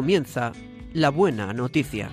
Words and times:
comienza 0.00 0.52
La 0.94 1.10
Buena 1.10 1.52
Noticia. 1.52 2.08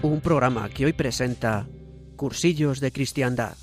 Un 0.00 0.20
programa 0.20 0.68
que 0.68 0.84
hoy 0.84 0.92
presenta 0.92 1.66
Cursillos 2.14 2.78
de 2.78 2.92
Cristiandad. 2.92 3.56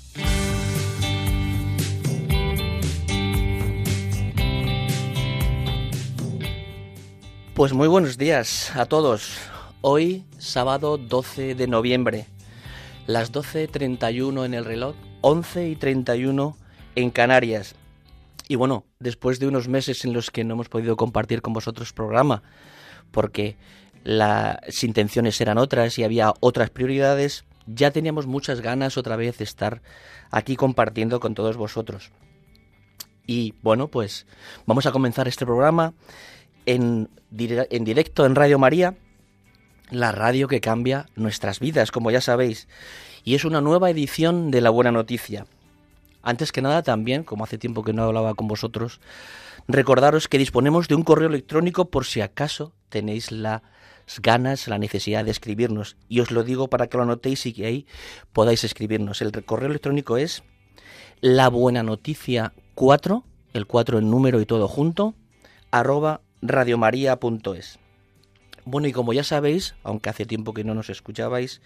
Pues 7.54 7.72
muy 7.72 7.88
buenos 7.88 8.18
días 8.18 8.70
a 8.76 8.84
todos. 8.84 9.38
Hoy, 9.80 10.26
sábado 10.36 10.98
12 10.98 11.54
de 11.54 11.66
noviembre, 11.68 12.26
las 13.06 13.32
12.31 13.32 14.44
en 14.44 14.52
el 14.52 14.66
reloj, 14.66 14.94
11 15.22 15.70
y 15.70 15.74
31 15.74 16.54
en 16.96 17.10
Canarias. 17.10 17.76
Y 18.46 18.56
bueno, 18.56 18.84
después 19.00 19.40
de 19.40 19.48
unos 19.48 19.66
meses 19.66 20.04
en 20.04 20.12
los 20.12 20.30
que 20.30 20.44
no 20.44 20.54
hemos 20.54 20.68
podido 20.68 20.96
compartir 20.96 21.42
con 21.42 21.52
vosotros 21.52 21.92
programa, 21.92 22.42
porque 23.10 23.56
las 24.04 24.84
intenciones 24.84 25.40
eran 25.40 25.58
otras 25.58 25.98
y 25.98 26.04
había 26.04 26.32
otras 26.40 26.70
prioridades, 26.70 27.44
ya 27.66 27.90
teníamos 27.90 28.26
muchas 28.26 28.60
ganas 28.60 28.96
otra 28.96 29.16
vez 29.16 29.38
de 29.38 29.44
estar 29.44 29.82
aquí 30.30 30.54
compartiendo 30.54 31.18
con 31.18 31.34
todos 31.34 31.56
vosotros. 31.56 32.10
Y 33.26 33.54
bueno, 33.62 33.88
pues 33.88 34.26
vamos 34.66 34.86
a 34.86 34.92
comenzar 34.92 35.28
este 35.28 35.46
programa 35.46 35.94
en, 36.66 37.08
en 37.36 37.84
directo 37.84 38.26
en 38.26 38.34
Radio 38.34 38.58
María, 38.58 38.96
la 39.90 40.12
radio 40.12 40.46
que 40.46 40.60
cambia 40.60 41.06
nuestras 41.16 41.58
vidas, 41.58 41.90
como 41.90 42.10
ya 42.10 42.20
sabéis. 42.20 42.68
Y 43.24 43.34
es 43.34 43.44
una 43.44 43.60
nueva 43.60 43.90
edición 43.90 44.50
de 44.50 44.60
La 44.60 44.70
Buena 44.70 44.92
Noticia. 44.92 45.46
Antes 46.22 46.52
que 46.52 46.62
nada, 46.62 46.82
también, 46.82 47.24
como 47.24 47.44
hace 47.44 47.58
tiempo 47.58 47.82
que 47.82 47.92
no 47.92 48.04
hablaba 48.04 48.34
con 48.34 48.48
vosotros, 48.48 49.00
recordaros 49.68 50.28
que 50.28 50.38
disponemos 50.38 50.88
de 50.88 50.94
un 50.94 51.02
correo 51.02 51.28
electrónico 51.28 51.90
por 51.90 52.04
si 52.04 52.20
acaso 52.20 52.72
tenéis 52.88 53.32
las 53.32 53.62
ganas, 54.22 54.68
la 54.68 54.78
necesidad 54.78 55.24
de 55.24 55.30
escribirnos. 55.30 55.96
Y 56.08 56.20
os 56.20 56.30
lo 56.30 56.42
digo 56.44 56.68
para 56.68 56.88
que 56.88 56.98
lo 56.98 57.04
notéis 57.04 57.46
y 57.46 57.52
que 57.52 57.66
ahí 57.66 57.86
podáis 58.32 58.64
escribirnos. 58.64 59.22
El 59.22 59.32
correo 59.44 59.68
electrónico 59.68 60.16
es 60.16 60.42
la 61.20 61.48
buena 61.48 61.82
noticia 61.82 62.52
4, 62.74 63.24
el 63.52 63.66
4 63.66 63.98
en 63.98 64.10
número 64.10 64.40
y 64.40 64.46
todo 64.46 64.68
junto, 64.68 65.14
arroba 65.70 66.20
radiomaria.es. 66.42 67.78
Bueno, 68.64 68.88
y 68.88 68.92
como 68.92 69.12
ya 69.12 69.24
sabéis, 69.24 69.74
aunque 69.82 70.10
hace 70.10 70.26
tiempo 70.26 70.54
que 70.54 70.64
no 70.64 70.74
nos 70.74 70.90
escuchabais, 70.90 71.60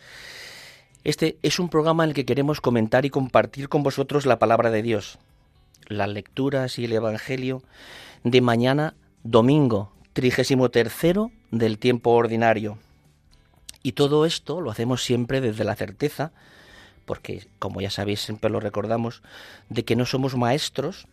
este 1.05 1.37
es 1.43 1.59
un 1.59 1.69
programa 1.69 2.05
en 2.05 2.11
el 2.11 2.15
que 2.15 2.25
queremos 2.25 2.63
comentar 2.63 3.05
y 3.05 3.11
compartir 3.11 3.69
con 3.69 3.83
vosotros 3.83 4.25
la 4.25 4.39
palabra 4.39 4.71
de 4.71 4.83
Dios, 4.83 5.19
las 5.87 6.09
lecturas 6.09 6.79
y 6.79 6.87
el 6.87 6.93
Evangelio 6.93 7.63
de 8.25 8.41
mañana 8.41 8.95
domingo, 9.23 9.93
trigésimo 10.15 10.71
tercero 10.71 11.31
del 11.51 11.79
tiempo 11.79 12.13
ordinario. 12.13 12.79
Y 13.83 13.93
todo 13.93 14.25
esto 14.25 14.63
lo 14.63 14.71
hacemos 14.71 15.05
siempre 15.05 15.43
desde 15.43 15.65
la 15.65 15.77
certeza, 15.77 16.33
porque 17.05 17.47
como 17.59 17.83
ya 17.83 17.91
sabéis 17.91 18.21
siempre 18.21 18.49
lo 18.49 18.59
recordamos, 18.59 19.23
de 19.69 19.85
que 19.85 19.97
no 19.97 20.07
somos 20.07 20.37
maestros 20.37 21.07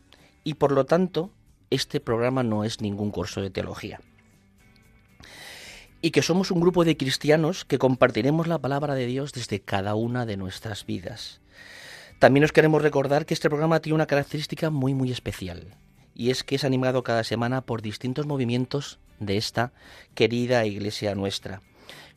y 0.45 0.53
por 0.53 0.71
lo 0.71 0.85
tanto 0.85 1.31
este 1.69 1.99
programa 1.99 2.43
no 2.43 2.63
es 2.63 2.79
ningún 2.79 3.11
curso 3.11 3.41
de 3.41 3.49
teología 3.49 3.99
y 6.01 6.11
que 6.11 6.21
somos 6.21 6.51
un 6.51 6.59
grupo 6.59 6.83
de 6.83 6.97
cristianos 6.97 7.65
que 7.65 7.77
compartiremos 7.77 8.47
la 8.47 8.59
palabra 8.59 8.95
de 8.95 9.05
Dios 9.05 9.33
desde 9.33 9.61
cada 9.61 9.95
una 9.95 10.25
de 10.25 10.37
nuestras 10.37 10.85
vidas. 10.85 11.41
También 12.19 12.43
os 12.43 12.51
queremos 12.51 12.81
recordar 12.81 13.25
que 13.25 13.33
este 13.33 13.49
programa 13.49 13.79
tiene 13.79 13.95
una 13.95 14.07
característica 14.07 14.69
muy 14.69 14.93
muy 14.93 15.11
especial 15.11 15.75
y 16.13 16.29
es 16.29 16.43
que 16.43 16.55
es 16.55 16.63
animado 16.63 17.03
cada 17.03 17.23
semana 17.23 17.61
por 17.61 17.81
distintos 17.81 18.25
movimientos 18.25 18.99
de 19.19 19.37
esta 19.37 19.71
querida 20.13 20.65
iglesia 20.65 21.15
nuestra. 21.15 21.61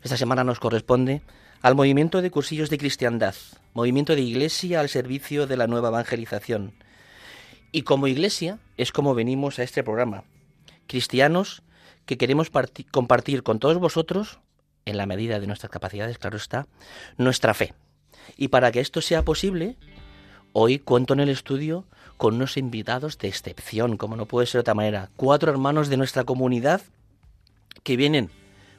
Esta 0.03 0.17
semana 0.17 0.45
nos 0.45 0.61
corresponde 0.61 1.23
al 1.63 1.75
movimiento 1.75 2.21
de 2.21 2.31
cursillos 2.31 2.69
de 2.69 2.79
cristiandad, 2.79 3.35
movimiento 3.73 4.15
de 4.15 4.21
iglesia 4.21 4.81
al 4.81 4.89
servicio 4.89 5.47
de 5.47 5.57
la 5.57 5.67
nueva 5.67 5.89
evangelización. 5.89 6.75
Y 7.73 7.83
como 7.83 8.07
iglesia 8.07 8.59
es 8.77 8.93
como 8.93 9.15
venimos 9.15 9.59
a 9.59 9.63
este 9.63 9.83
programa. 9.83 10.25
Cristianos 10.87 11.63
que 12.07 12.19
queremos 12.19 12.51
compartir 12.91 13.43
con 13.43 13.59
todos 13.59 13.79
vosotros, 13.79 14.39
en 14.85 14.97
la 14.97 15.07
medida 15.07 15.41
de 15.41 15.47
nuestras 15.47 15.71
capacidades, 15.71 16.19
claro 16.19 16.37
está, 16.37 16.67
nuestra 17.17 17.55
fe. 17.55 17.75
Y 18.37 18.49
para 18.49 18.73
que 18.73 18.81
esto 18.81 19.01
sea 19.01 19.23
posible, 19.23 19.77
hoy 20.53 20.79
cuento 20.79 21.15
en 21.15 21.21
el 21.21 21.29
estudio 21.29 21.85
con 22.17 22.35
unos 22.35 22.57
invitados 22.57 23.19
de 23.19 23.29
excepción, 23.29 23.97
como 23.97 24.17
no 24.17 24.27
puede 24.27 24.47
ser 24.47 24.59
de 24.59 24.61
otra 24.61 24.75
manera. 24.75 25.11
Cuatro 25.17 25.51
hermanos 25.51 25.89
de 25.89 25.97
nuestra 25.97 26.25
comunidad 26.25 26.83
que 27.83 27.97
vienen 27.97 28.31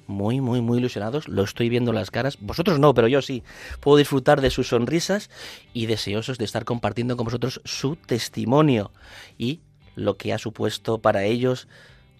muy, 0.07 0.40
muy, 0.42 0.62
muy 0.62 0.78
ilusionados. 0.78 1.28
Lo 1.28 1.44
estoy 1.44 1.69
viendo 1.69 1.92
en 1.92 1.96
las 1.96 2.12
caras. 2.12 2.38
Vosotros 2.40 2.80
no, 2.80 2.94
pero 2.94 3.07
yo 3.07 3.22
sí. 3.22 3.44
Puedo 3.80 3.97
disfrutar 3.97 4.42
de 4.42 4.52
sus 4.52 4.69
sonrisas 4.69 5.30
y 5.74 5.88
deseosos 5.88 6.38
de 6.38 6.46
estar 6.46 6.66
compartiendo 6.66 7.18
con 7.18 7.25
vosotros 7.25 7.62
su 7.66 7.96
testimonio 7.96 8.92
y 9.38 9.62
lo 9.96 10.18
que 10.18 10.34
ha 10.34 10.38
supuesto 10.38 11.00
para 11.00 11.24
ellos 11.24 11.68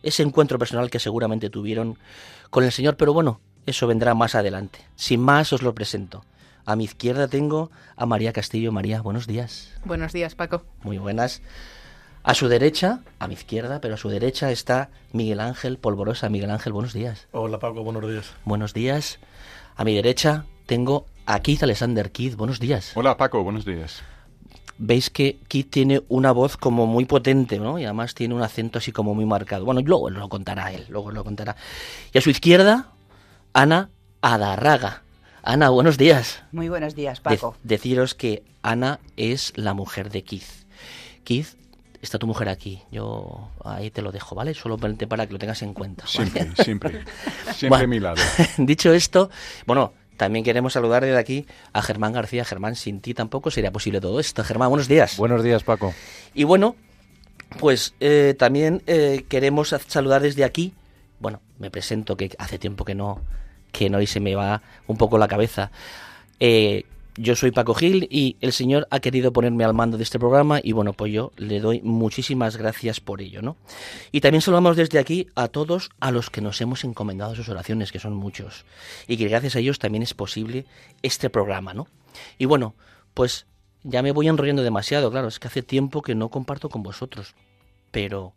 ese 0.06 0.24
encuentro 0.24 0.58
personal 0.58 0.90
que 0.90 1.00
seguramente 1.00 1.50
tuvieron 1.50 1.98
con 2.50 2.64
el 2.64 2.72
Señor, 2.72 2.96
pero 2.96 3.12
bueno, 3.12 3.42
eso 3.66 3.88
vendrá 3.88 4.14
más 4.14 4.36
adelante. 4.36 4.80
Sin 4.96 5.20
más 5.20 5.52
os 5.52 5.64
lo 5.64 5.74
presento. 5.74 6.24
A 6.66 6.76
mi 6.76 6.86
izquierda 6.86 7.28
tengo 7.28 7.72
a 7.96 8.06
María 8.06 8.32
Castillo. 8.32 8.72
María, 8.72 9.02
buenos 9.02 9.28
días. 9.28 9.74
Buenos 9.84 10.14
días, 10.14 10.36
Paco. 10.36 10.64
Muy 10.84 11.00
buenas. 11.00 11.42
A 12.24 12.34
su 12.34 12.48
derecha, 12.48 13.02
a 13.20 13.28
mi 13.28 13.34
izquierda, 13.34 13.82
pero 13.82 13.96
a 13.96 13.98
su 13.98 14.10
derecha 14.10 14.52
está 14.52 14.90
Miguel 15.12 15.40
Ángel 15.40 15.78
Polvorosa. 15.78 16.30
Miguel 16.30 16.52
Ángel, 16.52 16.74
buenos 16.74 16.94
días. 16.94 17.28
Hola 17.32 17.60
Paco, 17.60 17.84
buenos 17.84 18.08
días. 18.08 18.34
Buenos 18.46 18.74
días. 18.74 19.20
A 19.76 19.84
mi 19.84 19.94
derecha 19.94 20.46
tengo 20.66 21.06
a 21.26 21.40
Keith 21.42 21.62
Alexander. 21.62 22.12
Keith, 22.12 22.36
buenos 22.36 22.60
días. 22.60 22.94
Hola 22.96 23.18
Paco, 23.18 23.44
buenos 23.44 23.66
días 23.66 24.04
veis 24.78 25.10
que 25.10 25.38
Kit 25.48 25.70
tiene 25.70 26.02
una 26.08 26.32
voz 26.32 26.58
como 26.58 26.86
muy 26.86 27.06
potente, 27.06 27.60
¿no? 27.60 27.80
Y 27.80 27.86
además 27.86 28.14
tiene 28.16 28.34
un 28.34 28.42
acento 28.42 28.80
así 28.80 28.92
como 28.92 29.14
muy 29.14 29.26
marcado. 29.26 29.66
Bueno, 29.66 29.82
luego 29.82 30.10
lo 30.10 30.30
contará 30.30 30.72
él, 30.72 30.86
luego 30.90 31.12
lo 31.12 31.24
contará. 31.24 31.56
Y 32.14 32.18
a 32.18 32.22
su 32.22 32.30
izquierda, 32.30 32.92
Ana 33.54 33.90
Adarraga. 34.22 35.04
Ana, 35.44 35.70
buenos 35.70 35.98
días. 35.98 36.44
Muy 36.52 36.70
buenos 36.70 36.96
días, 36.96 37.20
Paco. 37.20 37.56
deciros 37.64 38.16
que 38.16 38.44
Ana 38.64 39.00
es 39.16 39.54
la 39.56 39.74
mujer 39.74 40.10
de 40.10 40.24
Keith. 40.24 40.66
Keith, 41.24 41.50
está 42.02 42.18
tu 42.18 42.26
mujer 42.26 42.50
aquí. 42.50 42.82
Yo 42.92 43.52
ahí 43.64 43.92
te 43.92 44.02
lo 44.02 44.12
dejo, 44.12 44.36
¿vale? 44.36 44.54
Solo 44.56 44.78
para 44.78 45.28
que 45.28 45.34
lo 45.34 45.40
tengas 45.40 45.62
en 45.62 45.74
cuenta. 45.74 46.08
Siempre, 46.08 46.52
siempre. 46.64 47.04
Siempre 47.56 47.84
a 47.84 47.88
mi 47.88 48.00
lado. 48.00 48.22
Dicho 48.58 48.92
esto, 48.92 49.30
bueno, 49.66 49.94
también 50.18 50.46
queremos 50.46 50.74
saludar 50.74 51.04
desde 51.04 51.18
aquí 51.18 51.46
a 51.74 51.82
Germán 51.82 52.14
García. 52.14 52.46
Germán, 52.46 52.76
sin 52.76 53.02
ti 53.02 53.14
tampoco 53.14 53.52
sería 53.52 53.72
posible 53.72 54.02
todo 54.02 54.20
esto. 54.20 54.44
Germán, 54.44 54.70
buenos 54.70 54.88
días. 54.88 55.18
Buenos 55.18 55.44
días, 55.44 55.64
Paco. 55.64 55.94
Y 56.34 56.44
bueno, 56.44 56.76
pues 57.60 57.94
eh, 58.00 58.36
también 58.38 58.82
eh, 58.88 59.26
queremos 59.28 59.76
saludar 59.88 60.22
desde 60.22 60.44
aquí. 60.44 60.74
Bueno, 61.20 61.42
me 61.60 61.70
presento 61.72 62.18
que 62.18 62.32
hace 62.38 62.60
tiempo 62.60 62.86
que 62.86 62.96
no, 62.96 63.22
que 63.72 63.90
no 63.90 64.02
y 64.02 64.08
se 64.08 64.20
me 64.20 64.36
va 64.36 64.62
un 64.88 64.98
poco 64.98 65.18
la 65.18 65.28
cabeza. 65.28 65.72
Eh, 66.40 66.86
yo 67.18 67.36
soy 67.36 67.52
Paco 67.52 67.74
Gil 67.74 68.08
y 68.12 68.38
el 68.42 68.52
Señor 68.52 68.88
ha 68.92 69.00
querido 69.00 69.32
ponerme 69.32 69.64
al 69.64 69.74
mando 69.74 69.98
de 69.98 70.04
este 70.04 70.20
programa 70.20 70.60
y 70.62 70.74
bueno, 70.74 70.94
pues 70.94 71.14
yo 71.14 71.32
le 71.38 71.60
doy 71.60 71.82
muchísimas 71.82 72.58
gracias 72.58 73.00
por 73.00 73.22
ello, 73.22 73.42
¿no? 73.42 73.56
Y 74.12 74.22
también 74.22 74.42
saludamos 74.42 74.76
desde 74.76 75.00
aquí 75.00 75.28
a 75.36 75.48
todos 75.48 75.92
a 76.00 76.12
los 76.12 76.30
que 76.30 76.42
nos 76.42 76.60
hemos 76.60 76.84
encomendado 76.84 77.36
sus 77.36 77.48
oraciones, 77.48 77.92
que 77.92 78.00
son 78.00 78.14
muchos, 78.14 78.66
y 79.08 79.18
que 79.18 79.28
gracias 79.28 79.56
a 79.56 79.60
ellos 79.60 79.80
también 79.80 80.04
es 80.04 80.14
posible 80.14 80.66
este 81.04 81.30
programa, 81.30 81.74
¿no? 81.74 81.88
Y 82.38 82.46
bueno, 82.46 82.76
pues 83.14 83.46
ya 83.84 84.02
me 84.02 84.12
voy 84.12 84.28
enrollando 84.28 84.64
demasiado, 84.64 85.10
claro, 85.10 85.30
es 85.30 85.40
que 85.40 85.48
hace 85.48 85.64
tiempo 85.64 86.02
que 86.02 86.16
no 86.16 86.30
comparto 86.30 86.70
con 86.70 86.84
vosotros, 86.84 87.34
pero 87.92 88.34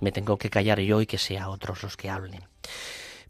me 0.00 0.12
tengo 0.12 0.38
que 0.38 0.48
callar 0.48 0.80
yo 0.80 1.02
y 1.02 1.06
que 1.06 1.18
sea 1.18 1.50
otros 1.50 1.82
los 1.82 1.96
que 1.96 2.08
hablen. 2.08 2.44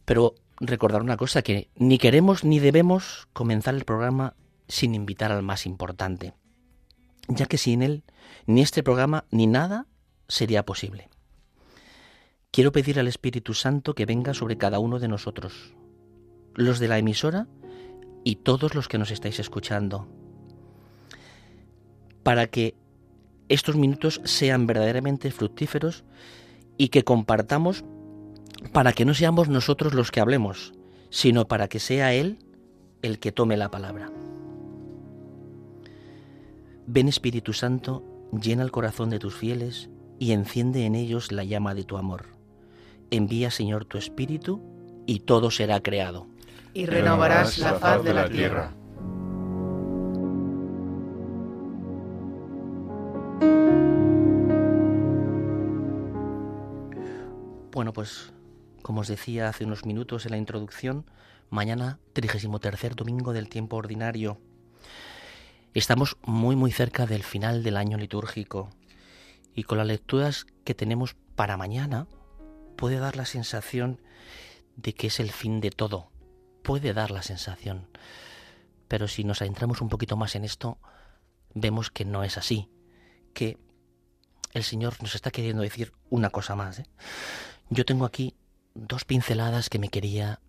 Pero 0.05 0.35
recordar 0.61 1.03
una 1.03 1.17
cosa, 1.17 1.43
que 1.43 1.69
ni 1.75 1.99
queremos 1.99 2.45
ni 2.45 2.61
debemos 2.61 3.27
comenzar 3.33 3.75
el 3.75 3.85
programa 3.85 4.35
sin 4.69 4.95
invitar 4.95 5.33
al 5.33 5.43
más 5.43 5.67
importante, 5.67 6.35
ya 7.29 7.47
que 7.47 7.59
sin 7.59 7.83
él 7.83 8.05
ni 8.47 8.63
este 8.63 8.83
programa 8.83 9.25
ni 9.31 9.47
nada 9.47 9.87
sería 10.29 10.65
posible. 10.65 11.09
Quiero 12.51 12.73
pedir 12.73 12.99
al 12.99 13.09
Espíritu 13.09 13.55
Santo 13.55 13.95
que 13.95 14.07
venga 14.07 14.35
sobre 14.35 14.57
cada 14.57 14.79
uno 14.79 14.99
de 14.99 15.09
nosotros, 15.09 15.75
los 16.55 16.79
de 16.79 16.89
la 16.89 16.99
emisora 16.99 17.47
y 18.25 18.37
todos 18.37 18.75
los 18.75 18.89
que 18.89 18.99
nos 18.99 19.11
estáis 19.11 19.39
escuchando, 19.39 20.09
para 22.23 22.47
que 22.47 22.75
estos 23.49 23.77
minutos 23.77 24.21
sean 24.25 24.67
verdaderamente 24.67 25.31
fructíferos 25.31 26.05
y 26.79 26.89
que 26.89 27.05
compartamos 27.05 27.85
para 28.73 28.93
que 28.93 29.05
no 29.05 29.15
seamos 29.15 29.49
nosotros 29.49 29.95
los 29.95 30.11
que 30.11 30.21
hablemos, 30.21 30.73
sino 31.11 31.47
para 31.47 31.69
que 31.69 31.79
sea 31.79 32.15
Él 32.15 32.39
el 33.03 33.19
que 33.19 33.33
tome 33.33 33.57
la 33.57 33.71
palabra. 33.71 34.11
Ven 36.89 37.09
Espíritu 37.09 37.53
Santo, 37.53 38.05
llena 38.31 38.63
el 38.63 38.71
corazón 38.71 39.11
de 39.11 39.19
tus 39.19 39.35
fieles 39.35 39.91
y 40.21 40.31
enciende 40.31 40.87
en 40.87 40.95
ellos 40.95 41.33
la 41.33 41.43
llama 41.43 41.75
de 41.75 41.83
tu 41.83 41.97
amor. 41.97 42.27
envía 43.11 43.51
Señor 43.51 43.85
tu 43.85 43.99
Espíritu 43.99 44.63
y 45.05 45.21
todo 45.21 45.51
será 45.51 45.81
creado. 45.81 46.29
Y 46.75 46.87
renovarás 46.87 47.59
la 47.59 47.75
faz 47.75 48.05
de 48.05 48.15
la 48.15 48.29
tierra. 48.29 48.73
Bueno, 57.73 57.93
pues 57.93 58.33
como 58.83 59.01
os 59.01 59.09
decía 59.09 59.49
hace 59.49 59.65
unos 59.65 59.85
minutos 59.85 60.25
en 60.25 60.31
la 60.31 60.39
introducción, 60.39 61.05
mañana 61.51 61.99
33 62.13 62.95
domingo 62.95 63.33
del 63.33 63.49
tiempo 63.49 63.77
ordinario. 63.77 64.39
Estamos 65.77 66.17
muy 66.23 66.57
muy 66.57 66.73
cerca 66.73 67.05
del 67.05 67.23
final 67.23 67.63
del 67.63 67.77
año 67.77 67.99
litúrgico 67.99 68.71
y 69.55 69.65
con 69.65 69.77
las 69.77 69.87
lecturas 69.87 70.47
que 70.65 70.75
tenemos 70.75 71.17
para 71.35 71.59
mañana 71.59 72.07
puede 72.79 72.97
dar 72.97 73.15
la 73.15 73.27
sensación 73.27 74.01
de 74.77 74.95
que 74.95 75.09
es 75.09 75.21
el 75.21 75.31
fin 75.31 75.61
de 75.61 75.69
todo. 75.69 76.11
Puede 76.63 76.95
dar 76.95 77.11
la 77.11 77.21
sensación. 77.21 77.91
Pero 78.89 79.07
si 79.07 79.23
nos 79.23 79.43
adentramos 79.43 79.83
un 79.83 79.91
poquito 79.91 80.17
más 80.17 80.35
en 80.35 80.47
esto, 80.47 80.79
vemos 81.53 81.91
que 81.91 82.07
no 82.07 82.25
es 82.25 82.39
así, 82.39 82.71
que 83.35 83.59
el 84.55 84.65
Señor 84.65 84.95
nos 85.03 85.15
está 85.15 85.31
queriendo 85.31 85.61
decir 85.61 85.93
una 86.09 86.31
cosa 86.31 86.57
más. 86.57 86.79
¿eh? 86.79 86.87
Yo 87.69 87.85
tengo 87.85 88.07
aquí 88.07 88.35
dos 88.75 89.05
pinceladas 89.05 89.69
que 89.69 89.79
me 89.79 89.91
quería 89.91 90.41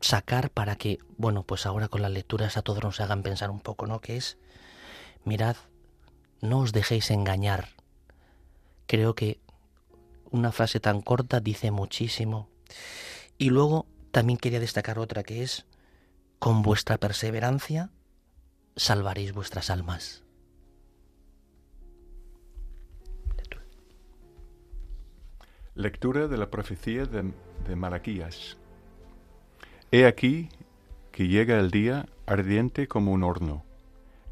sacar 0.00 0.50
para 0.50 0.76
que, 0.76 0.98
bueno, 1.16 1.42
pues 1.44 1.66
ahora 1.66 1.88
con 1.88 2.02
las 2.02 2.10
lecturas 2.10 2.56
a 2.56 2.62
todos 2.62 2.82
nos 2.82 3.00
hagan 3.00 3.22
pensar 3.22 3.50
un 3.50 3.60
poco, 3.60 3.86
¿no? 3.86 4.00
Que 4.00 4.16
es, 4.16 4.38
mirad, 5.24 5.56
no 6.40 6.60
os 6.60 6.72
dejéis 6.72 7.10
engañar. 7.10 7.70
Creo 8.86 9.14
que 9.14 9.40
una 10.30 10.52
frase 10.52 10.80
tan 10.80 11.00
corta 11.00 11.40
dice 11.40 11.70
muchísimo. 11.70 12.48
Y 13.38 13.50
luego 13.50 13.86
también 14.10 14.38
quería 14.38 14.60
destacar 14.60 14.98
otra 14.98 15.22
que 15.22 15.42
es, 15.42 15.66
con 16.38 16.62
vuestra 16.62 16.98
perseverancia 16.98 17.90
salvaréis 18.76 19.32
vuestras 19.32 19.70
almas. 19.70 20.24
Lectura 25.74 26.26
de 26.26 26.36
la 26.36 26.50
profecía 26.50 27.04
de, 27.04 27.32
de 27.66 27.76
Malaquías. 27.76 28.57
He 29.90 30.04
aquí 30.04 30.50
que 31.12 31.28
llega 31.28 31.58
el 31.58 31.70
día 31.70 32.06
ardiente 32.26 32.88
como 32.88 33.10
un 33.12 33.22
horno, 33.22 33.64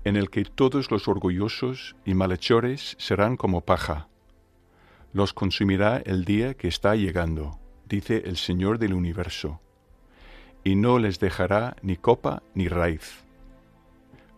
en 0.04 0.16
el 0.16 0.28
que 0.28 0.44
todos 0.44 0.90
los 0.90 1.08
orgullosos 1.08 1.96
y 2.04 2.12
malhechores 2.12 2.94
serán 2.98 3.38
como 3.38 3.62
paja. 3.62 4.08
Los 5.14 5.32
consumirá 5.32 5.96
el 5.96 6.26
día 6.26 6.52
que 6.52 6.68
está 6.68 6.94
llegando, 6.94 7.58
dice 7.88 8.24
el 8.26 8.36
Señor 8.36 8.78
del 8.78 8.92
universo, 8.92 9.62
y 10.62 10.74
no 10.74 10.98
les 10.98 11.20
dejará 11.20 11.76
ni 11.80 11.96
copa 11.96 12.42
ni 12.54 12.68
raíz. 12.68 13.24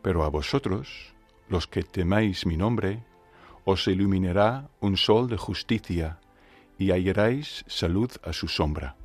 Pero 0.02 0.22
a 0.22 0.28
vosotros, 0.28 1.12
los 1.48 1.66
que 1.66 1.82
temáis 1.82 2.46
mi 2.46 2.56
nombre, 2.56 3.02
os 3.64 3.88
iluminará 3.88 4.70
un 4.78 4.96
sol 4.96 5.28
de 5.28 5.36
justicia, 5.36 6.20
y 6.78 6.92
hallaréis 6.92 7.64
salud 7.66 8.12
a 8.22 8.32
su 8.32 8.46
sombra. 8.46 8.97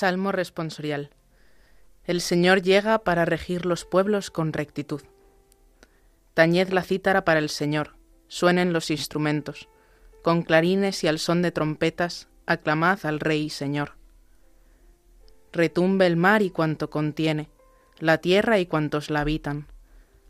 Salmo 0.00 0.32
responsorial. 0.32 1.10
El 2.04 2.22
Señor 2.22 2.62
llega 2.62 3.00
para 3.00 3.26
regir 3.26 3.66
los 3.66 3.84
pueblos 3.84 4.30
con 4.30 4.54
rectitud. 4.54 5.02
Tañed 6.32 6.70
la 6.70 6.82
cítara 6.82 7.26
para 7.26 7.38
el 7.38 7.50
Señor, 7.50 7.96
suenen 8.26 8.72
los 8.72 8.90
instrumentos, 8.90 9.68
con 10.22 10.40
clarines 10.40 11.04
y 11.04 11.08
al 11.08 11.18
son 11.18 11.42
de 11.42 11.52
trompetas, 11.52 12.28
aclamad 12.46 13.04
al 13.04 13.20
Rey 13.20 13.42
y 13.42 13.50
Señor. 13.50 13.98
Retumbe 15.52 16.06
el 16.06 16.16
mar 16.16 16.40
y 16.40 16.48
cuanto 16.48 16.88
contiene, 16.88 17.50
la 17.98 18.16
tierra 18.16 18.58
y 18.58 18.64
cuantos 18.64 19.10
la 19.10 19.20
habitan, 19.20 19.66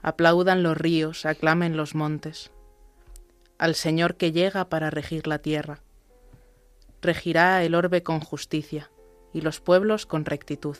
aplaudan 0.02 0.64
los 0.64 0.76
ríos, 0.76 1.26
aclamen 1.26 1.76
los 1.76 1.94
montes. 1.94 2.50
Al 3.56 3.76
Señor 3.76 4.16
que 4.16 4.32
llega 4.32 4.68
para 4.68 4.90
regir 4.90 5.28
la 5.28 5.38
tierra. 5.38 5.78
Regirá 7.02 7.62
el 7.62 7.76
orbe 7.76 8.02
con 8.02 8.18
justicia, 8.18 8.90
y 9.32 9.40
los 9.40 9.60
pueblos 9.60 10.06
con 10.06 10.24
rectitud. 10.24 10.76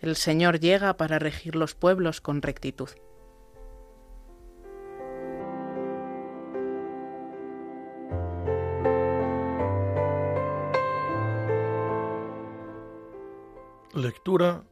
El 0.00 0.16
Señor 0.16 0.60
llega 0.60 0.96
para 0.96 1.18
regir 1.18 1.56
los 1.56 1.74
pueblos 1.74 2.20
con 2.20 2.40
rectitud. 2.40 2.88
Lectura 13.92 14.64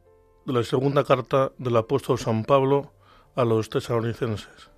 de 0.45 0.53
la 0.53 0.63
segunda 0.63 1.03
carta 1.03 1.51
del 1.59 1.77
apóstol 1.77 2.17
San 2.17 2.43
Pablo 2.43 2.91
a 3.35 3.45
los 3.45 3.69
tesalonicenses. 3.69 4.71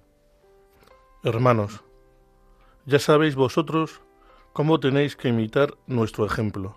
Hermanos, 1.24 1.84
ya 2.86 3.00
sabéis 3.00 3.36
vosotros 3.36 4.01
cómo 4.51 4.79
tenéis 4.79 5.15
que 5.15 5.29
imitar 5.29 5.75
nuestro 5.88 6.25
ejemplo. 6.25 6.75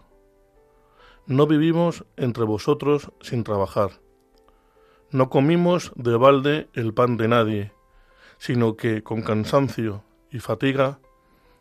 No 1.26 1.46
vivimos 1.46 2.04
entre 2.18 2.44
vosotros 2.44 3.10
sin 3.22 3.44
trabajar. 3.44 3.92
No 5.10 5.30
comimos 5.30 5.90
de 5.96 6.18
balde 6.18 6.68
el 6.74 6.92
pan 6.92 7.16
de 7.16 7.28
nadie, 7.28 7.72
sino 8.36 8.76
que 8.76 9.02
con 9.02 9.22
cansancio 9.22 10.04
y 10.30 10.40
fatiga, 10.40 10.98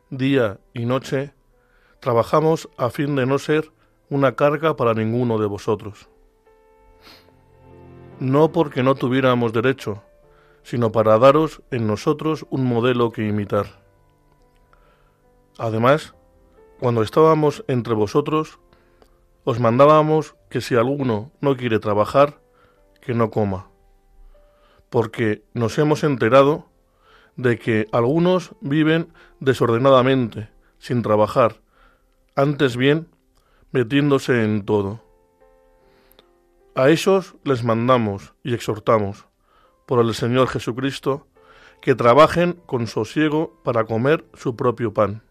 día 0.10 0.60
y 0.74 0.86
noche, 0.86 1.34
trabajamos 2.01 2.67
a 2.75 2.89
fin 2.89 3.15
de 3.15 3.25
no 3.25 3.39
ser 3.39 3.72
una 4.10 4.36
carga 4.36 4.75
para 4.75 4.93
ninguno 4.93 5.38
de 5.38 5.48
vosotros. 5.48 6.10
No 8.20 8.51
porque 8.51 8.84
no 8.84 8.96
tuviéramos 8.96 9.53
derecho, 9.53 10.03
sino 10.63 10.91
para 10.91 11.17
daros 11.20 11.62
en 11.72 11.88
nosotros 11.88 12.46
un 12.50 12.65
modelo 12.65 13.12
que 13.12 13.25
imitar. 13.25 13.82
Además, 15.58 16.15
cuando 16.82 17.01
estábamos 17.01 17.63
entre 17.70 17.93
vosotros, 17.93 18.60
os 19.44 19.60
mandábamos 19.60 20.36
que 20.50 20.62
si 20.62 20.76
alguno 20.76 21.32
no 21.42 21.58
quiere 21.58 21.80
trabajar, 21.80 22.40
que 23.02 23.14
no 23.14 23.30
coma, 23.30 23.68
porque 24.90 25.44
nos 25.54 25.78
hemos 25.78 26.04
enterado 26.04 26.70
de 27.36 27.58
que 27.58 27.88
algunos 27.92 28.56
viven 28.62 29.12
desordenadamente, 29.40 30.50
sin 30.78 31.02
trabajar, 31.02 31.62
antes 32.36 32.78
bien 32.78 33.08
metiéndose 33.72 34.44
en 34.44 34.66
todo. 34.66 35.04
A 36.76 36.90
esos 36.90 37.36
les 37.44 37.64
mandamos 37.64 38.34
y 38.44 38.54
exhortamos, 38.54 39.26
por 39.86 40.00
el 40.00 40.14
Señor 40.14 40.48
Jesucristo, 40.48 41.28
que 41.82 41.96
trabajen 41.96 42.54
con 42.66 42.88
sosiego 42.88 43.60
para 43.64 43.84
comer 43.84 44.26
su 44.34 44.56
propio 44.56 44.94
pan. 44.94 45.22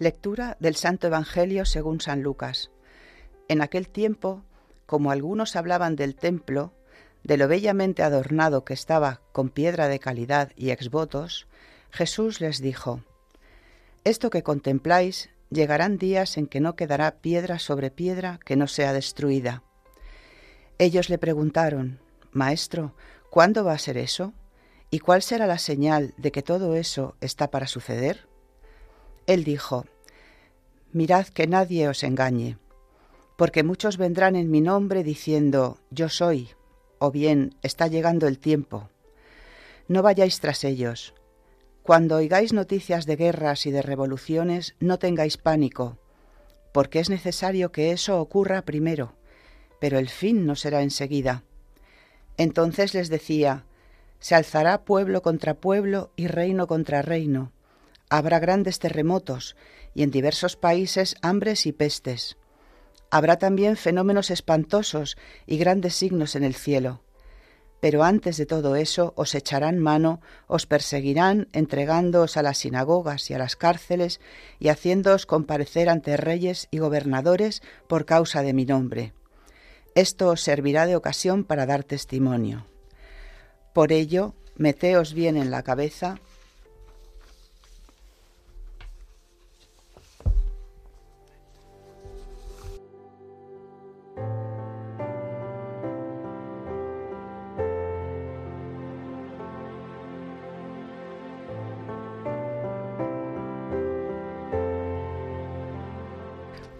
Lectura 0.00 0.56
del 0.60 0.76
Santo 0.76 1.08
Evangelio 1.08 1.66
según 1.66 2.00
San 2.00 2.22
Lucas. 2.22 2.70
En 3.48 3.60
aquel 3.60 3.90
tiempo, 3.90 4.42
como 4.86 5.10
algunos 5.10 5.56
hablaban 5.56 5.94
del 5.94 6.16
templo, 6.16 6.72
de 7.22 7.36
lo 7.36 7.48
bellamente 7.48 8.02
adornado 8.02 8.64
que 8.64 8.72
estaba 8.72 9.20
con 9.32 9.50
piedra 9.50 9.88
de 9.88 9.98
calidad 9.98 10.52
y 10.56 10.70
exvotos, 10.70 11.46
Jesús 11.90 12.40
les 12.40 12.62
dijo, 12.62 13.04
Esto 14.04 14.30
que 14.30 14.42
contempláis, 14.42 15.28
llegarán 15.50 15.98
días 15.98 16.38
en 16.38 16.46
que 16.46 16.60
no 16.60 16.76
quedará 16.76 17.16
piedra 17.16 17.58
sobre 17.58 17.90
piedra 17.90 18.40
que 18.42 18.56
no 18.56 18.68
sea 18.68 18.94
destruida. 18.94 19.64
Ellos 20.78 21.10
le 21.10 21.18
preguntaron, 21.18 21.98
Maestro, 22.32 22.94
¿cuándo 23.28 23.64
va 23.64 23.74
a 23.74 23.78
ser 23.78 23.98
eso? 23.98 24.32
¿Y 24.90 25.00
cuál 25.00 25.20
será 25.20 25.46
la 25.46 25.58
señal 25.58 26.14
de 26.16 26.32
que 26.32 26.40
todo 26.40 26.74
eso 26.74 27.16
está 27.20 27.50
para 27.50 27.66
suceder? 27.66 28.29
Él 29.26 29.44
dijo, 29.44 29.86
Mirad 30.92 31.26
que 31.28 31.46
nadie 31.46 31.88
os 31.88 32.02
engañe, 32.02 32.58
porque 33.36 33.62
muchos 33.62 33.96
vendrán 33.96 34.36
en 34.36 34.50
mi 34.50 34.60
nombre 34.60 35.04
diciendo, 35.04 35.78
Yo 35.90 36.08
soy, 36.08 36.50
o 36.98 37.10
bien, 37.10 37.54
está 37.62 37.86
llegando 37.86 38.26
el 38.26 38.38
tiempo. 38.38 38.90
No 39.88 40.02
vayáis 40.02 40.40
tras 40.40 40.64
ellos. 40.64 41.14
Cuando 41.82 42.16
oigáis 42.16 42.52
noticias 42.52 43.06
de 43.06 43.16
guerras 43.16 43.66
y 43.66 43.70
de 43.70 43.82
revoluciones, 43.82 44.76
no 44.80 44.98
tengáis 44.98 45.36
pánico, 45.36 45.98
porque 46.72 47.00
es 47.00 47.08
necesario 47.08 47.72
que 47.72 47.92
eso 47.92 48.20
ocurra 48.20 48.62
primero, 48.62 49.14
pero 49.80 49.98
el 49.98 50.08
fin 50.08 50.46
no 50.46 50.56
será 50.56 50.82
enseguida. 50.82 51.42
Entonces 52.36 52.94
les 52.94 53.08
decía, 53.08 53.64
se 54.18 54.34
alzará 54.34 54.84
pueblo 54.84 55.22
contra 55.22 55.54
pueblo 55.54 56.10
y 56.16 56.26
reino 56.26 56.66
contra 56.66 57.02
reino. 57.02 57.52
Habrá 58.10 58.40
grandes 58.40 58.80
terremotos 58.80 59.56
y 59.94 60.02
en 60.02 60.10
diversos 60.10 60.56
países 60.56 61.14
hambres 61.22 61.64
y 61.64 61.72
pestes. 61.72 62.36
Habrá 63.08 63.38
también 63.38 63.76
fenómenos 63.76 64.30
espantosos 64.30 65.16
y 65.46 65.58
grandes 65.58 65.94
signos 65.94 66.34
en 66.34 66.42
el 66.42 66.54
cielo. 66.54 67.02
Pero 67.80 68.02
antes 68.02 68.36
de 68.36 68.46
todo 68.46 68.76
eso 68.76 69.14
os 69.16 69.34
echarán 69.34 69.78
mano, 69.78 70.20
os 70.48 70.66
perseguirán, 70.66 71.48
entregándoos 71.52 72.36
a 72.36 72.42
las 72.42 72.58
sinagogas 72.58 73.30
y 73.30 73.34
a 73.34 73.38
las 73.38 73.56
cárceles 73.56 74.20
y 74.58 74.68
haciéndoos 74.68 75.24
comparecer 75.24 75.88
ante 75.88 76.16
reyes 76.16 76.68
y 76.70 76.78
gobernadores 76.78 77.62
por 77.88 78.04
causa 78.04 78.42
de 78.42 78.52
mi 78.52 78.66
nombre. 78.66 79.14
Esto 79.94 80.28
os 80.28 80.42
servirá 80.42 80.86
de 80.86 80.96
ocasión 80.96 81.44
para 81.44 81.64
dar 81.64 81.84
testimonio. 81.84 82.66
Por 83.72 83.92
ello, 83.92 84.34
meteos 84.56 85.14
bien 85.14 85.36
en 85.36 85.50
la 85.50 85.62
cabeza 85.62 86.18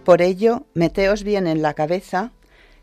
Por 0.05 0.23
ello, 0.23 0.67
meteos 0.75 1.23
bien 1.23 1.47
en 1.47 1.61
la 1.61 1.75
cabeza 1.75 2.33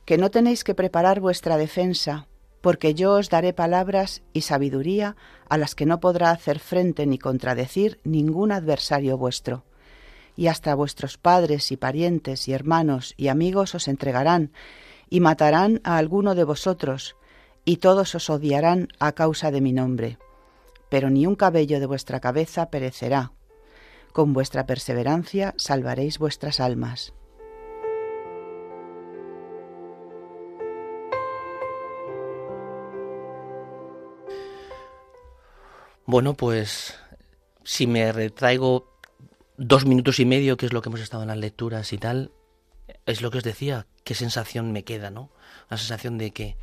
que 0.05 0.17
no 0.17 0.29
tenéis 0.29 0.63
que 0.63 0.75
preparar 0.75 1.19
vuestra 1.19 1.57
defensa, 1.57 2.27
porque 2.61 2.93
yo 2.93 3.13
os 3.13 3.29
daré 3.29 3.53
palabras 3.53 4.21
y 4.33 4.41
sabiduría 4.41 5.15
a 5.49 5.57
las 5.57 5.73
que 5.73 5.85
no 5.85 5.99
podrá 5.99 6.31
hacer 6.31 6.59
frente 6.59 7.05
ni 7.07 7.17
contradecir 7.17 7.99
ningún 8.03 8.51
adversario 8.51 9.17
vuestro. 9.17 9.65
Y 10.35 10.47
hasta 10.47 10.75
vuestros 10.75 11.17
padres 11.17 11.71
y 11.71 11.77
parientes 11.77 12.47
y 12.47 12.53
hermanos 12.53 13.15
y 13.17 13.29
amigos 13.29 13.73
os 13.73 13.87
entregarán, 13.87 14.51
y 15.09 15.19
matarán 15.19 15.81
a 15.83 15.97
alguno 15.97 16.35
de 16.35 16.43
vosotros, 16.43 17.15
y 17.65 17.77
todos 17.77 18.13
os 18.13 18.29
odiarán 18.29 18.89
a 18.99 19.13
causa 19.13 19.49
de 19.49 19.61
mi 19.61 19.73
nombre. 19.73 20.19
Pero 20.89 21.09
ni 21.09 21.25
un 21.25 21.35
cabello 21.35 21.79
de 21.79 21.87
vuestra 21.87 22.19
cabeza 22.19 22.69
perecerá. 22.69 23.31
Con 24.17 24.33
vuestra 24.33 24.65
perseverancia 24.65 25.53
salvaréis 25.57 26.17
vuestras 26.17 26.59
almas. 26.59 27.13
Bueno, 36.07 36.33
pues 36.33 36.95
si 37.63 37.85
me 37.85 38.11
retraigo 38.11 38.91
dos 39.55 39.85
minutos 39.85 40.19
y 40.19 40.25
medio, 40.25 40.57
que 40.57 40.65
es 40.65 40.73
lo 40.73 40.81
que 40.81 40.89
hemos 40.89 41.01
estado 41.01 41.21
en 41.21 41.27
las 41.27 41.37
lecturas 41.37 41.93
y 41.93 41.99
tal, 41.99 42.31
es 43.05 43.21
lo 43.21 43.29
que 43.29 43.37
os 43.37 43.43
decía, 43.43 43.85
qué 44.03 44.15
sensación 44.15 44.71
me 44.71 44.83
queda, 44.83 45.11
¿no? 45.11 45.29
Una 45.69 45.77
sensación 45.77 46.17
de 46.17 46.31
que 46.31 46.57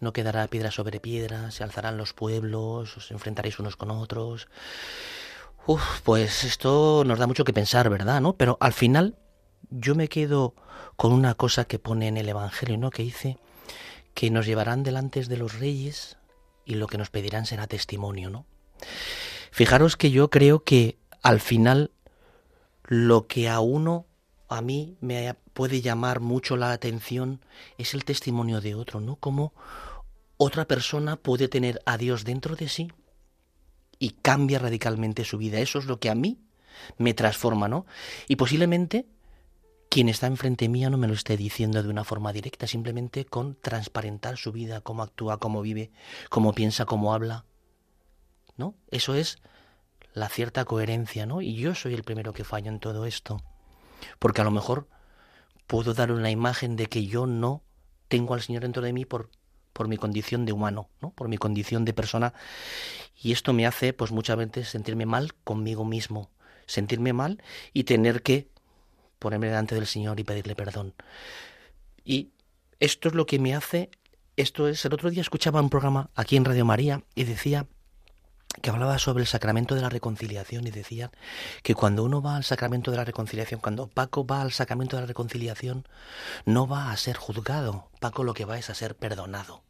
no 0.00 0.12
quedará 0.12 0.46
piedra 0.48 0.70
sobre 0.70 1.00
piedra, 1.00 1.50
se 1.50 1.64
alzarán 1.64 1.96
los 1.96 2.12
pueblos, 2.12 2.94
os 2.94 3.10
enfrentaréis 3.10 3.58
unos 3.58 3.76
con 3.76 3.90
otros. 3.90 4.48
Uf, 5.68 6.00
pues 6.00 6.44
esto 6.44 7.02
nos 7.04 7.18
da 7.18 7.26
mucho 7.26 7.44
que 7.44 7.52
pensar, 7.52 7.90
¿verdad? 7.90 8.22
¿No? 8.22 8.38
Pero 8.38 8.56
al 8.58 8.72
final 8.72 9.18
yo 9.68 9.94
me 9.94 10.08
quedo 10.08 10.54
con 10.96 11.12
una 11.12 11.34
cosa 11.34 11.66
que 11.66 11.78
pone 11.78 12.08
en 12.08 12.16
el 12.16 12.26
Evangelio, 12.26 12.78
¿no? 12.78 12.88
Que 12.88 13.02
dice 13.02 13.36
que 14.14 14.30
nos 14.30 14.46
llevarán 14.46 14.82
delante 14.82 15.22
de 15.22 15.36
los 15.36 15.58
reyes 15.58 16.16
y 16.64 16.76
lo 16.76 16.86
que 16.86 16.96
nos 16.96 17.10
pedirán 17.10 17.44
será 17.44 17.66
testimonio, 17.66 18.30
¿no? 18.30 18.46
Fijaros 19.50 19.98
que 19.98 20.10
yo 20.10 20.30
creo 20.30 20.64
que 20.64 20.96
al 21.22 21.38
final 21.38 21.90
lo 22.84 23.26
que 23.26 23.50
a 23.50 23.60
uno, 23.60 24.06
a 24.48 24.62
mí, 24.62 24.96
me 25.02 25.34
puede 25.52 25.82
llamar 25.82 26.20
mucho 26.20 26.56
la 26.56 26.72
atención 26.72 27.44
es 27.76 27.92
el 27.92 28.06
testimonio 28.06 28.62
de 28.62 28.74
otro, 28.74 29.02
¿no? 29.02 29.16
Cómo 29.16 29.52
otra 30.38 30.64
persona 30.64 31.16
puede 31.16 31.46
tener 31.46 31.82
a 31.84 31.98
Dios 31.98 32.24
dentro 32.24 32.56
de 32.56 32.70
sí 32.70 32.90
y 33.98 34.10
cambia 34.10 34.58
radicalmente 34.58 35.24
su 35.24 35.38
vida. 35.38 35.58
Eso 35.58 35.78
es 35.78 35.86
lo 35.86 35.98
que 36.00 36.10
a 36.10 36.14
mí 36.14 36.38
me 36.96 37.14
transforma, 37.14 37.68
¿no? 37.68 37.86
Y 38.28 38.36
posiblemente 38.36 39.06
quien 39.88 40.08
está 40.08 40.26
enfrente 40.26 40.68
mía 40.68 40.90
no 40.90 40.98
me 40.98 41.08
lo 41.08 41.14
esté 41.14 41.36
diciendo 41.36 41.82
de 41.82 41.88
una 41.88 42.04
forma 42.04 42.32
directa, 42.32 42.66
simplemente 42.66 43.24
con 43.24 43.56
transparentar 43.56 44.36
su 44.36 44.52
vida, 44.52 44.80
cómo 44.80 45.02
actúa, 45.02 45.38
cómo 45.38 45.62
vive, 45.62 45.90
cómo 46.28 46.52
piensa, 46.52 46.84
cómo 46.84 47.14
habla. 47.14 47.44
¿No? 48.56 48.74
Eso 48.90 49.14
es 49.14 49.38
la 50.12 50.28
cierta 50.28 50.64
coherencia, 50.64 51.26
¿no? 51.26 51.40
Y 51.40 51.54
yo 51.54 51.74
soy 51.74 51.94
el 51.94 52.02
primero 52.02 52.32
que 52.32 52.44
fallo 52.44 52.70
en 52.70 52.80
todo 52.80 53.06
esto. 53.06 53.40
Porque 54.18 54.40
a 54.40 54.44
lo 54.44 54.50
mejor 54.50 54.88
puedo 55.66 55.94
dar 55.94 56.12
una 56.12 56.30
imagen 56.30 56.76
de 56.76 56.86
que 56.86 57.06
yo 57.06 57.26
no 57.26 57.62
tengo 58.08 58.34
al 58.34 58.42
Señor 58.42 58.62
dentro 58.62 58.82
de 58.82 58.92
mí 58.92 59.04
por, 59.04 59.30
por 59.78 59.86
mi 59.86 59.96
condición 59.96 60.44
de 60.44 60.52
humano, 60.52 60.88
¿no? 61.00 61.10
Por 61.10 61.28
mi 61.28 61.38
condición 61.38 61.84
de 61.84 61.92
persona. 61.92 62.34
Y 63.22 63.30
esto 63.30 63.52
me 63.52 63.64
hace, 63.64 63.92
pues 63.92 64.10
muchas 64.10 64.36
veces, 64.36 64.68
sentirme 64.68 65.06
mal 65.06 65.34
conmigo 65.44 65.84
mismo. 65.84 66.32
Sentirme 66.66 67.12
mal 67.12 67.40
y 67.72 67.84
tener 67.84 68.24
que 68.24 68.48
ponerme 69.20 69.46
delante 69.46 69.76
del 69.76 69.86
Señor 69.86 70.18
y 70.18 70.24
pedirle 70.24 70.56
perdón. 70.56 70.94
Y 72.04 72.32
esto 72.80 73.06
es 73.06 73.14
lo 73.14 73.24
que 73.24 73.38
me 73.38 73.54
hace, 73.54 73.92
esto 74.36 74.66
es, 74.66 74.84
el 74.84 74.94
otro 74.94 75.10
día 75.10 75.20
escuchaba 75.20 75.60
un 75.60 75.70
programa 75.70 76.10
aquí 76.16 76.34
en 76.36 76.44
Radio 76.44 76.64
María 76.64 77.04
y 77.14 77.22
decía 77.22 77.68
que 78.60 78.70
hablaba 78.70 78.98
sobre 78.98 79.22
el 79.22 79.28
sacramento 79.28 79.76
de 79.76 79.82
la 79.82 79.90
reconciliación 79.90 80.66
y 80.66 80.72
decía 80.72 81.12
que 81.62 81.76
cuando 81.76 82.02
uno 82.02 82.20
va 82.20 82.34
al 82.34 82.42
sacramento 82.42 82.90
de 82.90 82.96
la 82.96 83.04
reconciliación, 83.04 83.60
cuando 83.60 83.86
Paco 83.86 84.26
va 84.26 84.42
al 84.42 84.50
sacramento 84.50 84.96
de 84.96 85.02
la 85.02 85.06
reconciliación, 85.06 85.86
no 86.46 86.66
va 86.66 86.90
a 86.90 86.96
ser 86.96 87.16
juzgado, 87.16 87.90
Paco 88.00 88.24
lo 88.24 88.34
que 88.34 88.44
va 88.44 88.58
es 88.58 88.70
a 88.70 88.74
ser 88.74 88.96
perdonado. 88.96 89.67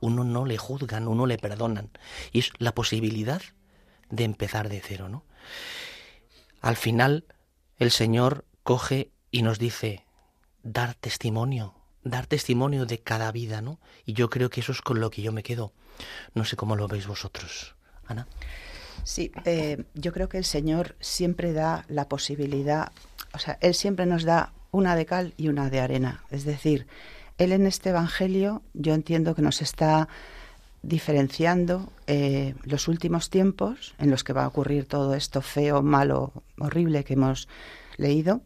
Uno 0.00 0.24
no 0.24 0.46
le 0.46 0.58
juzgan, 0.58 1.08
uno 1.08 1.26
le 1.26 1.38
perdonan. 1.38 1.90
Y 2.32 2.40
es 2.40 2.52
la 2.58 2.74
posibilidad 2.74 3.42
de 4.10 4.24
empezar 4.24 4.68
de 4.68 4.80
cero, 4.80 5.08
¿no? 5.08 5.24
Al 6.60 6.76
final, 6.76 7.24
el 7.78 7.90
Señor 7.90 8.44
coge 8.62 9.10
y 9.30 9.42
nos 9.42 9.58
dice 9.58 10.04
dar 10.62 10.94
testimonio, 10.94 11.74
dar 12.04 12.26
testimonio 12.26 12.86
de 12.86 12.98
cada 12.98 13.32
vida, 13.32 13.62
¿no? 13.62 13.80
Y 14.04 14.12
yo 14.12 14.28
creo 14.28 14.50
que 14.50 14.60
eso 14.60 14.72
es 14.72 14.82
con 14.82 15.00
lo 15.00 15.10
que 15.10 15.22
yo 15.22 15.32
me 15.32 15.42
quedo. 15.42 15.72
No 16.34 16.44
sé 16.44 16.56
cómo 16.56 16.76
lo 16.76 16.88
veis 16.88 17.06
vosotros, 17.06 17.74
Ana. 18.06 18.26
Sí, 19.04 19.32
eh, 19.44 19.84
yo 19.94 20.12
creo 20.12 20.28
que 20.28 20.38
el 20.38 20.44
Señor 20.44 20.96
siempre 21.00 21.52
da 21.52 21.84
la 21.88 22.08
posibilidad, 22.08 22.92
o 23.32 23.38
sea, 23.38 23.58
Él 23.60 23.74
siempre 23.74 24.06
nos 24.06 24.24
da 24.24 24.52
una 24.70 24.94
de 24.94 25.06
cal 25.06 25.34
y 25.36 25.48
una 25.48 25.70
de 25.70 25.80
arena. 25.80 26.24
Es 26.30 26.44
decir, 26.44 26.86
Él 27.40 27.52
en 27.52 27.66
este 27.66 27.88
Evangelio 27.88 28.62
yo 28.74 28.92
entiendo 28.92 29.34
que 29.34 29.40
nos 29.40 29.62
está 29.62 30.08
diferenciando 30.82 31.90
eh, 32.06 32.54
los 32.64 32.86
últimos 32.86 33.30
tiempos 33.30 33.94
en 33.98 34.10
los 34.10 34.24
que 34.24 34.34
va 34.34 34.44
a 34.44 34.48
ocurrir 34.48 34.84
todo 34.84 35.14
esto 35.14 35.40
feo, 35.40 35.80
malo, 35.80 36.34
horrible 36.58 37.02
que 37.02 37.14
hemos 37.14 37.48
leído, 37.96 38.42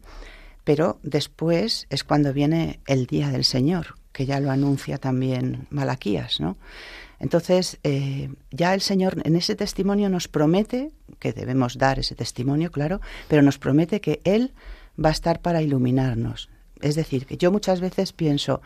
pero 0.63 0.97
después 1.03 1.87
es 1.89 2.05
cuando 2.05 2.31
viene 2.31 2.79
el 2.87 3.05
día 3.05 3.31
del 3.31 3.43
Señor, 3.43 3.95
que 4.13 4.25
ya 4.25 4.39
lo 4.39 4.49
anuncia 4.49 4.97
también 4.97 5.67
Malaquías, 5.71 6.39
¿no? 6.39 6.55
Entonces, 7.19 7.79
eh, 7.83 8.29
ya 8.51 8.73
el 8.73 8.79
Señor 8.79 9.21
en 9.25 9.35
ese 9.35 9.55
testimonio 9.55 10.07
nos 10.07 10.29
promete, 10.29 10.91
que 11.19 11.33
debemos 11.33 11.77
dar 11.77 11.99
ese 11.99 12.15
testimonio, 12.15 12.71
claro, 12.71 13.01
pero 13.27 13.41
nos 13.41 13.57
promete 13.57 13.99
que 13.99 14.21
Él 14.23 14.53
va 14.97 15.09
a 15.09 15.13
estar 15.13 15.41
para 15.41 15.61
iluminarnos. 15.61 16.49
Es 16.85 16.93
decir, 16.93 17.25
que 17.25 17.37
yo 17.37 17.51
muchas 17.51 17.81
veces 17.81 18.13
pienso, 18.13 18.61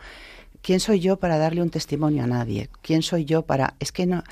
¿quién 0.60 0.78
soy 0.78 1.00
yo 1.00 1.16
para 1.16 1.38
darle 1.38 1.62
un 1.62 1.70
testimonio 1.70 2.22
a 2.22 2.26
nadie? 2.26 2.68
¿Quién 2.82 3.00
soy 3.00 3.24
yo 3.24 3.42
para...? 3.42 3.76
Es 3.80 3.92
que 3.92 4.04
no 4.04 4.22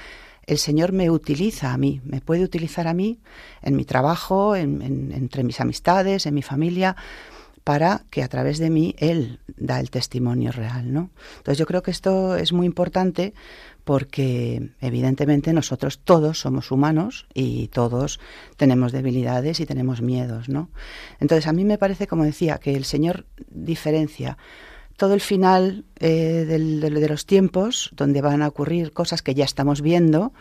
el 0.46 0.58
Señor 0.58 0.92
me 0.92 1.10
utiliza 1.10 1.72
a 1.72 1.78
mí, 1.78 2.00
me 2.04 2.20
puede 2.22 2.42
utilizar 2.42 2.86
a 2.86 2.94
mí 2.94 3.18
en 3.62 3.76
mi 3.76 3.84
trabajo, 3.84 4.56
entre 4.56 5.44
mis 5.44 5.60
amistades, 5.60 6.24
en 6.24 6.34
mi 6.34 6.40
familia, 6.42 6.96
para 7.64 8.04
que 8.10 8.22
a 8.22 8.28
través 8.28 8.58
de 8.58 8.70
mí 8.70 8.94
Él 8.98 9.40
da 9.56 9.80
el 9.80 9.90
testimonio 9.90 10.52
real, 10.52 10.92
¿no? 10.92 11.10
Entonces 11.38 11.58
yo 11.58 11.66
creo 11.66 11.82
que 11.82 11.90
esto 11.90 12.36
es 12.36 12.52
muy 12.52 12.66
importante 12.66 13.34
porque 13.84 14.70
evidentemente 14.80 15.52
nosotros 15.52 16.00
todos 16.04 16.40
somos 16.40 16.70
humanos 16.70 17.26
y 17.32 17.68
todos 17.68 18.20
tenemos 18.56 18.92
debilidades 18.92 19.60
y 19.60 19.66
tenemos 19.66 20.02
miedos, 20.02 20.48
¿no? 20.48 20.70
Entonces 21.20 21.46
a 21.46 21.52
mí 21.52 21.64
me 21.64 21.78
parece, 21.78 22.06
como 22.06 22.24
decía, 22.24 22.58
que 22.58 22.74
el 22.74 22.84
Señor 22.84 23.26
diferencia 23.48 24.36
todo 24.98 25.14
el 25.14 25.20
final 25.20 25.84
eh, 26.00 26.44
de 26.44 27.08
los 27.08 27.24
tiempos, 27.24 27.90
donde 27.94 28.20
van 28.20 28.42
a 28.42 28.48
ocurrir 28.48 28.92
cosas 28.92 29.22
que 29.22 29.32
ya 29.32 29.44
estamos 29.44 29.80
viendo, 29.80 30.32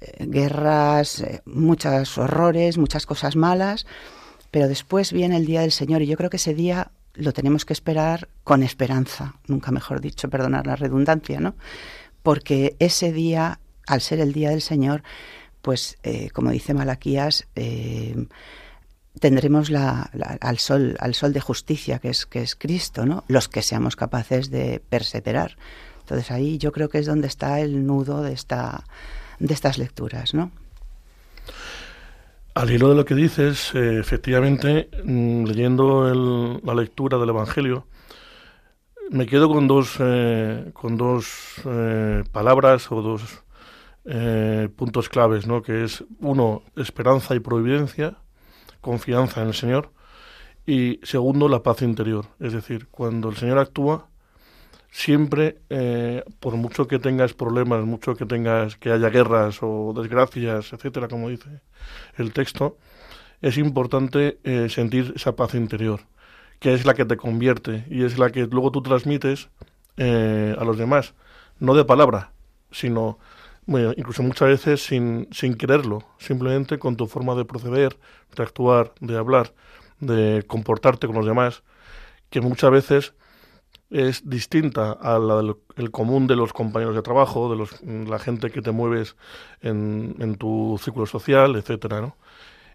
eh, 0.00 0.26
guerras, 0.28 1.20
eh, 1.20 1.40
muchos 1.46 2.18
horrores, 2.18 2.76
muchas 2.76 3.06
cosas 3.06 3.34
malas, 3.34 3.86
pero 4.50 4.68
después 4.68 5.12
viene 5.12 5.36
el 5.36 5.46
día 5.46 5.60
del 5.60 5.72
Señor 5.72 6.02
y 6.02 6.06
yo 6.06 6.16
creo 6.16 6.30
que 6.30 6.36
ese 6.36 6.54
día 6.54 6.90
lo 7.14 7.32
tenemos 7.32 7.64
que 7.64 7.72
esperar 7.72 8.28
con 8.44 8.62
esperanza, 8.62 9.34
nunca 9.46 9.72
mejor 9.72 10.00
dicho, 10.00 10.30
perdonar 10.30 10.66
la 10.66 10.76
redundancia, 10.76 11.40
¿no? 11.40 11.56
Porque 12.22 12.76
ese 12.78 13.12
día, 13.12 13.60
al 13.86 14.00
ser 14.00 14.20
el 14.20 14.32
día 14.32 14.50
del 14.50 14.62
Señor, 14.62 15.02
pues 15.62 15.98
eh, 16.02 16.30
como 16.30 16.50
dice 16.50 16.74
Malaquías, 16.74 17.46
tendremos 19.18 19.70
la, 19.70 20.10
al 20.40 20.58
sol, 20.58 20.96
al 21.00 21.14
sol 21.14 21.32
de 21.32 21.40
justicia 21.40 21.98
que 21.98 22.10
es 22.10 22.26
que 22.26 22.42
es 22.42 22.54
Cristo, 22.54 23.04
¿no? 23.04 23.24
Los 23.28 23.48
que 23.48 23.62
seamos 23.62 23.96
capaces 23.96 24.50
de 24.50 24.80
perseverar. 24.88 25.56
Entonces 26.00 26.30
ahí 26.30 26.58
yo 26.58 26.72
creo 26.72 26.88
que 26.88 26.98
es 26.98 27.06
donde 27.06 27.26
está 27.26 27.60
el 27.60 27.86
nudo 27.86 28.22
de 28.22 28.32
esta 28.32 28.84
de 29.38 29.52
estas 29.52 29.78
lecturas, 29.78 30.34
¿no? 30.34 30.50
Al 32.58 32.72
hilo 32.72 32.88
de 32.88 32.96
lo 32.96 33.04
que 33.04 33.14
dices, 33.14 33.72
eh, 33.76 34.00
efectivamente, 34.00 34.90
mm, 35.04 35.44
leyendo 35.44 36.60
la 36.64 36.74
lectura 36.74 37.16
del 37.16 37.28
Evangelio, 37.28 37.86
me 39.12 39.26
quedo 39.26 39.48
con 39.48 39.68
dos, 39.68 39.94
eh, 40.00 40.72
con 40.72 40.96
dos 40.96 41.62
eh, 41.64 42.24
palabras 42.32 42.90
o 42.90 43.00
dos 43.00 43.44
puntos 44.74 45.08
claves, 45.08 45.46
¿no? 45.46 45.62
Que 45.62 45.84
es, 45.84 46.02
uno, 46.18 46.64
esperanza 46.74 47.36
y 47.36 47.38
providencia, 47.38 48.16
confianza 48.80 49.42
en 49.42 49.48
el 49.48 49.54
Señor, 49.54 49.92
y 50.66 50.98
segundo, 51.04 51.48
la 51.48 51.62
paz 51.62 51.82
interior. 51.82 52.26
Es 52.40 52.54
decir, 52.54 52.88
cuando 52.88 53.28
el 53.28 53.36
Señor 53.36 53.58
actúa, 53.58 54.07
siempre, 54.90 55.58
eh, 55.70 56.24
por 56.40 56.56
mucho 56.56 56.88
que 56.88 56.98
tengas 56.98 57.34
problemas, 57.34 57.84
mucho 57.84 58.16
que 58.16 58.26
tengas 58.26 58.76
que 58.76 58.90
haya 58.90 59.10
guerras 59.10 59.58
o 59.62 59.92
desgracias, 59.94 60.72
etcétera, 60.72 61.08
como 61.08 61.28
dice 61.28 61.60
el 62.16 62.32
texto, 62.32 62.78
es 63.40 63.58
importante 63.58 64.38
eh, 64.44 64.68
sentir 64.68 65.12
esa 65.16 65.36
paz 65.36 65.54
interior, 65.54 66.00
que 66.58 66.74
es 66.74 66.84
la 66.84 66.94
que 66.94 67.04
te 67.04 67.16
convierte 67.16 67.84
y 67.88 68.04
es 68.04 68.18
la 68.18 68.30
que 68.30 68.46
luego 68.46 68.72
tú 68.72 68.82
transmites 68.82 69.48
eh, 69.96 70.56
a 70.58 70.64
los 70.64 70.78
demás, 70.78 71.14
no 71.58 71.74
de 71.74 71.84
palabra, 71.84 72.32
sino 72.70 73.18
incluso 73.96 74.22
muchas 74.22 74.48
veces 74.48 74.82
sin, 74.82 75.28
sin 75.30 75.54
quererlo, 75.54 76.02
simplemente 76.18 76.78
con 76.78 76.96
tu 76.96 77.06
forma 77.06 77.34
de 77.34 77.44
proceder, 77.44 77.98
de 78.34 78.42
actuar, 78.42 78.94
de 79.00 79.18
hablar, 79.18 79.52
de 80.00 80.42
comportarte 80.46 81.06
con 81.06 81.16
los 81.16 81.26
demás, 81.26 81.62
que 82.30 82.40
muchas 82.40 82.70
veces 82.70 83.14
es 83.90 84.28
distinta 84.28 84.92
a 84.92 85.18
la 85.18 85.42
del 85.76 85.90
común 85.90 86.26
de 86.26 86.36
los 86.36 86.52
compañeros 86.52 86.94
de 86.94 87.02
trabajo, 87.02 87.50
de 87.50 87.56
los, 87.56 87.82
la 87.82 88.18
gente 88.18 88.50
que 88.50 88.62
te 88.62 88.70
mueves 88.70 89.16
en, 89.60 90.16
en 90.18 90.36
tu 90.36 90.78
círculo 90.82 91.06
social, 91.06 91.56
etcétera, 91.56 92.00
¿no? 92.00 92.16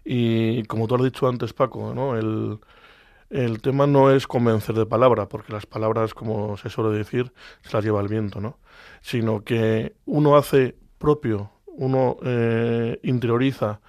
Y 0.04 0.64
como 0.64 0.86
tú 0.86 0.96
has 0.96 1.02
dicho 1.02 1.28
antes, 1.28 1.52
Paco, 1.52 1.94
¿no? 1.94 2.16
El, 2.16 2.58
el 3.30 3.60
tema 3.62 3.86
no 3.86 4.10
es 4.10 4.26
convencer 4.26 4.74
de 4.74 4.86
palabra, 4.86 5.28
porque 5.28 5.52
las 5.52 5.66
palabras, 5.66 6.14
como 6.14 6.56
se 6.56 6.68
suele 6.68 6.96
decir, 6.96 7.32
se 7.62 7.72
las 7.72 7.84
lleva 7.84 8.00
el 8.00 8.08
viento, 8.08 8.40
¿no? 8.40 8.58
Sino 9.00 9.44
que 9.44 9.94
uno 10.04 10.36
hace 10.36 10.76
propio, 10.98 11.50
uno 11.66 12.16
eh, 12.22 13.00
interioriza 13.02 13.80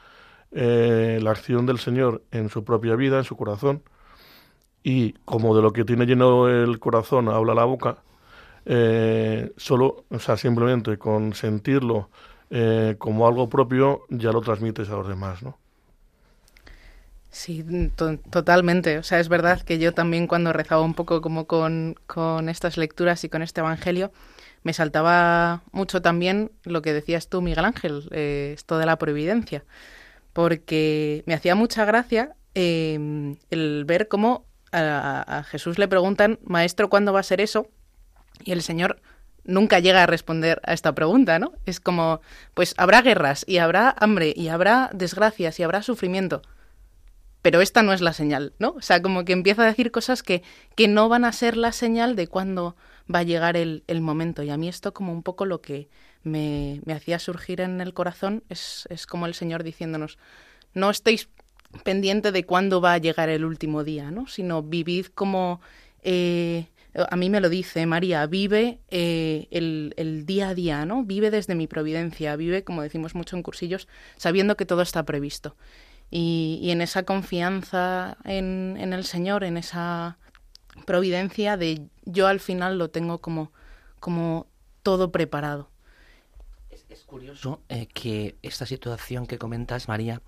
eh, 0.52 1.20
la 1.22 1.32
acción 1.32 1.66
del 1.66 1.80
Señor 1.80 2.24
en 2.32 2.50
su 2.50 2.64
propia 2.64 2.96
vida, 2.96 3.18
en 3.18 3.24
su 3.24 3.36
corazón, 3.36 3.84
y 4.86 5.14
como 5.26 5.56
de 5.56 5.64
lo 5.64 5.74
que 5.74 5.84
tiene 5.84 6.06
lleno 6.06 6.48
el 6.48 6.78
corazón 6.78 7.28
habla 7.28 7.56
la 7.56 7.66
boca, 7.66 7.98
eh, 8.68 9.52
solo, 9.58 10.06
o 10.12 10.20
sea, 10.20 10.38
simplemente 10.38 11.00
con 11.00 11.34
sentirlo 11.34 12.12
eh, 12.52 12.94
como 13.00 13.28
algo 13.28 13.50
propio 13.50 14.04
ya 14.10 14.32
lo 14.32 14.42
transmites 14.42 14.88
a 14.92 14.98
los 14.98 15.08
demás, 15.08 15.42
¿no? 15.42 15.58
Sí, 17.32 17.66
totalmente. 18.30 19.00
O 19.00 19.04
sea, 19.04 19.20
es 19.20 19.28
verdad 19.28 19.60
que 19.62 19.80
yo 19.80 19.92
también 19.96 20.28
cuando 20.28 20.54
rezaba 20.54 20.84
un 20.84 20.94
poco 20.94 21.20
como 21.20 21.48
con, 21.48 21.96
con 22.06 22.48
estas 22.48 22.78
lecturas 22.78 23.24
y 23.24 23.30
con 23.30 23.42
este 23.42 23.62
Evangelio, 23.62 24.12
me 24.62 24.72
saltaba 24.72 25.64
mucho 25.72 26.04
también 26.04 26.52
lo 26.64 26.84
que 26.84 26.94
decías 26.94 27.28
tú, 27.28 27.42
Miguel 27.42 27.66
Ángel, 27.66 28.08
eh, 28.12 28.52
esto 28.56 28.78
de 28.78 28.86
la 28.86 28.98
providencia, 28.98 29.64
porque 30.32 31.24
me 31.26 31.34
hacía 31.34 31.56
mucha 31.56 31.86
gracia 31.86 32.36
eh, 32.54 33.36
el 33.50 33.84
ver 33.86 34.08
cómo 34.08 34.46
a, 34.72 35.44
Jesús 35.48 35.78
le 35.80 35.88
preguntan, 35.88 36.40
Maestro, 36.44 36.90
¿cuándo 36.90 37.14
va 37.14 37.20
a 37.20 37.24
ser 37.24 37.42
eso? 37.42 37.70
Y 38.44 38.52
el 38.52 38.62
Señor 38.62 39.02
nunca 39.44 39.80
llega 39.80 40.04
a 40.04 40.08
responder 40.08 40.62
a 40.66 40.74
esta 40.74 40.94
pregunta, 40.94 41.40
¿no? 41.40 41.54
Es 41.66 41.80
como, 41.80 42.22
pues 42.54 42.74
habrá 42.78 43.02
guerras 43.02 43.46
y 43.48 43.60
habrá 43.60 43.96
hambre 43.98 44.34
y 44.36 44.50
habrá 44.50 44.90
desgracias 44.94 45.60
y 45.60 45.64
habrá 45.64 45.82
sufrimiento. 45.82 46.42
Pero 47.42 47.62
esta 47.62 47.84
no 47.84 47.94
es 47.94 48.02
la 48.02 48.12
señal, 48.12 48.54
¿no? 48.58 48.70
O 48.72 48.82
sea, 48.82 49.02
como 49.02 49.24
que 49.24 49.34
empieza 49.34 49.62
a 49.62 49.68
decir 49.68 49.92
cosas 49.92 50.24
que, 50.24 50.42
que 50.76 50.88
no 50.88 51.10
van 51.10 51.26
a 51.26 51.32
ser 51.32 51.58
la 51.58 51.72
señal 51.72 52.16
de 52.16 52.28
cuándo 52.28 52.76
va 53.14 53.20
a 53.20 53.24
llegar 53.24 53.56
el, 53.56 53.84
el 53.88 54.02
momento. 54.02 54.42
Y 54.42 54.50
a 54.50 54.58
mí 54.58 54.68
esto 54.68 54.94
como 54.94 55.14
un 55.14 55.22
poco 55.22 55.46
lo 55.46 55.62
que 55.62 55.88
me, 56.24 56.82
me 56.86 56.94
hacía 56.94 57.20
surgir 57.20 57.62
en 57.62 57.82
el 57.82 57.94
corazón 57.94 58.44
es, 58.50 58.88
es 58.90 59.06
como 59.06 59.28
el 59.28 59.36
Señor 59.36 59.64
diciéndonos, 59.64 60.18
no 60.74 60.90
estéis 60.90 61.30
pendiente 61.84 62.32
de 62.32 62.46
cuándo 62.46 62.82
va 62.82 62.94
a 62.94 62.98
llegar 62.98 63.30
el 63.30 63.46
último 63.46 63.84
día, 63.84 64.12
¿no? 64.12 64.28
Sino 64.28 64.64
vivid 64.64 65.08
como... 65.08 65.62
Eh, 66.04 66.68
a 67.10 67.16
mí 67.18 67.30
me 67.30 67.42
lo 67.42 67.50
dice 67.50 67.86
María, 67.86 68.26
vive 68.26 68.80
eh, 68.90 69.48
el, 69.52 69.94
el, 69.98 70.26
día 70.26 70.50
a 70.50 70.54
día, 70.56 70.86
¿no? 70.86 71.04
Vive 71.04 71.30
desde 71.30 71.54
mi 71.54 71.68
providencia, 71.68 72.38
vive, 72.38 72.64
como 72.64 72.82
decimos 72.82 73.16
mucho 73.16 73.36
en 73.36 73.44
cursillos, 73.44 73.90
sabiendo 74.16 74.56
que 74.56 74.66
todo 74.66 74.82
está 74.82 75.04
previsto. 75.04 75.58
Y, 76.10 76.60
y 76.62 76.72
en 76.72 76.82
esa 76.82 77.04
confianza 77.04 78.18
en, 78.24 78.78
en, 78.80 78.94
el 78.94 79.04
Señor, 79.04 79.44
en 79.44 79.58
esa 79.58 80.18
providencia 80.86 81.58
de 81.58 81.88
yo 82.06 82.28
al 82.28 82.40
final 82.40 82.78
lo 82.78 82.90
tengo 82.90 83.20
como, 83.20 83.52
como 84.00 84.48
todo 84.84 85.12
preparado. 85.12 85.70
Es, 86.90 87.04
curioso 87.04 87.62
eh, 87.70 87.88
que 87.88 88.36
esta 88.42 88.66
situación 88.66 89.28
que 89.28 89.38
comentas, 89.38 89.88
María, 89.88 90.22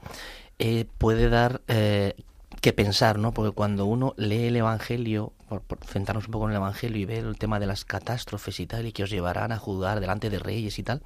eh, 0.60 0.86
puede 0.98 1.30
dar 1.30 1.62
eh, 1.68 2.16
que 2.62 2.74
pensar, 2.74 3.20
¿no? 3.20 3.34
Porque 3.34 3.52
cuando 3.52 3.86
uno 3.86 4.14
lee 4.18 4.48
el 4.48 4.56
Evangelio, 4.56 5.34
por, 5.48 5.64
centrarnos 5.86 6.26
un 6.26 6.32
poco 6.32 6.46
en 6.46 6.52
el 6.52 6.58
Evangelio 6.58 6.98
y 6.98 7.06
ver 7.06 7.26
el 7.26 7.38
tema 7.38 7.60
de 7.60 7.68
las 7.68 7.86
catástrofes 7.86 8.60
y 8.60 8.68
tal, 8.68 8.86
y 8.86 8.92
que 8.92 9.04
os 9.04 9.10
llevarán 9.10 9.52
a 9.52 9.58
juzgar 9.58 10.00
delante 10.00 10.30
de 10.30 10.40
reyes 10.40 10.80
y 10.80 10.84
tal, 10.84 11.04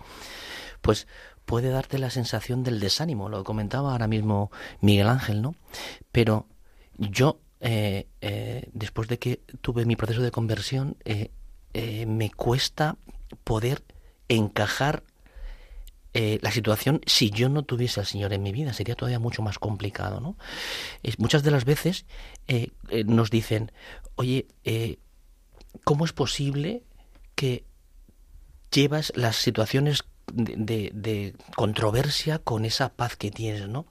pues 0.82 1.08
puede 1.46 1.70
darte 1.70 2.00
la 2.00 2.10
sensación 2.10 2.64
del 2.64 2.80
desánimo, 2.80 3.30
lo 3.30 3.44
comentaba 3.44 3.92
ahora 3.92 4.08
mismo 4.08 4.52
Miguel 4.80 5.10
Ángel, 5.10 5.42
¿no? 5.42 5.56
Pero 6.12 6.48
yo, 6.98 7.40
eh, 7.60 8.08
eh, 8.22 8.70
después 8.74 9.08
de 9.08 9.20
que 9.20 9.42
tuve 9.62 9.86
mi 9.86 9.96
proceso 9.96 10.22
de 10.22 10.32
conversión, 10.32 10.98
eh 11.06 11.32
me 12.06 12.30
cuesta 12.32 12.98
poder 13.46 13.82
encajar 14.28 15.04
eh, 16.13 16.39
la 16.41 16.52
situación, 16.52 17.02
si 17.06 17.30
yo 17.30 17.47
no 17.47 17.63
tuviese 17.63 18.02
al 18.02 18.06
Señor 18.06 18.34
en 18.34 18.43
mi 18.43 18.52
vida, 18.52 18.74
sería 18.74 18.95
todavía 18.95 19.19
mucho 19.19 19.41
más 19.41 19.60
complicado, 19.60 20.19
¿no? 20.19 20.38
Muchas 21.17 21.43
de 21.43 21.52
las 21.52 21.63
veces 21.63 22.06
eh, 22.47 22.69
eh, 22.89 23.06
nos 23.06 23.30
dicen, 23.30 23.71
oye, 24.15 24.47
¿cómo 25.86 26.04
es 26.04 26.12
posible 26.12 26.84
que 27.36 27.63
llevas 28.71 29.13
las 29.15 29.38
situaciones 29.38 30.04
de, 30.34 30.92
de, 30.94 31.36
controversia 31.56 32.40
con 32.40 32.66
esa 32.66 32.90
paz 32.90 33.16
que 33.16 33.32
tienes, 33.32 33.68
¿no? 33.68 33.86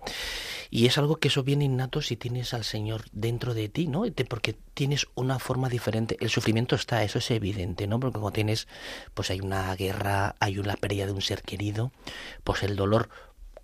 Y 0.70 0.86
es 0.86 0.98
algo 0.98 1.16
que 1.16 1.28
eso 1.28 1.42
viene 1.42 1.64
innato 1.64 2.00
si 2.00 2.16
tienes 2.16 2.54
al 2.54 2.64
Señor 2.64 3.04
dentro 3.12 3.54
de 3.54 3.68
ti, 3.68 3.86
¿no? 3.86 4.04
Porque 4.28 4.56
tienes 4.74 5.06
una 5.14 5.38
forma 5.38 5.68
diferente. 5.68 6.16
El 6.20 6.30
sufrimiento 6.30 6.76
está, 6.76 7.02
eso 7.02 7.18
es 7.18 7.30
evidente, 7.30 7.86
¿no? 7.86 7.98
Porque 7.98 8.20
cuando 8.20 8.32
tienes, 8.32 8.68
pues 9.14 9.30
hay 9.30 9.40
una 9.40 9.74
guerra, 9.74 10.36
hay 10.38 10.58
una 10.58 10.76
pérdida 10.76 11.06
de 11.06 11.12
un 11.12 11.22
ser 11.22 11.42
querido, 11.42 11.92
pues 12.44 12.62
el 12.62 12.76
dolor, 12.76 13.08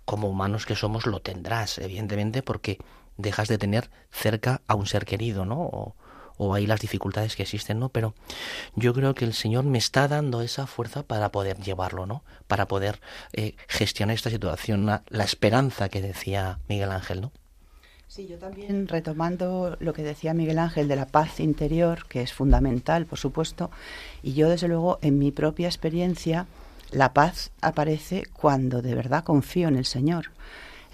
como 0.05 0.29
humanos 0.29 0.65
que 0.65 0.75
somos, 0.75 1.05
lo 1.05 1.21
tendrás, 1.21 1.77
evidentemente, 1.77 2.43
porque 2.43 2.77
dejas 3.17 3.47
de 3.47 3.57
tener 3.57 3.89
cerca 4.11 4.61
a 4.67 4.75
un 4.75 4.85
ser 4.85 5.05
querido, 5.05 5.45
¿no? 5.45 5.61
O, 5.61 5.95
o 6.37 6.53
hay 6.53 6.65
las 6.67 6.79
dificultades 6.79 7.35
que 7.35 7.43
existen, 7.43 7.79
¿no? 7.79 7.89
Pero 7.89 8.13
yo 8.75 8.93
creo 8.93 9.15
que 9.15 9.25
el 9.25 9.33
Señor 9.33 9.65
me 9.65 9.77
está 9.77 10.07
dando 10.07 10.41
esa 10.41 10.67
fuerza 10.67 11.03
para 11.03 11.31
poder 11.31 11.57
llevarlo, 11.57 12.05
¿no? 12.05 12.23
Para 12.47 12.67
poder 12.67 13.01
eh, 13.33 13.55
gestionar 13.67 14.15
esta 14.15 14.29
situación, 14.29 14.85
la, 14.85 15.03
la 15.09 15.23
esperanza 15.23 15.89
que 15.89 16.01
decía 16.01 16.59
Miguel 16.67 16.91
Ángel, 16.91 17.21
¿no? 17.21 17.31
Sí, 18.07 18.25
yo 18.25 18.37
también 18.37 18.87
retomando 18.87 19.75
lo 19.79 19.93
que 19.93 20.01
decía 20.01 20.33
Miguel 20.33 20.59
Ángel 20.59 20.87
de 20.87 20.95
la 20.95 21.07
paz 21.07 21.41
interior, 21.41 22.05
que 22.07 22.21
es 22.21 22.33
fundamental, 22.33 23.05
por 23.05 23.19
supuesto, 23.19 23.69
y 24.23 24.33
yo 24.33 24.49
desde 24.49 24.69
luego 24.69 24.97
en 25.01 25.19
mi 25.19 25.31
propia 25.31 25.67
experiencia, 25.67 26.47
la 26.91 27.13
paz 27.13 27.51
aparece 27.61 28.23
cuando 28.31 28.81
de 28.81 28.95
verdad 28.95 29.25
confío 29.25 29.67
en 29.67 29.75
el 29.75 29.85
Señor. 29.85 30.31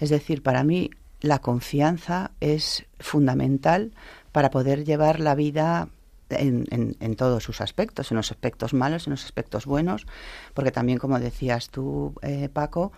Es 0.00 0.10
decir, 0.10 0.42
para 0.42 0.64
mí 0.64 0.90
la 1.20 1.38
confianza 1.38 2.32
es 2.40 2.84
fundamental 2.98 3.92
para 4.34 4.50
poder 4.50 4.84
llevar 4.84 5.20
la 5.20 5.36
vida 5.36 5.90
en, 6.28 7.14
todos 7.14 7.44
sus 7.44 7.60
aspectos, 7.60 8.10
en 8.10 8.16
los 8.16 8.32
aspectos 8.32 8.74
malos, 8.74 9.06
en 9.06 9.12
los 9.12 9.24
aspectos 9.24 9.64
buenos, 9.64 10.08
porque 10.54 10.72
también, 10.72 10.98
como 10.98 11.20
decías 11.20 11.70
tú, 11.70 12.14
eh, 12.20 12.48
Paco, 12.52 12.90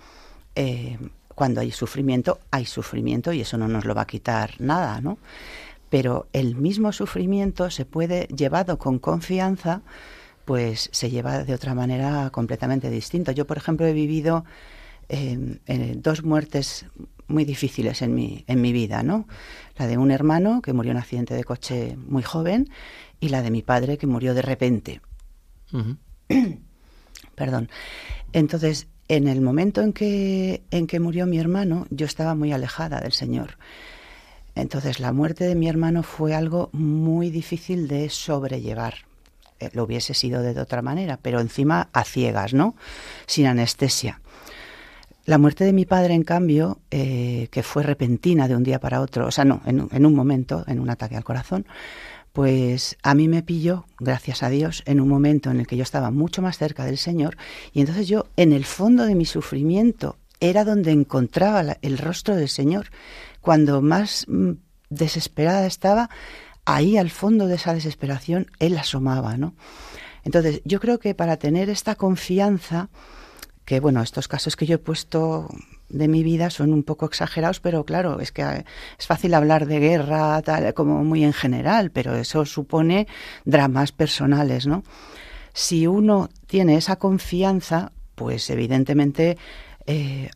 eh, 0.55 0.97
cuando 1.35 1.61
hay 1.61 1.73
sufrimiento, 1.73 2.39
hay 2.51 2.65
sufrimiento 2.65 3.35
y 3.35 3.43
eso 3.43 3.59
no 3.59 3.69
nos 3.69 3.85
lo 3.85 3.95
va 3.95 4.01
a 4.01 4.07
quitar 4.07 4.53
nada, 4.61 5.03
¿no? 5.03 5.19
Pero 5.91 6.27
el 6.33 6.57
mismo 6.57 6.91
sufrimiento 6.91 7.69
se 7.69 7.85
puede, 7.85 8.29
llevado 8.29 8.79
con 8.79 8.99
confianza, 8.99 9.83
pues 10.47 10.89
se 10.91 11.11
lleva 11.11 11.45
de 11.45 11.53
otra 11.53 11.75
manera 11.75 12.31
completamente 12.31 12.89
distinta. 12.89 13.33
Yo, 13.33 13.47
por 13.47 13.59
ejemplo, 13.59 13.87
he 13.87 13.93
vivido 13.93 14.47
dos 15.99 16.25
muertes 16.25 16.87
muy 17.29 17.45
difíciles 17.45 18.03
en 18.03 18.15
mi, 18.15 18.45
en 18.47 18.61
mi 18.61 18.73
vida, 18.73 19.03
¿no? 19.03 19.27
La 19.77 19.87
de 19.87 19.99
un 19.99 20.11
hermano 20.11 20.63
que 20.63 20.73
murió 20.73 20.93
en 20.93 20.97
un 20.97 21.03
accidente 21.03 21.35
de 21.35 21.45
coche 21.45 21.97
muy 21.97 22.23
joven 22.23 22.71
y 23.21 23.29
la 23.29 23.43
de 23.43 23.51
mi 23.51 23.63
padre 23.63 23.99
que 23.99 24.07
murió 24.07 24.35
de 24.35 24.43
repente. 24.43 25.01
Perdón. 27.35 27.69
Entonces, 28.33 28.89
en 29.09 29.29
el 29.29 29.41
momento 29.41 29.83
en 29.83 29.93
que, 29.93 30.63
en 30.71 30.87
que 30.87 31.01
murió 31.01 31.27
mi 31.27 31.39
hermano, 31.39 31.87
yo 31.91 32.07
estaba 32.07 32.35
muy 32.35 32.53
alejada 32.53 33.01
del 33.01 33.13
Señor. 33.13 33.59
Entonces, 34.55 35.01
la 35.01 35.13
muerte 35.13 35.45
de 35.45 35.55
mi 35.55 35.69
hermano 35.69 36.03
fue 36.03 36.35
algo 36.35 36.71
muy 36.73 37.31
difícil 37.31 37.89
de 37.89 38.09
sobrellevar. 38.09 38.95
Eh, 39.61 39.71
lo 39.73 39.85
hubiese 39.85 40.15
sido 40.15 40.43
de 40.43 40.59
otra 40.59 40.83
manera, 40.83 41.19
pero 41.21 41.41
encima 41.41 41.89
a 41.93 42.05
ciegas, 42.05 42.55
¿no? 42.55 42.75
Sin 43.27 43.47
anestesia. 43.47 44.21
La 45.27 45.39
muerte 45.39 45.65
de 45.65 45.73
mi 45.73 45.85
padre, 45.85 46.15
en 46.15 46.23
cambio, 46.23 46.79
eh, 46.93 47.49
que 47.51 47.65
fue 47.65 47.83
repentina 47.83 48.47
de 48.47 48.55
un 48.55 48.63
día 48.63 48.79
para 48.79 49.01
otro, 49.01 49.27
o 49.27 49.31
sea, 49.33 49.45
no, 49.45 49.61
en, 49.67 50.07
un 50.07 50.15
momento, 50.15 50.65
en 50.69 50.79
un 50.79 50.89
ataque 50.89 51.17
al 51.17 51.25
corazón, 51.25 51.67
pues 52.33 52.97
a 53.03 53.15
mí 53.17 53.27
me 53.27 53.43
pilló, 53.43 53.87
gracias 53.99 54.45
a 54.45 54.51
Dios, 54.51 54.85
en 54.87 55.01
un 55.01 55.09
momento 55.09 55.51
en 55.51 55.59
el 55.59 55.67
que 55.67 55.77
yo 55.77 55.83
estaba 55.83 56.13
mucho 56.13 56.43
más 56.43 56.59
cerca 56.59 56.85
del 56.85 56.97
Señor 56.97 57.37
y 57.73 57.81
entonces 57.81 58.07
yo, 58.07 58.27
en 58.37 58.53
el 58.53 58.65
fondo 58.65 59.05
de 59.05 59.17
mi 59.17 59.25
sufrimiento, 59.25 60.17
era 60.39 60.65
donde 60.65 60.93
encontraba 60.93 61.77
el 61.83 61.99
rostro 61.99 62.37
del 62.37 62.49
Señor. 62.49 62.91
Cuando 63.41 63.83
más 63.83 64.27
mm, 64.29 64.53
desesperada 64.91 65.67
estaba, 65.67 66.09
ahí 66.65 66.99
al 66.99 67.11
fondo 67.11 67.49
de 67.49 67.57
esa 67.57 67.75
desesperación, 67.75 68.47
Él 68.61 68.79
asomaba, 68.79 69.37
¿no? 69.37 69.55
Entonces, 70.23 70.61
yo 70.65 70.79
creo 70.79 70.99
que 70.99 71.15
para 71.15 71.37
tener 71.37 71.71
esta 71.71 71.95
confianza, 71.95 72.91
que 73.67 73.81
bueno, 73.81 74.01
estos 74.01 74.29
casos 74.29 74.57
que 74.57 74.65
yo 74.65 74.77
he 74.77 74.79
puesto 74.79 75.49
de 75.89 76.09
mi 76.09 76.23
vida 76.23 76.51
son 76.51 76.73
un 76.73 76.85
poco 76.85 77.05
exagerados, 77.05 77.61
pero 77.61 77.85
claro, 77.85 78.21
es 78.21 78.31
que 78.31 78.65
es 78.99 79.07
fácil 79.07 79.35
hablar 79.35 79.67
de 79.67 79.81
guerra 79.81 80.41
tal, 80.43 80.73
como 80.73 81.05
muy 81.05 81.25
en 81.25 81.33
general, 81.33 81.91
pero 81.91 82.15
eso 82.15 82.47
supone 82.47 83.09
dramas 83.45 83.91
personales, 83.91 84.67
¿no? 84.67 84.85
Si 85.53 85.87
uno 85.87 86.31
tiene 86.47 86.77
esa 86.77 86.97
confianza, 86.97 87.93
pues 88.15 88.49
evidentemente 88.51 89.37
eh, 89.87 90.31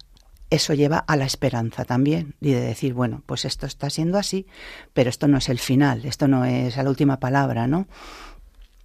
eso 0.50 0.74
lleva 0.74 0.98
a 0.98 1.16
la 1.16 1.24
esperanza 1.24 1.84
también 1.84 2.34
y 2.40 2.50
de 2.50 2.60
decir, 2.60 2.94
bueno, 2.94 3.22
pues 3.26 3.44
esto 3.44 3.66
está 3.66 3.90
siendo 3.90 4.18
así, 4.18 4.46
pero 4.92 5.08
esto 5.08 5.28
no 5.28 5.38
es 5.38 5.48
el 5.48 5.60
final, 5.60 6.04
esto 6.04 6.26
no 6.26 6.44
es 6.44 6.76
la 6.76 6.88
última 6.88 7.20
palabra, 7.20 7.68
¿no? 7.68 7.86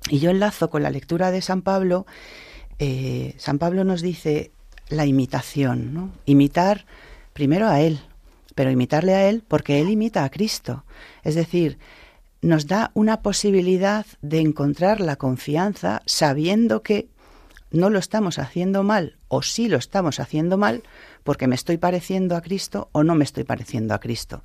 Y 0.07 0.19
yo 0.19 0.29
enlazo 0.29 0.69
con 0.69 0.83
la 0.83 0.91
lectura 0.91 1.31
de 1.31 1.41
San 1.41 1.63
Pablo 1.63 2.05
eh, 2.79 3.35
San 3.37 3.59
Pablo 3.59 3.83
nos 3.83 4.01
dice 4.01 4.51
la 4.89 5.05
imitación, 5.05 5.93
¿no? 5.93 6.11
Imitar 6.25 6.85
primero 7.33 7.67
a 7.67 7.81
Él, 7.81 7.99
pero 8.53 8.71
imitarle 8.71 9.13
a 9.13 9.29
Él 9.29 9.43
porque 9.47 9.79
Él 9.79 9.89
imita 9.89 10.23
a 10.23 10.29
Cristo. 10.29 10.85
Es 11.23 11.35
decir, 11.35 11.77
nos 12.41 12.67
da 12.67 12.91
una 12.93 13.21
posibilidad 13.21 14.05
de 14.21 14.39
encontrar 14.39 15.01
la 15.01 15.15
confianza 15.15 16.01
sabiendo 16.05 16.83
que 16.83 17.07
no 17.71 17.89
lo 17.89 17.99
estamos 17.99 18.39
haciendo 18.39 18.83
mal 18.83 19.17
o 19.27 19.41
sí 19.41 19.67
lo 19.67 19.77
estamos 19.77 20.19
haciendo 20.19 20.57
mal 20.57 20.83
porque 21.23 21.47
me 21.47 21.55
estoy 21.55 21.77
pareciendo 21.77 22.35
a 22.35 22.41
Cristo 22.41 22.89
o 22.91 23.03
no 23.03 23.15
me 23.15 23.23
estoy 23.23 23.43
pareciendo 23.43 23.93
a 23.93 23.99
Cristo. 23.99 24.43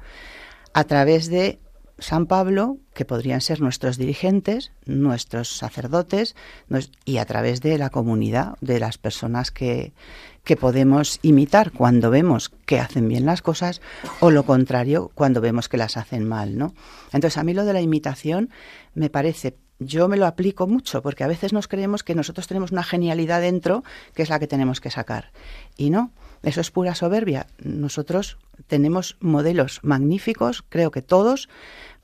A 0.73 0.85
través 0.85 1.29
de 1.29 1.59
San 2.01 2.27
Pablo, 2.27 2.79
que 2.95 3.05
podrían 3.05 3.41
ser 3.41 3.61
nuestros 3.61 3.97
dirigentes, 3.97 4.73
nuestros 4.87 5.57
sacerdotes, 5.57 6.35
y 7.05 7.19
a 7.19 7.25
través 7.25 7.61
de 7.61 7.79
la 7.79 7.91
comunidad, 7.91 8.57
de 8.61 8.81
las 8.81 8.99
personas 8.99 9.51
que, 9.51 9.93
que 10.45 10.57
podemos 10.57 11.19
imitar 11.23 11.71
cuando 11.73 12.11
vemos 12.11 12.51
que 12.67 12.81
hacen 12.81 13.09
bien 13.09 13.27
las 13.27 13.43
cosas, 13.43 13.81
o 14.21 14.31
lo 14.31 14.45
contrario, 14.45 15.11
cuando 15.15 15.41
vemos 15.41 15.69
que 15.69 15.77
las 15.77 15.97
hacen 15.97 16.27
mal, 16.27 16.59
¿no? 16.59 16.75
Entonces, 17.13 17.39
a 17.39 17.45
mí 17.45 17.55
lo 17.55 17.65
de 17.65 17.73
la 17.73 17.81
imitación 17.81 18.51
me 18.95 19.11
parece 19.11 19.57
yo 19.81 20.09
me 20.09 20.19
lo 20.19 20.27
aplico 20.27 20.67
mucho 20.67 21.01
porque 21.01 21.25
a 21.25 21.27
veces 21.27 21.55
nos 21.55 21.67
creemos 21.67 22.05
que 22.05 22.15
nosotros 22.15 22.47
tenemos 22.47 22.71
una 22.71 22.83
genialidad 22.83 23.41
dentro 23.41 23.83
que 24.15 24.23
es 24.23 24.29
la 24.29 24.39
que 24.39 24.47
tenemos 24.47 24.79
que 24.81 24.91
sacar. 24.91 25.33
Y 25.77 25.89
no, 25.89 26.13
eso 26.43 26.61
es 26.61 26.71
pura 26.71 26.95
soberbia. 26.95 27.47
Nosotros 27.65 28.37
tenemos 28.67 29.17
modelos 29.21 29.81
magníficos, 29.83 30.63
creo 30.69 30.91
que 30.91 31.01
todos, 31.01 31.49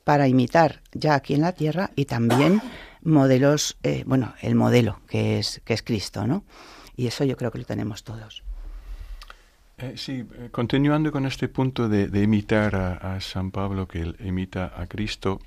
para 0.07 0.29
imitar 0.29 0.79
ya 0.93 1.15
aquí 1.15 1.33
en 1.33 1.41
la 1.41 1.51
tierra 1.51 1.91
y 1.97 2.05
también 2.05 2.61
modelos, 3.03 3.75
eh, 3.83 4.05
bueno, 4.07 4.35
el 4.41 4.55
modelo 4.55 5.01
que 5.09 5.37
es, 5.37 5.61
que 5.65 5.73
es 5.73 5.83
Cristo, 5.83 6.25
¿no? 6.25 6.45
Y 6.95 7.07
eso 7.07 7.25
yo 7.25 7.35
creo 7.35 7.51
que 7.51 7.57
lo 7.57 7.65
tenemos 7.65 8.05
todos. 8.05 8.41
Eh, 9.77 9.95
sí, 9.97 10.23
eh, 10.35 10.47
continuando 10.49 11.11
con 11.11 11.25
este 11.25 11.49
punto 11.49 11.89
de, 11.89 12.23
imitar 12.23 12.73
a, 12.73 13.19
San 13.19 13.51
Pablo, 13.51 13.85
que 13.85 13.99
él 13.99 14.15
imita 14.23 14.71
a 14.77 14.87
Cristo, 14.87 15.41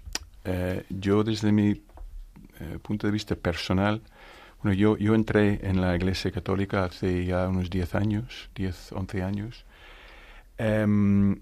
yo 0.90 1.24
desde 1.24 1.52
mi 1.52 1.80
punto 2.82 3.06
de 3.06 3.14
vista 3.14 3.36
personal, 3.36 4.02
bueno, 4.62 4.76
yo, 4.76 4.98
yo 4.98 5.14
entré 5.14 5.66
en 5.66 5.80
la 5.80 5.96
Iglesia 5.96 6.30
Católica 6.32 6.84
hace 6.84 7.24
ya 7.24 7.48
unos 7.48 7.70
10 7.70 7.94
años, 7.94 8.50
10, 8.56 8.92
11 8.92 9.22
años, 9.22 9.64
em, 10.58 11.40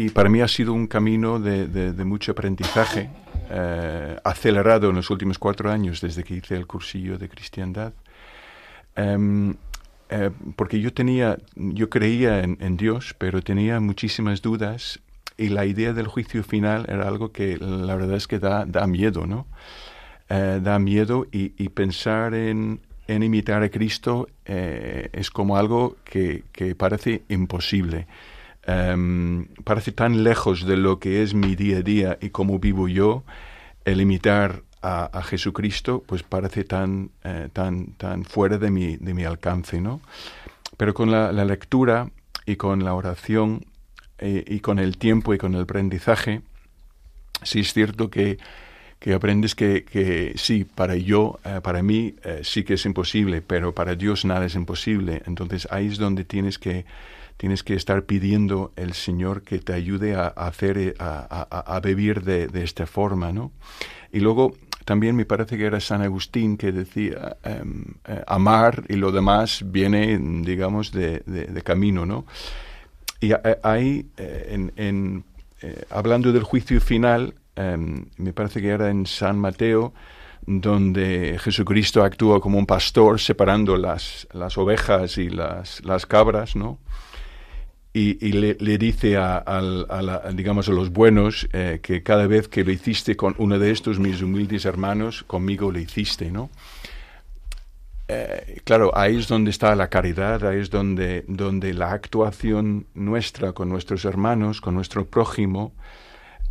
y 0.00 0.08
para 0.08 0.30
mí 0.30 0.40
ha 0.40 0.48
sido 0.48 0.72
un 0.72 0.86
camino 0.86 1.38
de, 1.38 1.66
de, 1.66 2.04
mucho 2.06 2.32
aprendizaje, 2.32 3.10
eh, 3.50 4.18
acelerado 4.24 4.88
en 4.88 4.96
los 4.96 5.10
últimos 5.10 5.38
cuatro 5.38 5.70
años 5.70 6.00
desde 6.00 6.24
que 6.24 6.36
hice 6.36 6.56
el 6.56 6.66
cursillo 6.66 7.18
de 7.18 7.28
cristiandad. 7.28 7.92
Em, 8.96 9.54
eh, 10.08 10.30
porque 10.56 10.80
yo 10.80 10.94
tenía, 10.94 11.36
yo 11.54 11.90
creía 11.90 12.40
en, 12.40 12.76
Dios, 12.78 13.14
pero 13.18 13.42
tenía 13.42 13.78
muchísimas 13.78 14.40
dudas 14.40 15.00
y 15.36 15.50
la 15.50 15.66
idea 15.66 15.92
del 15.92 16.06
juicio 16.06 16.42
final 16.44 16.86
era 16.88 17.06
algo 17.06 17.30
que 17.30 17.58
la 17.58 17.94
verdad 17.94 18.16
es 18.16 18.26
que 18.26 18.38
da, 18.38 18.64
da 18.64 18.86
miedo, 18.86 19.26
¿no? 19.26 19.46
Eh, 20.30 20.60
da 20.62 20.78
miedo 20.78 21.26
y, 21.30 21.68
pensar 21.68 22.32
en, 22.32 22.80
en, 23.06 23.22
imitar 23.22 23.62
a 23.62 23.68
Cristo 23.68 24.28
es 24.46 25.30
como 25.30 25.58
algo 25.58 25.98
que, 26.04 26.44
que 26.52 26.74
parece 26.74 27.22
imposible. 27.28 28.06
Em, 28.70 29.46
parece 29.64 29.90
tan 29.90 30.22
lejos 30.22 30.64
de 30.64 30.76
lo 30.76 31.00
que 31.00 31.24
es 31.24 31.34
mi 31.34 31.56
día 31.56 31.78
a 31.78 31.82
día 31.82 32.18
y 32.20 32.30
cómo 32.30 32.60
vivo 32.60 32.86
yo, 32.86 33.24
el 33.84 34.00
imitar 34.00 34.62
a, 34.80 35.22
Jesucristo, 35.24 36.04
pues 36.06 36.22
parece 36.22 36.62
tan, 36.62 37.10
eh, 37.24 37.48
tan, 37.52 37.94
tan 37.94 38.24
fuera 38.24 38.58
de 38.58 38.70
mi, 38.70 38.96
de 38.96 39.12
mi 39.12 39.24
alcance, 39.24 39.80
¿no? 39.80 40.00
Pero 40.76 40.94
con 40.94 41.10
la, 41.10 41.32
lectura 41.44 42.10
y 42.46 42.56
con 42.56 42.84
la 42.84 42.94
oración 42.94 43.66
eh, 44.18 44.44
y 44.46 44.60
con 44.60 44.78
el 44.78 44.98
tiempo 44.98 45.34
y 45.34 45.38
con 45.38 45.54
el 45.54 45.62
aprendizaje, 45.62 46.40
sí 47.42 47.60
es 47.60 47.72
cierto 47.74 48.08
que, 48.08 48.38
que 49.00 49.14
aprendes 49.14 49.54
que, 49.56 49.84
que, 49.84 50.32
sí, 50.36 50.64
para 50.64 50.94
yo, 50.94 51.40
eh, 51.44 51.60
para 51.60 51.82
mí 51.82 52.14
sí 52.42 52.62
que 52.62 52.74
es 52.74 52.86
imposible, 52.86 53.42
pero 53.42 53.74
para 53.74 53.96
Dios 53.96 54.24
nada 54.24 54.46
es 54.46 54.54
imposible. 54.54 55.22
Entonces 55.26 55.66
ahí 55.72 55.88
es 55.88 55.98
donde 55.98 56.24
tienes 56.24 56.58
que 56.58 56.86
tienes 57.40 57.62
que 57.62 57.72
estar 57.72 58.04
pidiendo 58.04 58.70
el 58.76 58.92
Señor 58.92 59.40
que 59.40 59.60
te 59.60 59.72
ayude 59.72 60.14
a, 60.14 60.26
hacer, 60.26 60.76
eh, 60.76 60.94
a, 60.98 61.80
vivir 61.82 62.22
de, 62.22 62.50
esta 62.62 62.84
forma, 62.86 63.32
¿no? 63.32 63.50
Y 64.12 64.20
luego 64.20 64.52
también 64.84 65.16
me 65.16 65.24
parece 65.24 65.56
que 65.56 65.64
era 65.64 65.80
San 65.80 66.02
Agustín 66.02 66.58
que 66.58 66.70
decía 66.70 67.38
em, 67.42 67.94
eh, 68.06 68.22
amar 68.26 68.84
y 68.90 68.96
lo 68.96 69.10
demás 69.10 69.64
viene, 69.64 70.18
digamos, 70.42 70.92
de, 70.92 71.62
camino, 71.64 72.04
¿no? 72.04 72.26
Y 73.20 73.32
eh, 73.32 73.38
ahí, 73.62 74.06
en, 74.18 75.24
hablando 75.88 76.32
del 76.32 76.42
juicio 76.42 76.78
final, 76.78 77.32
em, 77.56 78.04
me 78.18 78.34
parece 78.34 78.60
que 78.60 78.68
era 78.68 78.90
en 78.90 79.06
San 79.06 79.38
Mateo, 79.38 79.94
donde 80.42 81.38
Jesucristo 81.40 82.04
actúa 82.04 82.38
como 82.38 82.58
un 82.58 82.66
pastor 82.66 83.18
separando 83.18 83.78
las, 83.78 84.28
las 84.30 84.58
ovejas 84.58 85.16
y 85.16 85.30
las, 85.30 85.82
las 85.86 86.04
cabras, 86.04 86.54
¿no? 86.54 86.78
Y, 87.92 88.32
le, 88.32 88.78
dice 88.78 89.16
a, 89.16 89.42
digamos 90.32 90.68
a 90.68 90.72
los 90.72 90.92
buenos 90.92 91.48
eh, 91.52 91.80
que 91.82 92.04
cada 92.04 92.28
vez 92.28 92.46
que 92.46 92.62
lo 92.62 92.70
hiciste 92.70 93.16
con 93.16 93.34
uno 93.38 93.58
de 93.58 93.72
estos 93.72 93.98
mis 93.98 94.22
humildes 94.22 94.64
hermanos 94.64 95.24
conmigo 95.24 95.72
lo 95.72 95.80
hiciste 95.80 96.30
no 96.30 96.50
eh, 98.06 98.60
claro 98.62 98.96
ahí 98.96 99.16
es 99.16 99.26
donde 99.26 99.50
está 99.50 99.74
la 99.74 99.88
caridad 99.88 100.44
ahí 100.44 100.60
es 100.60 100.70
donde 100.70 101.24
donde 101.26 101.74
la 101.74 101.90
actuación 101.90 102.86
nuestra 102.94 103.54
con 103.54 103.68
nuestros 103.68 104.04
hermanos 104.04 104.60
con 104.60 104.76
nuestro 104.76 105.06
prójimo 105.06 105.72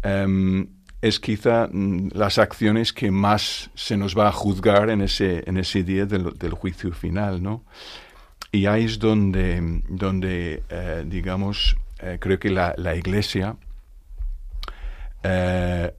em, 0.04 0.68
es 1.02 1.22
quizá 1.22 1.70
mm, 1.72 2.10
las 2.16 2.38
acciones 2.38 2.92
que 2.92 3.12
más 3.12 3.72
se 3.76 3.96
nos 3.96 4.18
va 4.18 4.28
a 4.28 4.34
juzgar 4.34 4.90
en 4.90 5.00
ese 5.00 5.42
en 5.48 5.56
ese 5.56 5.84
día 5.84 6.06
del, 6.06 6.38
del 6.38 6.52
juicio 6.52 6.92
final 6.92 7.42
no 7.42 7.64
y 8.52 8.66
ahí 8.66 8.86
es 8.86 9.00
donde, 9.00 9.82
donde 9.88 10.64
eh, 10.70 11.04
digamos, 11.06 11.78
eh, 12.00 12.18
creo 12.20 12.40
que 12.40 12.50
la, 12.50 12.74
la 12.78 12.96
Iglesia 12.96 13.56
eh, 15.24 15.92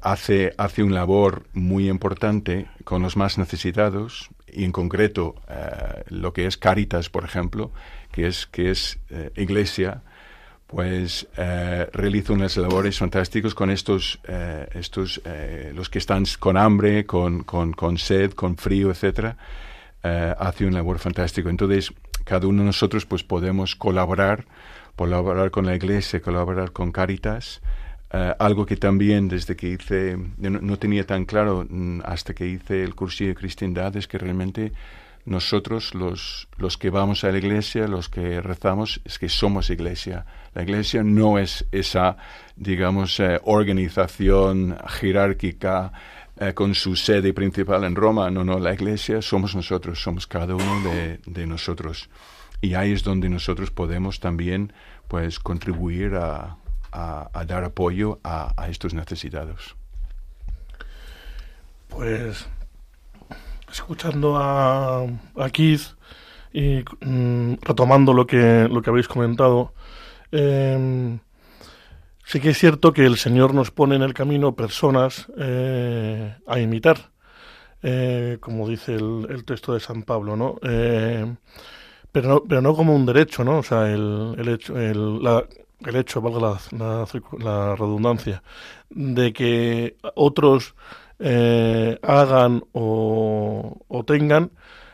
hace, 0.00 0.52
hace 0.56 0.82
un 0.82 0.94
labor 0.94 1.46
muy 1.52 1.88
importante 1.88 2.66
con 2.84 3.02
los 3.02 3.16
más 3.16 3.38
necesitados 3.38 4.30
y 4.50 4.64
en 4.64 4.72
concreto 4.72 5.34
lo 6.08 6.32
que 6.32 6.46
es 6.46 6.56
Caritas, 6.56 7.10
por 7.10 7.24
ejemplo, 7.24 7.72
que 8.10 8.26
es, 8.26 8.46
que 8.46 8.70
es 8.70 8.98
Iglesia, 9.36 10.02
pues 10.66 11.28
realiza 11.92 12.32
unas 12.32 12.56
labores 12.56 12.96
fantásticas 12.98 13.54
con 13.54 13.70
estos, 13.70 14.18
estos 14.72 15.20
los 15.74 15.90
que 15.90 15.98
están 15.98 16.24
con 16.38 16.56
hambre, 16.56 17.04
con, 17.04 17.42
con, 17.42 17.74
con 17.74 17.98
sed, 17.98 18.32
con 18.32 18.56
frío, 18.56 18.90
etcétera 18.90 19.36
eh, 20.06 20.34
hace 20.38 20.64
un 20.66 20.74
labor 20.74 20.98
fantástico. 20.98 21.48
Entonces, 21.48 21.92
cada 22.24 22.46
uno 22.46 22.62
de 22.62 22.66
nosotros 22.66 23.06
pues 23.06 23.24
podemos 23.24 23.74
colaborar, 23.74 24.44
colaborar 24.94 25.50
con 25.50 25.66
la 25.66 25.74
iglesia, 25.74 26.20
colaborar 26.20 26.70
con 26.70 26.92
Caritas, 26.92 27.60
eh, 28.12 28.32
algo 28.38 28.64
que 28.66 28.76
también 28.76 29.26
desde 29.26 29.56
que 29.56 29.68
hice, 29.68 30.16
no, 30.38 30.78
tenía 30.78 31.04
tan 31.04 31.24
claro 31.24 31.66
mm, 31.68 32.02
hasta 32.04 32.34
que 32.34 32.46
hice 32.46 32.84
el 32.84 32.94
curso 32.94 33.24
de 33.24 33.34
cristiandad, 33.34 33.96
es 33.96 34.06
que 34.06 34.18
realmente 34.18 34.72
nosotros 35.24 35.92
los, 35.94 36.46
los 36.56 36.78
que 36.78 36.90
vamos 36.90 37.24
a 37.24 37.32
la 37.32 37.38
iglesia, 37.38 37.88
los 37.88 38.08
que 38.08 38.40
rezamos, 38.40 39.00
es 39.04 39.18
que 39.18 39.28
somos 39.28 39.70
iglesia. 39.70 40.24
La 40.54 40.62
iglesia 40.62 41.02
no 41.02 41.38
es 41.38 41.66
esa, 41.72 42.16
digamos, 42.54 43.18
eh, 43.18 43.40
organización 43.42 44.78
jerárquica 44.86 45.92
eh, 46.38 46.52
con 46.52 46.74
su 46.74 46.96
sede 46.96 47.32
principal 47.32 47.84
en 47.84 47.96
Roma. 47.96 48.30
No, 48.30 48.44
no, 48.44 48.58
la 48.58 48.74
iglesia 48.74 49.22
somos 49.22 49.54
nosotros, 49.54 50.02
somos 50.02 50.26
cada 50.26 50.54
uno 50.54 50.80
de, 51.26 51.46
nosotros. 51.46 52.10
Y 52.60 52.74
ahí 52.74 52.92
es 52.92 53.02
donde 53.02 53.28
nosotros 53.28 53.70
podemos 53.70 54.20
también 54.20 54.72
pues 55.08 55.38
contribuir 55.38 56.14
a, 56.16 56.56
dar 57.46 57.64
apoyo 57.64 58.20
a, 58.24 58.68
estos 58.68 58.94
necesitados. 58.94 59.76
Pues 61.88 62.46
escuchando 63.70 64.36
a, 64.36 65.04
a 65.36 65.50
Keith 65.50 65.96
y 66.52 66.84
mm, 67.00 67.58
retomando 67.62 68.12
lo 68.12 68.26
que, 68.26 68.66
lo 68.70 68.80
que 68.80 68.90
habéis 68.90 69.08
comentado, 69.08 69.72
eh, 70.32 71.18
Sí 72.26 72.40
que 72.40 72.50
es 72.50 72.58
cierto 72.58 72.92
que 72.92 73.06
el 73.06 73.18
Señor 73.18 73.54
nos 73.54 73.70
pone 73.70 73.94
en 73.94 74.02
el 74.02 74.12
camino 74.12 74.56
personas 74.56 75.28
eh, 75.38 76.34
a 76.44 76.58
imitar, 76.58 77.12
eh, 77.84 78.38
como 78.40 78.68
dice 78.68 78.96
el, 78.96 79.44
texto 79.44 79.74
de 79.74 79.78
San 79.78 80.02
Pablo, 80.02 80.34
¿no? 80.34 80.56
Eh, 80.64 81.24
pero 82.10 82.28
¿no? 82.28 82.42
Pero 82.42 82.60
no 82.62 82.74
como 82.74 82.96
un 82.96 83.06
derecho, 83.06 83.44
¿no? 83.44 83.58
O 83.58 83.62
sea, 83.62 83.92
el, 83.92 84.34
el 84.38 84.48
hecho, 84.48 84.76
el, 84.76 85.22
la, 85.22 85.44
el 85.84 85.94
hecho, 85.94 86.20
valga 86.20 86.58
la, 86.72 87.06
la, 87.38 87.76
redundancia, 87.76 88.42
de 88.90 89.32
que 89.32 89.96
otros 90.16 90.74
hagan 91.20 92.64
o, 92.72 93.84
o 93.86 94.04
tengan, 94.04 94.50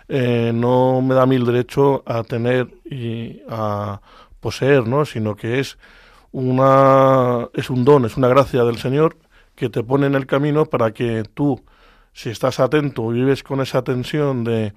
no 0.08 1.00
me 1.00 1.14
da 1.14 1.22
a 1.22 1.26
mí 1.26 1.36
el 1.36 1.46
derecho 1.46 2.02
a 2.04 2.24
tener 2.24 2.68
y 2.84 3.40
a 3.48 4.02
poseer, 4.38 4.86
¿no? 4.86 5.06
Sino 5.06 5.34
que 5.34 5.60
es 5.60 5.78
una, 6.32 7.48
es 7.54 7.70
un 7.70 7.84
don, 7.84 8.04
es 8.04 8.16
una 8.16 8.28
gracia 8.28 8.64
del 8.64 8.78
Señor 8.78 9.16
que 9.54 9.68
te 9.68 9.82
pone 9.82 10.06
en 10.06 10.14
el 10.14 10.26
camino 10.26 10.66
para 10.66 10.92
que 10.92 11.24
tú, 11.34 11.62
si 12.12 12.30
estás 12.30 12.58
atento 12.58 13.08
vives 13.08 13.42
con 13.42 13.60
esa 13.60 13.82
tensión 13.82 14.44
de 14.44 14.72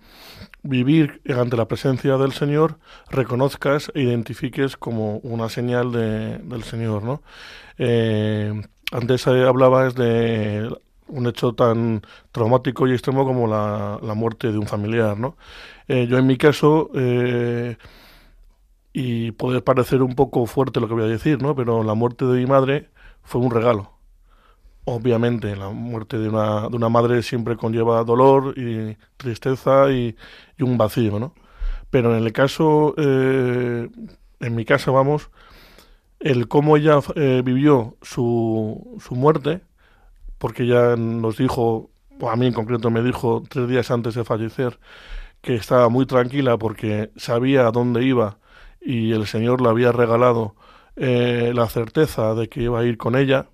vivir 0.63 1.21
ante 1.35 1.57
la 1.57 1.67
presencia 1.67 2.17
del 2.17 2.33
Señor, 2.33 2.77
reconozcas 3.09 3.91
e 3.95 4.01
identifiques 4.01 4.77
como 4.77 5.17
una 5.17 5.49
señal 5.49 5.91
de, 5.91 6.39
del 6.39 6.63
Señor, 6.63 7.03
¿no? 7.03 7.21
Eh, 7.77 8.53
antes 8.91 9.27
hablabas 9.27 9.95
de 9.95 10.69
un 11.07 11.27
hecho 11.27 11.53
tan 11.53 12.01
traumático 12.31 12.87
y 12.87 12.93
extremo 12.93 13.25
como 13.25 13.47
la, 13.47 13.99
la 14.01 14.13
muerte 14.13 14.51
de 14.51 14.57
un 14.57 14.67
familiar, 14.67 15.17
¿no? 15.19 15.37
Eh, 15.87 16.07
yo 16.07 16.17
en 16.17 16.25
mi 16.25 16.37
caso 16.37 16.89
eh, 16.95 17.77
y 18.97 19.31
puede 19.31 19.59
parecer 19.61 20.01
un 20.01 20.15
poco 20.15 20.45
fuerte 20.45 20.79
lo 20.79 20.87
que 20.87 20.93
voy 20.93 21.03
a 21.03 21.07
decir, 21.07 21.41
¿no? 21.41 21.53
Pero 21.53 21.83
la 21.83 21.95
muerte 21.95 22.23
de 22.25 22.39
mi 22.39 22.45
madre 22.45 22.89
fue 23.23 23.41
un 23.41 23.51
regalo. 23.51 23.91
Obviamente, 24.85 25.53
la 25.57 25.69
muerte 25.69 26.17
de 26.17 26.29
una, 26.29 26.69
de 26.69 26.77
una 26.77 26.87
madre 26.87 27.21
siempre 27.21 27.57
conlleva 27.57 28.05
dolor 28.05 28.57
y 28.57 28.95
tristeza 29.17 29.91
y, 29.91 30.15
un 30.61 30.77
vacío, 30.77 31.19
¿no? 31.19 31.33
Pero 31.89 32.15
en 32.17 32.23
el 32.23 32.31
caso, 32.31 32.95
eh, 32.97 33.89
en 34.39 34.55
mi 34.55 34.63
casa, 34.63 34.91
vamos, 34.91 35.29
el 36.21 36.47
cómo 36.47 36.77
ella 36.77 36.99
eh, 37.15 37.41
vivió 37.43 37.97
su, 38.01 38.97
su 39.01 39.15
muerte, 39.15 39.59
porque 40.37 40.63
ella 40.63 40.95
nos 40.95 41.37
dijo, 41.37 41.89
o 42.21 42.29
a 42.29 42.37
mí 42.37 42.47
en 42.47 42.53
concreto 42.53 42.89
me 42.91 43.03
dijo 43.03 43.43
tres 43.49 43.67
días 43.67 43.91
antes 43.91 44.15
de 44.15 44.23
fallecer, 44.23 44.79
que 45.41 45.55
estaba 45.55 45.89
muy 45.89 46.05
tranquila 46.05 46.57
porque 46.57 47.11
sabía 47.17 47.67
a 47.67 47.71
dónde 47.71 48.05
iba 48.05 48.39
y 48.85 49.11
el 49.13 49.25
Señor 49.25 49.61
le 49.61 49.69
había 49.69 49.91
regalado 49.91 50.55
eh, 50.95 51.51
la 51.53 51.67
certeza 51.67 52.35
de 52.35 52.47
que 52.47 52.61
iba 52.61 52.79
a 52.79 52.85
ir 52.85 52.97
con 52.97 53.15
ella, 53.15 53.47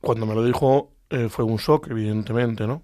cuando 0.00 0.26
me 0.26 0.34
lo 0.34 0.44
dijo 0.44 0.90
eh, 1.08 1.28
fue 1.30 1.44
un 1.44 1.56
shock, 1.56 1.88
evidentemente, 1.90 2.66
¿no? 2.66 2.82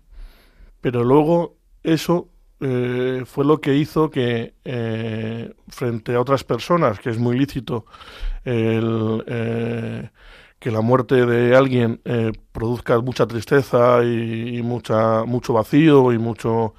Pero 0.81 1.05
luego 1.05 1.57
eso 1.83 2.29
eh, 2.61 3.25
fue 3.27 3.45
lo 3.45 3.61
que 3.61 3.75
hizo 3.75 4.11
que 4.11 4.55
frente 5.69 6.15
a 6.15 6.21
otras 6.21 6.45
personas, 6.45 7.01
que 7.01 7.11
es 7.11 7.19
muy 7.19 7.39
lícito 7.39 7.85
que 8.45 10.11
la 10.71 10.81
muerte 10.81 11.27
de 11.27 11.57
alguien 11.57 12.01
produzca 12.53 13.01
mucha 13.01 13.27
tristeza 13.27 14.05
y, 14.05 14.63
mucha, 14.63 15.25
mucho 15.25 15.53
vacío 15.55 16.13
y, 16.13 16.19
mucho, 16.19 16.75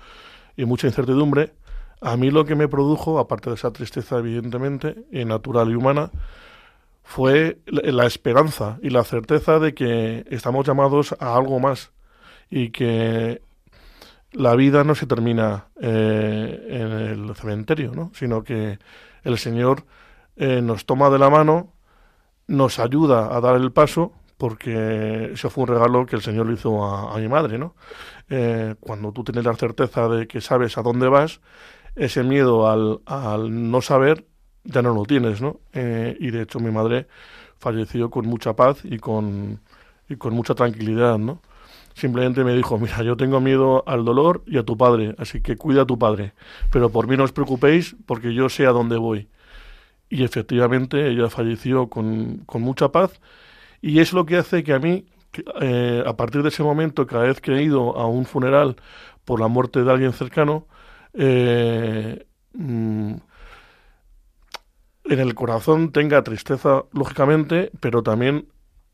y 0.55 0.65
mucha 0.65 0.87
incertidumbre, 0.87 1.53
a 2.01 2.17
mí 2.17 2.31
lo 2.31 2.45
que 2.45 2.55
me 2.55 2.67
produjo, 2.67 3.19
aparte 3.19 3.49
de 3.49 3.55
esa 3.55 3.71
tristeza 3.71 4.17
evidentemente, 4.17 5.05
natural 5.11 5.69
y 5.69 5.75
humana, 5.75 6.11
fue 7.03 7.59
la 7.65 8.05
esperanza 8.05 8.79
y 8.81 8.89
la 8.89 9.03
certeza 9.03 9.59
de 9.59 9.73
que 9.73 10.25
estamos 10.29 10.65
llamados 10.65 11.15
a 11.19 11.35
algo 11.35 11.59
más 11.59 11.91
y 12.49 12.69
que 12.69 13.41
la 14.31 14.55
vida 14.55 14.83
no 14.83 14.95
se 14.95 15.07
termina 15.07 15.65
eh, 15.81 16.67
en 16.69 16.91
el 16.91 17.35
cementerio, 17.35 17.91
¿no? 17.93 18.11
sino 18.13 18.43
que 18.43 18.79
el 19.23 19.37
Señor 19.37 19.83
eh, 20.37 20.61
nos 20.61 20.85
toma 20.85 21.09
de 21.09 21.19
la 21.19 21.29
mano, 21.29 21.73
nos 22.47 22.79
ayuda 22.79 23.35
a 23.35 23.41
dar 23.41 23.55
el 23.55 23.71
paso, 23.71 24.13
porque 24.37 25.31
eso 25.33 25.49
fue 25.49 25.63
un 25.63 25.67
regalo 25.67 26.05
que 26.05 26.15
el 26.15 26.21
Señor 26.21 26.47
le 26.47 26.53
hizo 26.53 26.83
a, 26.83 27.17
mi 27.17 27.27
madre. 27.27 27.57
¿no? 27.57 27.75
Eh, 28.29 28.75
cuando 28.79 29.11
tú 29.11 29.23
tienes 29.23 29.45
la 29.45 29.53
certeza 29.53 30.07
de 30.07 30.27
que 30.27 30.41
sabes 30.41 30.77
a 30.77 30.81
dónde 30.81 31.07
vas, 31.07 31.41
ese 31.95 32.23
miedo 32.23 32.69
al, 32.69 33.01
al 33.05 33.71
no 33.71 33.81
saber 33.81 34.25
ya 34.63 34.81
no 34.81 34.93
lo 34.93 35.03
tienes, 35.05 35.41
¿no? 35.41 35.59
Eh, 35.73 36.15
y 36.19 36.31
de 36.31 36.43
hecho 36.43 36.59
mi 36.59 36.71
madre 36.71 37.07
falleció 37.57 38.09
con 38.09 38.27
mucha 38.27 38.55
paz 38.55 38.79
y 38.83 38.97
con, 38.97 39.59
y 40.09 40.15
con 40.15 40.33
mucha 40.33 40.55
tranquilidad, 40.55 41.17
¿no? 41.17 41.41
Simplemente 41.93 42.43
me 42.43 42.55
dijo, 42.55 42.77
mira, 42.79 43.03
yo 43.03 43.17
tengo 43.17 43.41
miedo 43.41 43.83
al 43.87 44.05
dolor 44.05 44.43
y 44.47 44.57
a 44.57 44.63
tu 44.63 44.77
padre, 44.77 45.15
así 45.17 45.41
que 45.41 45.57
cuida 45.57 45.83
a 45.83 45.85
tu 45.85 45.99
padre, 45.99 46.33
pero 46.71 46.89
por 46.89 47.07
mí 47.07 47.17
no 47.17 47.23
os 47.23 47.31
preocupéis 47.33 47.95
porque 48.05 48.33
yo 48.33 48.49
sé 48.49 48.65
a 48.65 48.71
dónde 48.71 48.97
voy. 48.97 49.29
Y 50.09 50.23
efectivamente 50.23 51.07
ella 51.09 51.29
falleció 51.29 51.87
con, 51.87 52.39
con 52.45 52.61
mucha 52.61 52.91
paz 52.91 53.21
y 53.81 53.99
es 53.99 54.13
lo 54.13 54.25
que 54.25 54.37
hace 54.37 54.63
que 54.63 54.73
a 54.73 54.79
mí, 54.79 55.05
eh, 55.61 56.03
a 56.05 56.15
partir 56.17 56.43
de 56.43 56.49
ese 56.49 56.63
momento, 56.63 57.07
cada 57.07 57.23
vez 57.23 57.41
que 57.41 57.53
he 57.53 57.63
ido 57.63 57.97
a 57.97 58.07
un 58.07 58.25
funeral 58.25 58.77
por 59.25 59.39
la 59.39 59.47
muerte 59.47 59.83
de 59.83 59.91
alguien 59.91 60.13
cercano, 60.13 60.67
eh, 61.13 62.25
mm, 62.53 63.13
en 65.05 65.19
el 65.19 65.35
corazón 65.35 65.91
tenga 65.91 66.23
tristeza, 66.23 66.83
lógicamente, 66.93 67.71
pero 67.79 68.03
también 68.03 68.47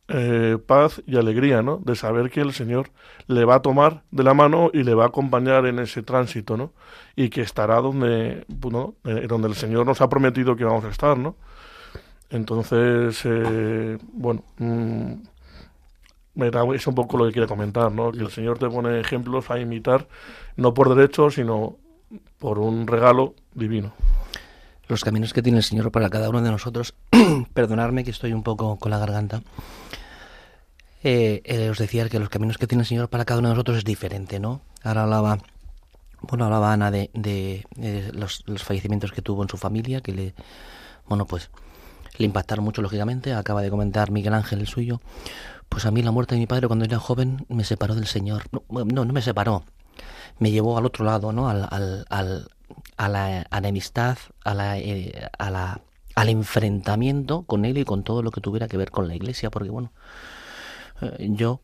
eh, 0.08 0.58
paz 0.66 1.02
y 1.06 1.18
alegría, 1.18 1.62
¿no? 1.62 1.78
De 1.78 1.96
saber 1.96 2.32
que 2.32 2.42
el 2.42 2.54
Señor 2.54 2.92
le 3.28 3.46
va 3.46 3.56
a 3.56 3.62
tomar 3.62 4.04
de 4.12 4.24
la 4.24 4.34
mano 4.34 4.72
y 4.74 4.84
le 4.84 4.94
va 4.94 5.06
a 5.06 5.08
acompañar 5.08 5.66
en 5.66 5.80
ese 5.80 6.02
tránsito, 6.04 6.58
¿no? 6.58 6.74
Y 7.16 7.30
que 7.30 7.42
estará 7.42 7.82
donde, 7.82 8.46
bueno, 8.48 8.96
eh, 9.04 9.28
donde 9.28 9.50
el 9.50 9.56
Señor 9.56 9.86
nos 9.86 10.02
ha 10.02 10.10
prometido 10.10 10.56
que 10.56 10.64
vamos 10.64 10.86
a 10.86 10.90
estar, 10.90 11.18
¿no? 11.18 11.36
Entonces, 12.30 13.24
bueno, 14.14 14.44
mm, 14.58 15.14
es 16.74 16.88
un 16.88 16.96
poco 16.96 17.18
lo 17.18 17.26
que 17.26 17.32
quiero 17.34 17.48
comentar, 17.48 17.92
¿no? 17.92 18.12
Que 18.12 18.20
el 18.20 18.30
Señor 18.30 18.60
te 18.60 18.70
pone 18.70 19.00
ejemplos 19.00 19.50
a 19.50 19.60
imitar, 19.60 20.08
no 20.56 20.74
por 20.74 20.94
derecho, 20.94 21.30
sino 21.30 21.78
por 22.40 22.60
un 22.60 22.88
regalo 22.88 23.36
divino. 23.54 23.94
Los 24.88 25.04
caminos 25.04 25.34
que 25.34 25.42
tiene 25.42 25.58
el 25.58 25.64
Señor 25.64 25.92
para 25.92 26.10
cada 26.10 26.30
uno 26.30 26.42
de 26.42 26.52
nosotros, 26.52 26.94
perdonadme 27.54 28.04
que 28.04 28.12
estoy 28.12 28.34
un 28.34 28.44
poco 28.44 28.78
con 28.78 28.92
la 28.92 29.00
garganta, 29.00 29.42
eh, 31.04 31.42
eh, 31.44 31.70
os 31.70 31.78
decía 31.78 32.08
que 32.10 32.20
los 32.20 32.30
caminos 32.30 32.58
que 32.58 32.68
tiene 32.68 32.84
el 32.84 32.88
Señor 32.88 33.10
para 33.10 33.26
cada 33.26 33.40
uno 33.40 33.50
de 33.50 33.56
nosotros 33.56 33.78
es 33.78 33.84
diferente, 33.84 34.40
¿no? 34.40 34.62
Ahora 34.84 35.04
hablaba 35.04 35.40
bueno, 36.22 36.46
hablaba 36.46 36.74
Ana 36.74 36.92
de, 36.92 37.10
de, 37.14 38.12
los, 38.14 38.44
fallecimientos 38.64 39.12
que 39.12 39.22
tuvo 39.22 39.44
en 39.44 39.50
su 39.50 39.58
familia, 39.58 40.02
que 40.02 40.14
le, 40.14 40.34
bueno, 41.08 41.26
pues 41.26 41.50
le 42.18 42.26
impactaron 42.26 42.66
mucho, 42.66 42.82
lógicamente. 42.82 43.34
Acaba 43.34 43.62
de 43.62 43.70
comentar 43.70 44.12
Miguel 44.12 44.34
Ángel 44.34 44.60
el 44.60 44.68
suyo. 44.68 45.02
Pues 45.70 45.86
a 45.86 45.92
mí 45.92 46.02
la 46.02 46.12
muerte 46.12 46.36
de 46.36 46.40
mi 46.40 46.48
padre 46.48 46.68
cuando 46.68 46.86
era 46.86 47.00
joven 47.00 47.46
me 47.50 47.64
separó 47.64 47.94
del 47.94 48.08
Señor. 48.08 48.44
No, 48.52 48.86
no, 48.86 49.06
me 49.06 49.22
separó. 49.22 49.64
Me 50.40 50.52
llevó 50.52 50.78
al 50.78 50.86
otro 50.86 51.06
lado, 51.06 51.32
¿no? 51.32 51.50
Al, 51.50 51.68
al, 51.70 52.06
al 52.10 52.48
a 52.98 53.10
la 53.10 53.48
enemistad, 53.52 54.18
a 54.44 54.54
la, 54.54 54.78
eh, 54.78 55.30
a 55.38 55.52
la, 55.52 55.82
al 56.16 56.30
enfrentamiento 56.30 57.44
con 57.44 57.64
él 57.66 57.78
y 57.78 57.86
con 57.86 58.04
todo 58.04 58.24
lo 58.24 58.32
que 58.32 58.42
tuviera 58.42 58.68
que 58.68 58.78
ver 58.78 58.92
con 58.92 59.08
la 59.08 59.16
iglesia, 59.16 59.52
porque 59.52 59.70
bueno, 59.70 59.92
eh, 61.02 61.28
yo, 61.32 61.62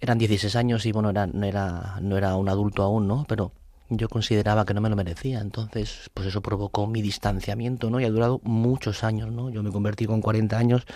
eran 0.00 0.18
16 0.18 0.54
años 0.56 0.86
y 0.86 0.92
bueno, 0.92 1.10
era, 1.10 1.26
no, 1.26 1.44
era, 1.44 1.98
no 2.00 2.16
era 2.16 2.36
un 2.36 2.48
adulto 2.48 2.82
aún, 2.82 3.08
¿no? 3.08 3.24
Pero 3.28 3.52
yo 3.88 4.08
consideraba 4.08 4.64
que 4.64 4.74
no 4.74 4.80
me 4.80 4.88
lo 4.88 4.96
merecía, 4.96 5.40
entonces 5.40 6.10
pues 6.14 6.28
eso 6.28 6.40
provocó 6.40 6.86
mi 6.86 7.02
distanciamiento, 7.02 7.90
¿no? 7.90 8.00
Y 8.00 8.04
ha 8.04 8.10
durado 8.10 8.40
muchos 8.44 9.02
años, 9.02 9.30
¿no? 9.32 9.50
Yo 9.50 9.62
me 9.62 9.72
convertí 9.72 10.06
con 10.06 10.20
40 10.20 10.56
años, 10.56 10.86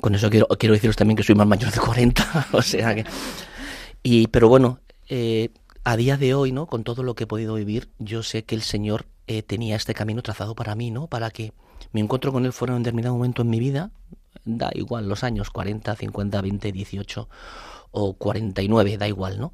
con 0.00 0.14
eso 0.14 0.28
quiero, 0.28 0.48
quiero 0.48 0.74
deciros 0.74 0.96
también 0.96 1.16
que 1.16 1.22
soy 1.22 1.36
más 1.36 1.46
mayor 1.46 1.70
de 1.70 1.78
40, 1.78 2.48
o 2.52 2.62
sea 2.62 2.94
que... 2.94 3.04
Y, 4.04 4.26
pero 4.26 4.48
bueno, 4.48 4.80
eh, 5.08 5.50
a 5.84 5.96
día 5.96 6.16
de 6.16 6.34
hoy, 6.34 6.52
¿no? 6.52 6.66
Con 6.66 6.84
todo 6.84 7.02
lo 7.02 7.14
que 7.14 7.24
he 7.24 7.26
podido 7.26 7.54
vivir, 7.54 7.88
yo 7.98 8.22
sé 8.22 8.44
que 8.44 8.54
el 8.54 8.62
Señor 8.62 9.06
eh, 9.26 9.42
tenía 9.42 9.76
este 9.76 9.94
camino 9.94 10.22
trazado 10.22 10.54
para 10.54 10.74
mí, 10.74 10.90
¿no? 10.90 11.06
Para 11.06 11.30
que 11.30 11.52
mi 11.92 12.00
encuentro 12.00 12.32
con 12.32 12.46
Él 12.46 12.52
fuera 12.52 12.72
en 12.72 12.78
un 12.78 12.82
determinado 12.82 13.14
momento 13.14 13.42
en 13.42 13.50
mi 13.50 13.58
vida, 13.58 13.90
da 14.44 14.70
igual 14.74 15.08
los 15.08 15.24
años, 15.24 15.50
40, 15.50 15.94
50, 15.96 16.40
20, 16.40 16.72
18 16.72 17.28
o 17.90 18.14
49, 18.14 18.96
da 18.98 19.08
igual, 19.08 19.38
¿no? 19.38 19.52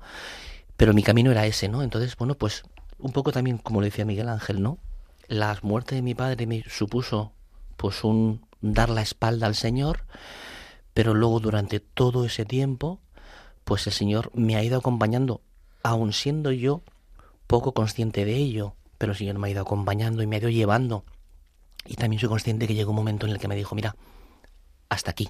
Pero 0.76 0.94
mi 0.94 1.02
camino 1.02 1.30
era 1.30 1.46
ese, 1.46 1.68
¿no? 1.68 1.82
Entonces, 1.82 2.16
bueno, 2.16 2.34
pues 2.34 2.62
un 2.98 3.12
poco 3.12 3.32
también, 3.32 3.58
como 3.58 3.80
le 3.80 3.88
decía 3.88 4.04
Miguel 4.04 4.28
Ángel, 4.28 4.62
¿no? 4.62 4.78
La 5.26 5.58
muerte 5.62 5.94
de 5.94 6.02
mi 6.02 6.14
padre 6.14 6.46
me 6.46 6.64
supuso, 6.68 7.32
pues, 7.76 8.04
un 8.04 8.46
dar 8.60 8.88
la 8.88 9.02
espalda 9.02 9.46
al 9.46 9.54
Señor, 9.54 10.04
pero 10.94 11.14
luego 11.14 11.40
durante 11.40 11.80
todo 11.80 12.24
ese 12.24 12.44
tiempo, 12.44 13.00
pues 13.68 13.86
el 13.86 13.92
Señor 13.92 14.30
me 14.32 14.56
ha 14.56 14.64
ido 14.64 14.78
acompañando, 14.78 15.42
aun 15.82 16.14
siendo 16.14 16.52
yo 16.52 16.80
poco 17.46 17.74
consciente 17.74 18.24
de 18.24 18.34
ello, 18.34 18.74
pero 18.96 19.12
el 19.12 19.18
Señor 19.18 19.38
me 19.38 19.48
ha 19.48 19.50
ido 19.50 19.60
acompañando 19.60 20.22
y 20.22 20.26
me 20.26 20.36
ha 20.36 20.38
ido 20.38 20.48
llevando. 20.48 21.04
Y 21.84 21.96
también 21.96 22.18
soy 22.18 22.30
consciente 22.30 22.66
que 22.66 22.72
llegó 22.72 22.92
un 22.92 22.96
momento 22.96 23.26
en 23.26 23.32
el 23.32 23.38
que 23.38 23.46
me 23.46 23.56
dijo, 23.56 23.74
mira, 23.74 23.94
hasta 24.88 25.10
aquí. 25.10 25.28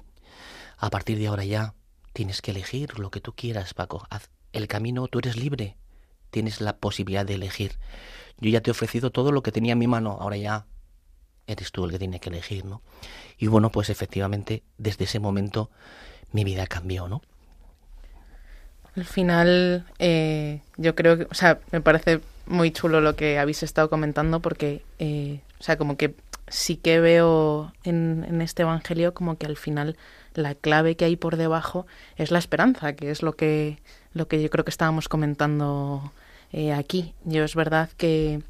A 0.77 0.89
partir 0.89 1.19
de 1.19 1.27
ahora 1.27 1.43
ya 1.43 1.73
tienes 2.13 2.41
que 2.41 2.51
elegir 2.51 2.97
lo 2.97 3.11
que 3.11 3.19
tú 3.19 3.33
quieras, 3.33 3.73
Paco. 3.73 4.07
Haz 4.09 4.29
el 4.53 4.69
camino, 4.69 5.09
tú 5.09 5.19
eres 5.19 5.35
libre, 5.35 5.75
tienes 6.31 6.61
la 6.61 6.77
posibilidad 6.77 7.25
de 7.25 7.33
elegir. 7.33 7.73
Yo 8.37 8.49
ya 8.49 8.61
te 8.61 8.69
he 8.69 8.71
ofrecido 8.71 9.11
todo 9.11 9.33
lo 9.33 9.43
que 9.43 9.51
tenía 9.51 9.73
en 9.73 9.79
mi 9.79 9.87
mano, 9.87 10.17
ahora 10.17 10.37
ya 10.37 10.65
eres 11.45 11.73
tú 11.73 11.83
el 11.83 11.91
que 11.91 11.99
tiene 11.99 12.21
que 12.21 12.29
elegir, 12.29 12.63
¿no? 12.63 12.83
Y 13.37 13.47
bueno, 13.47 13.69
pues 13.69 13.89
efectivamente, 13.89 14.63
desde 14.77 15.03
ese 15.03 15.19
momento 15.19 15.69
mi 16.31 16.45
vida 16.45 16.67
cambió, 16.67 17.09
¿no? 17.09 17.21
Al 18.99 19.05
final, 19.05 19.85
eh, 19.97 20.59
yo 20.75 20.93
creo 20.93 21.17
que, 21.17 21.23
o 21.31 21.33
sea, 21.33 21.59
me 21.71 21.79
parece 21.79 22.19
muy 22.47 22.71
chulo 22.71 22.99
lo 22.99 23.15
que 23.15 23.39
habéis 23.39 23.63
estado 23.63 23.89
comentando 23.89 24.41
porque, 24.41 24.83
eh, 24.99 25.39
o 25.57 25.63
sea, 25.63 25.77
como 25.77 25.95
que 25.95 26.15
sí 26.49 26.75
que 26.75 26.99
veo 26.99 27.71
en, 27.85 28.41
este 28.41 28.63
Evangelio 28.63 29.13
como 29.13 29.37
que 29.37 29.45
al 29.45 29.55
final 29.55 29.95
la 30.33 30.53
clave 30.53 30.97
que 30.97 31.05
hay 31.05 31.15
por 31.15 31.37
debajo 31.37 31.87
es 32.17 32.29
la 32.29 32.39
esperanza, 32.39 32.91
que 32.91 33.09
es 33.09 33.23
lo 33.23 33.37
que 33.37 33.79
lo 34.11 34.27
que 34.27 34.41
yo 34.41 34.49
creo 34.49 34.65
que 34.65 34.71
estábamos 34.71 35.07
comentando 35.07 36.11
eh, 36.51 36.73
aquí. 36.73 37.13
Yo 37.23 37.45
es 37.45 37.55
verdad 37.55 37.89
que, 37.95 38.41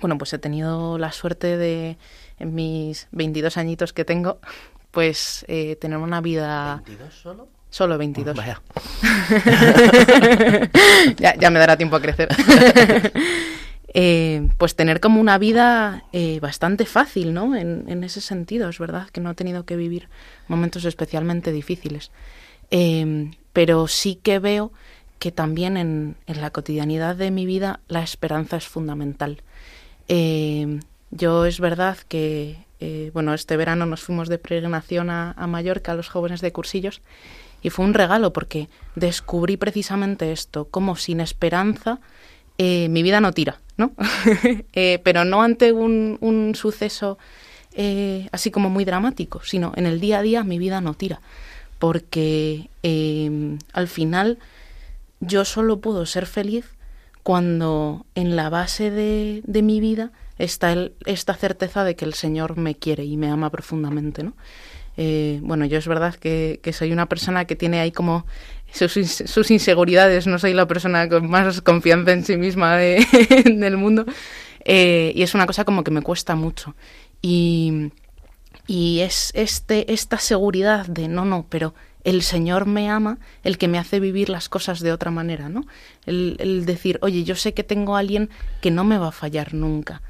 bueno, 0.00 0.18
pues 0.18 0.32
he 0.34 0.38
tenido 0.38 0.98
la 0.98 1.10
suerte 1.10 1.56
de, 1.56 1.98
en 2.38 2.54
mis 2.54 3.08
22 3.10 3.56
añitos 3.56 3.92
que 3.92 4.04
tengo, 4.04 4.38
pues 4.92 5.44
eh, 5.48 5.74
tener 5.74 5.98
una 5.98 6.20
vida... 6.20 6.80
¿22 6.86 7.10
solo? 7.10 7.59
Solo 7.70 7.96
22. 7.98 8.36
vaya. 8.36 8.60
ya, 11.18 11.36
ya, 11.36 11.50
me 11.50 11.58
dará 11.58 11.76
tiempo 11.76 11.96
a 11.96 12.02
crecer. 12.02 12.28
eh, 13.94 14.48
pues 14.58 14.74
tener 14.74 15.00
como 15.00 15.20
una 15.20 15.38
vida 15.38 16.04
eh, 16.12 16.40
bastante 16.40 16.84
fácil, 16.84 17.32
¿no? 17.32 17.56
En, 17.56 17.84
en, 17.88 18.04
ese 18.04 18.20
sentido, 18.20 18.68
es 18.68 18.78
verdad 18.78 19.08
que 19.10 19.20
no 19.20 19.30
he 19.30 19.34
tenido 19.34 19.64
que 19.64 19.76
vivir 19.76 20.08
momentos 20.48 20.84
especialmente 20.84 21.52
difíciles. 21.52 22.10
Eh, 22.70 23.30
pero 23.52 23.88
sí 23.88 24.16
que 24.22 24.38
veo 24.38 24.72
que 25.18 25.32
también 25.32 25.76
en, 25.76 26.16
en, 26.26 26.40
la 26.40 26.50
cotidianidad 26.50 27.14
de 27.14 27.30
mi 27.30 27.46
vida 27.46 27.80
la 27.88 28.02
esperanza 28.02 28.56
es 28.56 28.66
fundamental. 28.66 29.42
Eh, 30.08 30.80
yo 31.10 31.44
es 31.44 31.60
verdad 31.60 31.98
que, 32.08 32.64
eh, 32.80 33.10
bueno, 33.12 33.34
este 33.34 33.56
verano 33.56 33.86
nos 33.86 34.02
fuimos 34.02 34.28
de 34.28 34.38
peregrinación 34.38 35.10
a, 35.10 35.32
a, 35.32 35.46
Mallorca, 35.46 35.92
a 35.92 35.94
los 35.94 36.08
jóvenes 36.08 36.40
de 36.40 36.52
cursillos, 36.52 37.02
y 37.62 37.70
fue 37.70 37.84
un 37.84 37.94
regalo 37.94 38.32
porque 38.32 38.68
descubrí 38.94 39.56
precisamente 39.56 40.32
esto, 40.32 40.66
como 40.66 40.96
sin 40.96 41.20
esperanza 41.20 42.00
eh, 42.58 42.88
mi 42.88 43.02
vida 43.02 43.20
no 43.20 43.32
tira, 43.32 43.60
¿no? 43.76 43.92
pero 45.04 45.24
no 45.24 45.42
ante 45.42 45.72
un, 45.72 46.18
un 46.20 46.54
suceso 46.54 47.18
así 48.32 48.50
como 48.50 48.68
muy 48.68 48.84
dramático, 48.84 49.40
sino 49.42 49.72
en 49.76 49.86
el 49.86 50.00
día 50.00 50.18
a 50.18 50.22
día 50.22 50.44
mi 50.44 50.58
vida 50.58 50.80
no 50.80 50.92
tira, 50.94 51.20
porque 51.78 52.68
al 53.72 53.88
final 53.88 54.38
yo 55.20 55.44
solo 55.44 55.80
puedo 55.80 56.04
ser 56.04 56.26
feliz 56.26 56.66
cuando 57.22 58.06
en 58.14 58.36
la 58.36 58.48
base 58.48 58.90
de, 58.90 59.42
de 59.44 59.62
mi 59.62 59.80
vida 59.80 60.10
está 60.38 60.74
esta 61.04 61.34
certeza 61.34 61.84
de 61.84 61.94
que 61.94 62.04
el 62.04 62.14
Señor 62.14 62.56
me 62.56 62.74
quiere 62.74 63.04
y 63.04 63.16
me 63.16 63.28
ama 63.28 63.50
profundamente, 63.50 64.22
¿no? 64.22 64.32
Eh, 64.96 65.38
bueno, 65.42 65.64
yo 65.64 65.78
es 65.78 65.86
verdad 65.86 66.14
que, 66.14 66.60
soy 66.72 66.92
una 66.92 67.06
persona 67.06 67.44
que 67.44 67.56
tiene 67.56 67.80
ahí 67.80 67.92
como 67.92 68.26
sus, 68.72 68.92
sus, 68.92 69.50
inseguridades, 69.50 70.26
no 70.26 70.38
soy 70.38 70.52
la 70.52 70.66
persona 70.66 71.08
con 71.08 71.28
más 71.28 71.60
confianza 71.62 72.12
en 72.12 72.24
sí 72.24 72.36
misma 72.36 72.76
de, 72.76 73.06
del 73.44 73.76
mundo, 73.76 74.04
eh, 74.64 75.12
y 75.14 75.22
es 75.22 75.34
una 75.34 75.46
cosa 75.46 75.64
como 75.64 75.84
que 75.84 75.90
me 75.90 76.02
cuesta 76.02 76.34
mucho. 76.34 76.74
Y, 77.22 77.92
y 78.66 79.00
es 79.00 79.32
este, 79.34 79.92
esta 79.92 80.18
seguridad 80.18 80.86
de 80.86 81.08
no, 81.08 81.24
no, 81.24 81.46
pero 81.48 81.74
el 82.04 82.22
Señor 82.22 82.66
me 82.66 82.88
ama, 82.88 83.18
el 83.42 83.58
que 83.58 83.68
me 83.68 83.78
hace 83.78 84.00
vivir 84.00 84.28
las 84.28 84.48
cosas 84.48 84.80
de 84.80 84.92
otra 84.92 85.10
manera, 85.10 85.48
¿no? 85.48 85.66
El, 86.06 86.36
el, 86.38 86.64
decir, 86.64 86.98
oye, 87.02 87.24
yo 87.24 87.34
sé 87.36 87.52
que 87.52 87.62
tengo 87.62 87.96
a 87.96 88.00
alguien 88.00 88.30
que 88.60 88.70
no 88.70 88.84
me 88.84 88.98
va 88.98 89.08
a 89.08 89.12
fallar 89.12 89.54
nunca. 89.54 90.02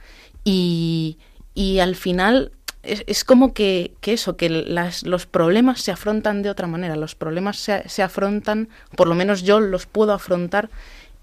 Y, 0.45 1.19
y 1.55 1.81
al 1.81 1.97
final 1.97 2.53
es, 2.83 3.05
es 3.07 3.25
como 3.25 3.53
que, 3.53 3.93
que, 4.01 4.13
eso, 4.13 4.37
que 4.37 4.49
las, 4.49 5.03
los 5.03 5.27
problemas 5.27 5.81
se 5.81 5.93
afrontan 5.93 6.43
de 6.43 6.51
otra 6.51 6.67
manera, 6.67 6.97
los 6.97 7.15
problemas 7.15 7.59
se, 7.59 7.89
se 7.89 8.03
afrontan, 8.03 8.69
por 8.97 9.09
lo 9.09 9.15
menos 9.15 9.43
yo 9.43 9.61
los 9.61 9.87
puedo 9.87 10.13
afrontar, 10.13 10.71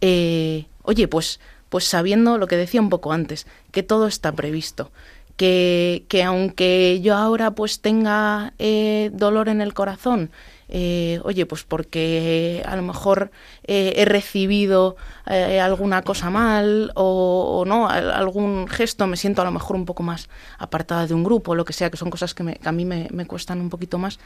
eh, 0.01 0.65
oye, 0.83 1.07
pues, 1.07 1.39
pues 1.69 1.85
sabiendo 1.85 2.37
lo 2.37 2.47
que 2.47 2.57
decía 2.57 2.81
un 2.81 2.89
poco 2.89 3.11
antes, 3.11 3.47
que 3.71 3.83
todo 3.83 4.07
está 4.07 4.31
previsto. 4.31 4.91
Que, 5.35 6.05
que 6.07 6.23
aunque 6.23 6.99
yo 7.03 7.15
ahora 7.15 7.51
pues 7.51 7.81
tenga 7.81 8.53
eh, 8.57 9.11
dolor 9.13 9.49
en 9.49 9.61
el 9.61 9.75
corazón, 9.75 10.31
eh, 10.69 11.19
oye, 11.23 11.45
pues 11.45 11.63
porque 11.63 12.61
a 12.65 12.75
lo 12.75 12.81
mejor 12.81 13.31
eh, 13.63 13.93
he 13.95 14.05
recibido 14.05 14.97
eh, 15.25 15.59
alguna 15.59 16.01
cosa 16.01 16.29
mal 16.29 16.91
o, 16.95 17.63
no, 17.65 17.87
algún 17.87 18.67
gesto, 18.67 19.07
me 19.07 19.17
siento 19.17 19.41
a 19.41 19.45
lo 19.45 19.51
mejor 19.51 19.75
un 19.75 19.85
poco 19.85 20.03
más 20.03 20.29
apartada 20.57 21.07
de 21.07 21.13
un 21.13 21.23
grupo, 21.23 21.55
lo 21.55 21.65
que 21.65 21.73
sea, 21.73 21.89
que 21.89 21.97
son 21.97 22.09
cosas 22.09 22.33
que, 22.33 22.43
me, 22.43 22.55
que 22.55 22.67
a 22.67 22.71
mí 22.71 22.85
me, 22.85 23.25
cuestan 23.27 23.61
un 23.61 23.69
poquito 23.69 23.97
más, 23.97 24.19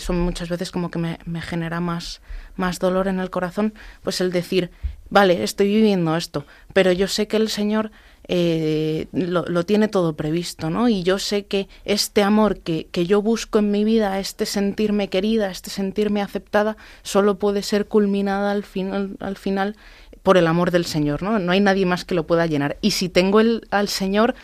son 0.00 0.20
muchas 0.20 0.48
veces 0.48 0.70
como 0.70 0.90
que 0.90 0.98
me, 0.98 1.18
me 1.24 1.40
genera 1.40 1.80
más, 1.80 2.20
más 2.56 2.78
dolor 2.78 3.08
en 3.08 3.20
el 3.20 3.30
corazón, 3.30 3.74
pues 4.02 4.20
el 4.20 4.32
decir, 4.32 4.70
vale, 5.10 5.42
estoy 5.42 5.68
viviendo 5.68 6.16
esto, 6.16 6.44
pero 6.72 6.92
yo 6.92 7.08
sé 7.08 7.28
que 7.28 7.36
el 7.36 7.48
Señor 7.48 7.90
eh, 8.28 9.06
lo, 9.12 9.44
lo, 9.44 9.64
tiene 9.64 9.88
todo 9.88 10.16
previsto, 10.16 10.68
¿no? 10.68 10.88
Y 10.88 11.04
yo 11.04 11.18
sé 11.18 11.46
que 11.46 11.68
este 11.84 12.22
amor 12.22 12.58
que, 12.58 12.88
que, 12.90 13.06
yo 13.06 13.22
busco 13.22 13.60
en 13.60 13.70
mi 13.70 13.84
vida, 13.84 14.18
este 14.18 14.46
sentirme 14.46 15.08
querida, 15.08 15.50
este 15.50 15.70
sentirme 15.70 16.22
aceptada, 16.22 16.76
solo 17.02 17.38
puede 17.38 17.62
ser 17.62 17.86
culminada 17.86 18.50
al 18.50 18.64
final, 18.64 19.16
al 19.20 19.36
final 19.36 19.76
por 20.24 20.36
el 20.36 20.48
amor 20.48 20.72
del 20.72 20.86
Señor, 20.86 21.22
¿no? 21.22 21.38
No 21.38 21.52
hay 21.52 21.60
nadie 21.60 21.86
más 21.86 22.04
que 22.04 22.16
lo 22.16 22.26
pueda 22.26 22.46
llenar. 22.46 22.78
Y 22.80 22.90
si 22.90 23.08
tengo 23.08 23.38
el, 23.38 23.68
al 23.70 23.86
Señor, 23.88 24.34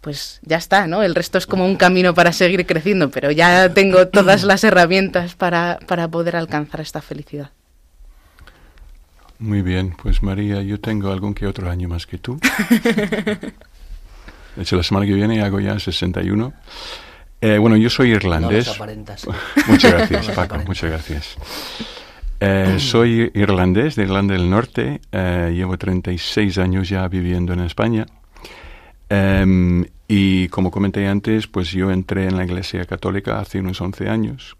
pues 0.00 0.38
ya 0.42 0.56
está, 0.56 0.86
¿no? 0.86 1.02
El 1.02 1.16
resto 1.16 1.36
es 1.36 1.46
como 1.46 1.66
un 1.66 1.74
camino 1.74 2.14
para 2.14 2.32
seguir 2.32 2.64
creciendo, 2.64 3.10
pero 3.10 3.32
ya 3.32 3.74
tengo 3.74 4.06
todas 4.06 4.44
las 4.44 4.62
herramientas 4.62 5.34
para, 5.34 5.80
para 5.88 6.06
poder 6.06 6.36
alcanzar 6.36 6.80
esta 6.80 7.00
felicidad. 7.00 7.50
Muy 9.38 9.62
bien, 9.62 9.94
pues 10.00 10.22
María, 10.22 10.62
yo 10.62 10.80
tengo 10.80 11.10
algún 11.10 11.34
que 11.34 11.46
otro 11.46 11.70
año 11.70 11.88
más 11.88 12.06
que 12.06 12.18
tú. 12.18 12.38
De 14.56 14.62
hecho, 14.62 14.76
la 14.76 14.82
semana 14.82 15.06
que 15.06 15.14
viene 15.14 15.42
hago 15.42 15.60
ya 15.60 15.78
61. 15.78 16.52
Eh, 17.40 17.58
bueno, 17.58 17.76
yo 17.76 17.90
soy 17.90 18.12
irlandés. 18.12 18.66
No 18.68 18.72
aparentas. 18.72 19.26
muchas 19.66 19.92
gracias, 19.92 20.30
Paco, 20.34 20.58
muchas 20.66 20.90
gracias. 20.90 21.36
Eh, 22.40 22.76
soy 22.78 23.30
irlandés, 23.34 23.96
de 23.96 24.04
Irlanda 24.04 24.34
del 24.34 24.48
Norte. 24.48 25.00
Eh, 25.12 25.52
llevo 25.54 25.76
36 25.76 26.58
años 26.58 26.88
ya 26.88 27.06
viviendo 27.08 27.52
en 27.52 27.60
España. 27.60 28.06
Em, 29.08 29.84
y 30.08 30.48
como 30.48 30.70
comenté 30.70 31.06
antes, 31.06 31.46
pues 31.46 31.70
yo 31.70 31.90
entré 31.90 32.26
en 32.26 32.36
la 32.36 32.44
Iglesia 32.44 32.84
Católica 32.84 33.40
hace 33.40 33.60
unos 33.60 33.80
11 33.80 34.08
años. 34.08 34.56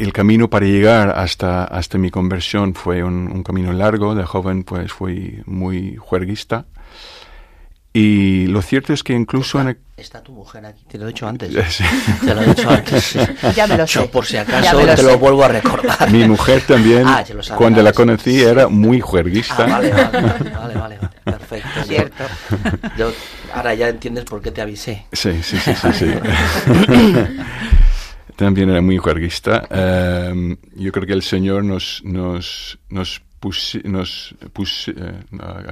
El 0.00 0.12
camino 0.12 0.48
para 0.48 0.66
llegar 0.66 1.10
hasta, 1.10 1.64
hasta 1.64 1.98
mi 1.98 2.10
conversión 2.10 2.74
fue 2.74 3.02
un, 3.02 3.30
un, 3.30 3.42
camino 3.42 3.72
largo. 3.72 4.14
De 4.14 4.24
joven, 4.24 4.64
pues 4.64 4.92
fui 4.92 5.42
muy 5.46 5.96
juerguista. 5.96 6.64
Y 7.92 8.46
lo 8.46 8.62
cierto 8.62 8.92
es 8.92 9.02
que 9.02 9.12
incluso... 9.12 9.58
Está, 9.58 9.70
en 9.70 9.78
está 9.96 10.22
tu 10.22 10.32
mujer 10.32 10.64
aquí, 10.64 10.84
te 10.84 10.96
lo 10.96 11.04
he 11.04 11.08
dicho 11.08 11.26
antes. 11.26 11.50
Sí. 11.70 11.84
Te 12.24 12.34
lo 12.34 12.42
he 12.42 12.46
dicho 12.46 12.70
antes. 12.70 13.02
Sí. 13.04 13.18
Ya 13.56 13.66
me 13.66 13.76
lo 13.76 13.86
sé. 13.86 13.98
Yo, 13.98 14.10
por 14.10 14.24
si 14.24 14.36
acaso 14.36 14.78
te 14.78 14.96
sé. 14.96 15.02
lo 15.02 15.18
vuelvo 15.18 15.44
a 15.44 15.48
recordar. 15.48 16.10
Mi 16.10 16.26
mujer 16.26 16.62
también, 16.62 17.06
ah, 17.06 17.24
sabe, 17.42 17.58
cuando 17.58 17.82
la 17.82 17.92
conocí, 17.92 18.38
sí. 18.38 18.42
era 18.42 18.68
muy 18.68 19.00
juerguista. 19.00 19.64
Ah, 19.64 19.66
vale, 19.66 19.90
vale, 19.90 20.20
vale, 20.20 20.50
vale, 20.50 20.74
vale, 20.74 20.98
perfecto. 21.24 21.82
Cierto. 21.84 22.24
Yo, 22.96 23.12
ahora 23.52 23.74
ya 23.74 23.88
entiendes 23.88 24.24
por 24.24 24.40
qué 24.40 24.52
te 24.52 24.62
avisé. 24.62 25.06
Sí, 25.12 25.42
sí, 25.42 25.58
sí, 25.58 25.74
sí. 25.92 26.06
también 28.40 28.70
era 28.70 28.80
muy 28.80 28.96
juerguista. 28.96 29.68
Um, 29.70 30.56
yo 30.74 30.90
creo 30.92 31.06
que 31.06 31.12
el 31.12 31.22
Señor 31.22 31.62
nos, 31.62 32.02
nos, 32.04 32.78
nos 32.88 33.22
Pus, 33.38 33.78
nos, 33.84 34.34
pus, 34.52 34.88
eh, 34.88 35.14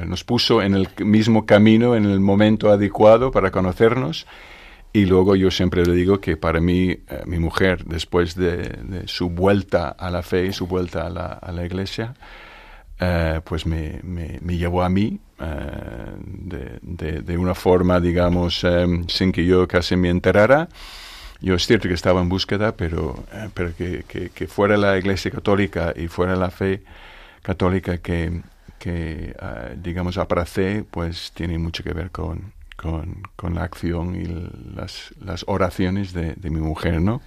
nos, 0.07 0.25
puso 0.25 0.63
en 0.63 0.75
el 0.75 0.89
mismo 1.05 1.45
camino 1.45 1.95
en 1.95 2.07
el 2.07 2.19
momento 2.19 2.71
adecuado 2.71 3.31
para 3.31 3.51
conocernos. 3.51 4.27
Y 4.91 5.05
luego 5.05 5.37
yo 5.37 5.51
siempre 5.51 5.85
le 5.85 5.93
digo 5.93 6.19
que 6.19 6.39
para 6.39 6.63
mí, 6.63 6.89
eh, 6.89 7.05
mi 7.27 7.39
mujer, 7.39 7.85
después 7.85 8.35
de, 8.35 8.57
de, 8.57 9.07
su 9.07 9.29
vuelta 9.29 9.91
a 9.91 10.11
la 10.11 10.23
fe 10.23 10.51
su 10.55 10.67
vuelta 10.67 11.07
a 11.07 11.11
la, 11.11 11.27
a 11.27 11.53
la 11.53 11.67
iglesia, 11.67 12.15
eh, 12.99 13.43
pues 13.45 13.67
me, 13.67 14.01
me, 14.03 14.39
me, 14.41 14.57
llevó 14.57 14.83
a 14.83 14.89
mí 14.89 15.21
de, 15.39 16.79
de, 16.81 17.21
de, 17.21 17.37
una 17.37 17.55
forma, 17.55 18.01
digamos, 18.01 18.65
sin 19.09 19.31
que 19.31 19.45
yo 19.45 19.69
casi 19.69 19.95
me 19.95 20.09
enterara. 20.09 20.71
Yo 21.41 21.55
es 21.55 21.67
cierto 21.67 21.89
que 21.89 21.95
estaba 21.95 22.21
en 22.21 22.29
búsqueda, 22.29 22.77
pero, 22.77 23.25
pero 23.55 23.75
que, 23.77 24.05
que, 24.09 24.31
que 24.31 24.47
fuera 24.49 24.77
la 24.77 24.99
iglesia 24.99 25.31
católica 25.31 25.95
y 25.97 26.09
fuera 26.09 26.35
la 26.35 26.51
fe, 26.51 26.83
católica 27.43 27.99
que, 27.99 28.43
que 28.79 29.35
uh, 29.41 29.81
digamos, 29.81 30.19
abracé, 30.19 30.85
pues 30.91 31.33
tiene 31.35 31.59
mucho 31.59 31.85
que 31.85 31.93
ver 31.93 32.11
con, 32.11 32.53
con, 32.77 33.23
con 33.37 33.55
la 33.55 33.65
acción 33.65 34.15
y 34.17 34.25
las, 34.75 35.15
las 35.25 35.45
oraciones 35.47 36.13
de, 36.13 36.35
de, 36.35 36.51
mi 36.51 36.61
mujer, 36.61 37.01
¿no? 37.01 37.21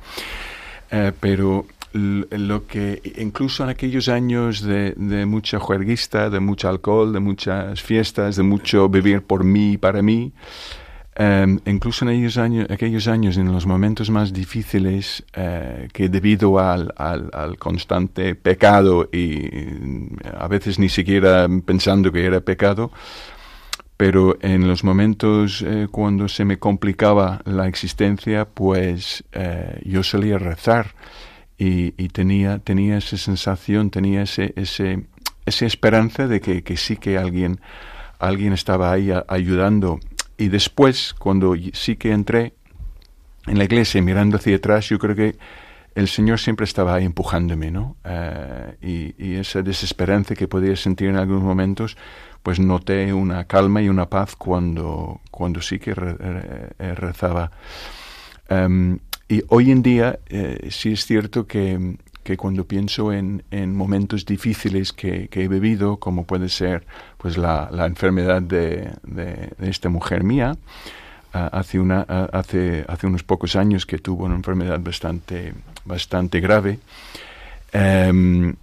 Uh, 0.92 1.12
pero 1.20 1.66
lo 1.94 2.68
que 2.68 3.02
incluso 3.18 3.64
en 3.64 3.70
aquellos 3.70 4.08
años 4.08 4.62
de, 4.62 4.94
de, 4.96 5.26
mucha 5.26 5.60
juerguista, 5.60 6.30
de 6.30 6.40
mucho 6.40 6.70
alcohol, 6.70 7.12
de 7.12 7.20
muchas 7.20 7.82
fiestas, 7.82 8.38
de 8.38 8.44
mucho 8.44 8.88
vivir 8.88 9.24
por 9.24 9.44
mí 9.44 9.74
y 9.74 9.78
para 9.78 10.02
mí, 10.02 10.32
Um, 11.20 11.60
incluso 11.66 12.06
en 12.08 12.10
aquellos 12.72 13.08
años, 13.08 13.36
en 13.36 13.52
los 13.52 13.66
momentos 13.66 14.10
más 14.10 14.32
difíciles, 14.32 15.26
uh, 15.36 15.88
que 15.92 16.08
debido 16.08 16.58
al, 16.58 16.94
constante 17.60 18.34
pecado 18.36 19.10
y 19.12 20.08
a 20.34 20.48
veces 20.48 20.80
ni 20.80 20.88
siquiera 20.88 21.50
pensando 21.66 22.14
que 22.14 22.26
era 22.26 22.40
pecado, 22.40 22.92
pero 23.98 24.38
en 24.42 24.68
los 24.70 24.86
momentos 24.86 25.62
uh, 25.62 25.90
cuando 25.92 26.30
se 26.30 26.46
me 26.46 26.60
complicaba 26.60 27.42
la 27.44 27.68
existencia, 27.68 28.46
pues 28.46 29.26
uh, 29.36 29.80
yo 29.84 30.04
solía 30.04 30.40
rezar 30.40 30.96
y, 31.58 31.92
tenía, 32.08 32.58
tenía 32.58 32.98
esa 32.98 33.18
sensación, 33.18 33.92
tenía 33.92 34.24
ese, 34.24 34.54
ese, 34.56 35.04
esa 35.46 35.66
esperanza 35.66 36.28
de 36.28 36.42
que, 36.42 36.78
sí 36.78 36.96
que 36.96 37.20
alguien, 37.20 37.60
alguien 38.18 38.54
estaba 38.54 38.92
ahí 38.92 39.12
ayudando 39.28 40.00
y 40.42 40.50
después, 40.50 41.14
cuando 41.14 41.54
sí 41.74 41.98
que 41.98 42.12
entré 42.12 42.54
en 43.46 43.60
la 43.60 43.66
iglesia 43.66 44.02
mirando 44.02 44.38
hacia 44.38 44.56
atrás, 44.56 44.90
yo 44.90 44.98
creo 44.98 45.16
que 45.16 45.36
el 45.94 46.08
Señor 46.08 46.40
siempre 46.40 46.64
estaba 46.64 46.96
ahí 46.96 47.06
empujándome, 47.06 47.70
¿no? 47.70 47.96
Uh, 48.04 48.74
y, 48.82 49.36
esa 49.36 49.62
desesperanza 49.62 50.34
que 50.34 50.48
podía 50.48 50.76
sentir 50.76 51.10
en 51.10 51.18
algunos 51.18 51.44
momentos, 51.44 51.96
pues 52.42 52.60
noté 52.60 53.14
una 53.14 53.46
calma 53.46 53.84
y 53.84 53.90
una 53.90 54.10
paz 54.10 54.36
cuando, 54.36 55.22
cuando 55.30 55.62
sí 55.62 55.78
que 55.78 55.94
re, 55.94 56.14
re, 56.16 56.96
rezaba. 56.96 57.52
Um, 58.50 58.98
y 59.30 59.44
hoy 59.50 59.70
en 59.70 59.84
día 59.84 60.18
eh, 60.28 60.70
sí 60.72 60.94
es 60.94 61.06
cierto 61.06 61.46
que, 61.46 61.98
que 62.24 62.38
cuando 62.38 62.68
pienso 62.68 63.12
en, 63.14 63.44
en 63.52 63.76
momentos 63.76 64.26
difíciles 64.26 64.94
que, 64.94 65.30
he 65.32 65.48
vivido, 65.48 65.98
como 65.98 66.26
puede 66.26 66.50
ser 66.50 66.86
pues 67.22 67.38
la, 67.38 67.70
la 67.72 67.86
enfermedad 67.86 68.42
de, 68.42 68.92
de, 69.04 69.52
esta 69.62 69.90
mujer 69.90 70.24
mía, 70.24 70.58
uh, 71.36 71.38
hace, 71.52 71.80
una, 71.80 72.02
uh, 72.10 72.36
hace, 72.36 72.84
hace 72.88 73.06
unos 73.06 73.24
pocos 73.24 73.56
años 73.56 73.86
que 73.86 74.00
tuvo 74.00 74.26
una 74.26 74.34
enfermedad 74.34 74.80
bastante, 74.80 75.54
bastante 75.86 76.40
grave, 76.40 76.80
um, 77.76 78.56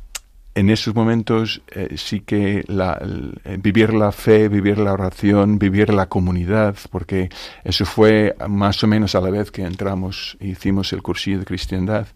en 0.57 0.71
esos 0.71 0.93
momentos 0.93 1.63
eh, 1.69 1.95
sí 1.97 2.19
que 2.19 2.65
la, 2.67 2.99
el, 3.01 3.59
vivir 3.59 3.95
la 3.95 4.11
fe, 4.11 4.49
vivir 4.49 4.79
la 4.79 4.93
oración, 4.93 5.57
vivir 5.61 5.95
la 5.95 6.07
comunidad, 6.07 6.75
porque 6.91 7.29
eso 7.63 7.85
fue 7.85 8.35
más 8.49 8.83
o 8.83 8.89
menos 8.89 9.15
a 9.15 9.21
la 9.21 9.31
vez 9.31 9.53
que 9.53 9.63
entramos 9.63 10.37
e 10.41 10.49
hicimos 10.49 10.93
el 10.93 11.01
cursillo 11.01 11.39
de 11.39 11.45
cristiandad, 11.45 12.09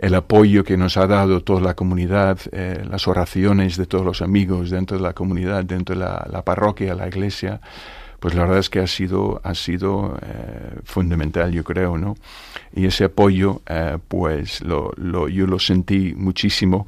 el 0.00 0.14
apoyo 0.14 0.64
que 0.64 0.78
nos 0.78 0.96
ha 0.96 1.06
dado 1.06 1.42
toda 1.42 1.60
la 1.60 1.74
comunidad, 1.74 2.38
eh, 2.52 2.82
las 2.88 3.06
oraciones 3.06 3.76
de 3.76 3.84
todos 3.84 4.04
los 4.04 4.22
amigos 4.22 4.70
dentro 4.70 4.96
de 4.96 5.02
la 5.02 5.12
comunidad, 5.12 5.62
dentro 5.64 5.94
de 5.94 6.00
la, 6.00 6.26
la 6.30 6.42
parroquia, 6.42 6.94
la 6.94 7.06
iglesia, 7.06 7.60
pues 8.18 8.34
la 8.34 8.42
verdad 8.42 8.58
es 8.58 8.70
que 8.70 8.80
ha 8.80 8.86
sido, 8.86 9.40
ha 9.44 9.54
sido 9.54 10.18
eh, 10.22 10.80
fundamental, 10.84 11.52
yo 11.52 11.64
creo, 11.64 11.98
¿no? 11.98 12.16
Y 12.74 12.86
ese 12.86 13.04
apoyo, 13.04 13.62
eh, 13.66 13.98
pues 14.08 14.62
lo, 14.62 14.92
lo, 14.96 15.28
yo 15.28 15.46
lo 15.46 15.58
sentí 15.58 16.14
muchísimo. 16.16 16.86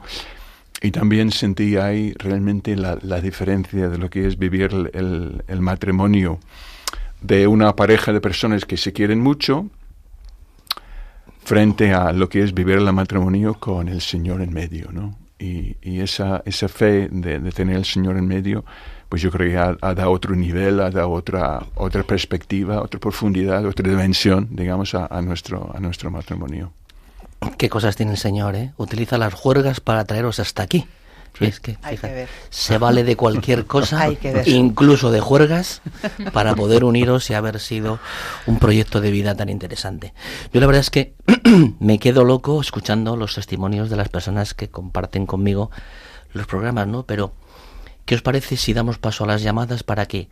Y 0.82 0.90
también 0.90 1.30
sentí 1.30 1.76
ahí 1.76 2.12
realmente 2.18 2.76
la, 2.76 2.96
diferencia 3.20 3.88
de 3.88 3.98
lo 3.98 4.10
que 4.10 4.26
es 4.26 4.36
vivir 4.36 4.90
el, 4.92 5.60
matrimonio 5.60 6.40
de 7.20 7.46
una 7.46 7.76
pareja 7.76 8.12
de 8.12 8.20
personas 8.20 8.64
que 8.64 8.76
se 8.76 8.92
quieren 8.92 9.20
mucho 9.20 9.66
frente 11.44 11.92
a 11.92 12.12
lo 12.12 12.28
que 12.28 12.42
es 12.42 12.54
vivir 12.54 12.78
el 12.78 12.92
matrimonio 12.92 13.54
con 13.54 13.88
el 13.88 14.00
Señor 14.00 14.42
en 14.42 14.52
medio, 14.52 14.90
¿no? 14.92 15.18
Y, 15.38 15.76
y 15.82 16.00
esa, 16.00 16.42
esa 16.46 16.68
fe 16.68 17.08
de, 17.10 17.40
tener 17.50 17.76
el 17.76 17.84
Señor 17.84 18.16
en 18.16 18.26
medio, 18.26 18.64
pues 19.08 19.22
yo 19.22 19.30
creo 19.30 19.50
que 19.50 19.58
ha, 19.58 19.94
dado 19.94 20.10
otro 20.10 20.36
nivel, 20.36 20.80
ha 20.80 20.90
dado 20.90 21.10
otra, 21.10 21.66
otra 21.74 22.04
perspectiva, 22.04 22.80
otra 22.80 23.00
profundidad, 23.00 23.66
otra 23.66 23.88
dimensión, 23.88 24.48
digamos, 24.52 24.94
a, 24.94 25.06
a 25.06 25.20
nuestro, 25.20 25.72
a 25.74 25.80
nuestro 25.80 26.10
matrimonio. 26.10 26.72
Qué 27.58 27.68
cosas 27.68 27.96
tiene 27.96 28.12
el 28.12 28.18
Señor, 28.18 28.54
¿eh? 28.54 28.72
Utiliza 28.76 29.18
las 29.18 29.34
juergas 29.34 29.80
para 29.80 30.04
traeros 30.04 30.38
hasta 30.38 30.62
aquí. 30.62 30.86
Sí. 31.38 31.46
Es 31.46 31.60
que, 31.60 31.76
fíjate, 31.76 32.08
que 32.08 32.28
se 32.50 32.78
vale 32.78 33.04
de 33.04 33.16
cualquier 33.16 33.64
cosa, 33.66 34.08
incluso 34.46 35.10
de 35.10 35.20
juergas, 35.20 35.80
para 36.32 36.54
poder 36.54 36.84
uniros 36.84 37.30
y 37.30 37.34
haber 37.34 37.58
sido 37.58 37.98
un 38.46 38.58
proyecto 38.58 39.00
de 39.00 39.10
vida 39.10 39.34
tan 39.34 39.48
interesante. 39.48 40.12
Yo 40.52 40.60
la 40.60 40.66
verdad 40.66 40.80
es 40.80 40.90
que 40.90 41.14
me 41.80 41.98
quedo 41.98 42.24
loco 42.24 42.60
escuchando 42.60 43.16
los 43.16 43.34
testimonios 43.34 43.88
de 43.88 43.96
las 43.96 44.08
personas 44.08 44.54
que 44.54 44.68
comparten 44.68 45.26
conmigo 45.26 45.70
los 46.32 46.46
programas, 46.46 46.86
¿no? 46.86 47.04
Pero, 47.04 47.32
¿qué 48.04 48.14
os 48.14 48.22
parece 48.22 48.56
si 48.56 48.74
damos 48.74 48.98
paso 48.98 49.24
a 49.24 49.26
las 49.26 49.42
llamadas 49.42 49.82
para 49.82 50.06
que 50.06 50.28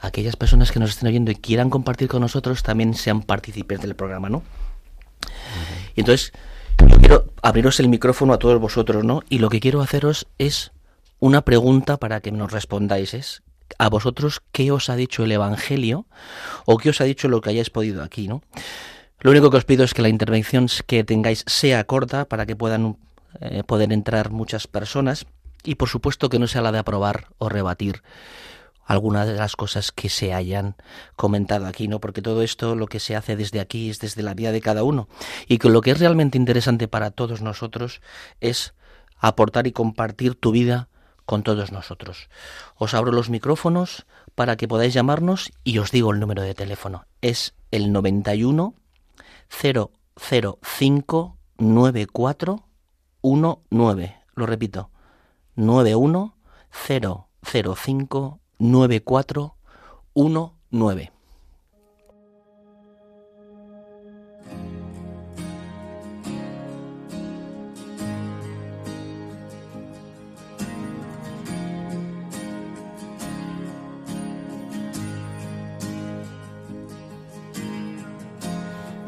aquellas 0.00 0.36
personas 0.36 0.72
que 0.72 0.78
nos 0.78 0.90
estén 0.90 1.08
oyendo 1.08 1.30
y 1.30 1.36
quieran 1.36 1.70
compartir 1.70 2.08
con 2.08 2.20
nosotros 2.20 2.62
también 2.62 2.94
sean 2.94 3.22
partícipes 3.22 3.80
del 3.80 3.96
programa, 3.96 4.28
¿no? 4.28 4.38
Uh 4.38 4.40
-huh. 4.40 5.92
Y 5.96 6.00
entonces, 6.00 6.32
yo 6.86 6.98
quiero 6.98 7.24
abriros 7.42 7.80
el 7.80 7.88
micrófono 7.88 8.32
a 8.32 8.38
todos 8.38 8.60
vosotros, 8.60 9.04
¿no? 9.04 9.22
Y 9.28 9.38
lo 9.38 9.48
que 9.48 9.60
quiero 9.60 9.80
haceros 9.80 10.26
es 10.38 10.72
una 11.20 11.42
pregunta 11.42 11.96
para 11.96 12.20
que 12.20 12.32
nos 12.32 12.52
respondáis. 12.52 13.14
Es 13.14 13.42
a 13.78 13.88
vosotros 13.88 14.40
qué 14.52 14.70
os 14.70 14.88
ha 14.88 14.96
dicho 14.96 15.24
el 15.24 15.32
Evangelio 15.32 16.06
o 16.64 16.78
qué 16.78 16.90
os 16.90 17.00
ha 17.00 17.04
dicho 17.04 17.28
lo 17.28 17.40
que 17.40 17.50
hayáis 17.50 17.70
podido 17.70 18.02
aquí, 18.02 18.28
¿no? 18.28 18.42
Lo 19.20 19.32
único 19.32 19.50
que 19.50 19.56
os 19.56 19.64
pido 19.64 19.84
es 19.84 19.94
que 19.94 20.02
la 20.02 20.08
intervención 20.08 20.68
que 20.86 21.02
tengáis 21.02 21.44
sea 21.46 21.84
corta 21.84 22.24
para 22.24 22.46
que 22.46 22.54
puedan 22.54 22.96
eh, 23.40 23.64
poder 23.64 23.92
entrar 23.92 24.30
muchas 24.30 24.66
personas 24.66 25.26
y 25.64 25.74
por 25.74 25.88
supuesto 25.88 26.28
que 26.28 26.38
no 26.38 26.46
sea 26.46 26.62
la 26.62 26.72
de 26.72 26.78
aprobar 26.78 27.26
o 27.38 27.48
rebatir 27.48 28.02
alguna 28.88 29.24
de 29.26 29.34
las 29.34 29.54
cosas 29.54 29.92
que 29.92 30.08
se 30.08 30.32
hayan 30.32 30.74
comentado 31.14 31.66
aquí, 31.66 31.88
¿no? 31.88 32.00
Porque 32.00 32.22
todo 32.22 32.42
esto 32.42 32.74
lo 32.74 32.86
que 32.86 33.00
se 33.00 33.14
hace 33.14 33.36
desde 33.36 33.60
aquí 33.60 33.90
es 33.90 34.00
desde 34.00 34.22
la 34.22 34.32
vida 34.32 34.50
de 34.50 34.62
cada 34.62 34.82
uno. 34.82 35.08
Y 35.46 35.58
que 35.58 35.68
lo 35.68 35.82
que 35.82 35.90
es 35.90 36.00
realmente 36.00 36.38
interesante 36.38 36.88
para 36.88 37.10
todos 37.10 37.42
nosotros 37.42 38.00
es 38.40 38.72
aportar 39.18 39.66
y 39.66 39.72
compartir 39.72 40.34
tu 40.34 40.52
vida 40.52 40.88
con 41.26 41.42
todos 41.42 41.70
nosotros. 41.70 42.30
Os 42.76 42.94
abro 42.94 43.12
los 43.12 43.28
micrófonos 43.28 44.06
para 44.34 44.56
que 44.56 44.66
podáis 44.66 44.94
llamarnos 44.94 45.52
y 45.64 45.76
os 45.78 45.90
digo 45.90 46.12
el 46.12 46.20
número 46.20 46.42
de 46.42 46.54
teléfono. 46.54 47.04
Es 47.20 47.52
el 47.70 47.92
91 47.92 48.72
005 49.50 51.36
910059419. 51.58 54.14
Lo 54.34 54.46
repito, 54.46 54.90
910059419. 58.60 61.10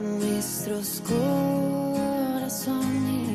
Nuestros 0.01 1.03
corazones 1.07 3.30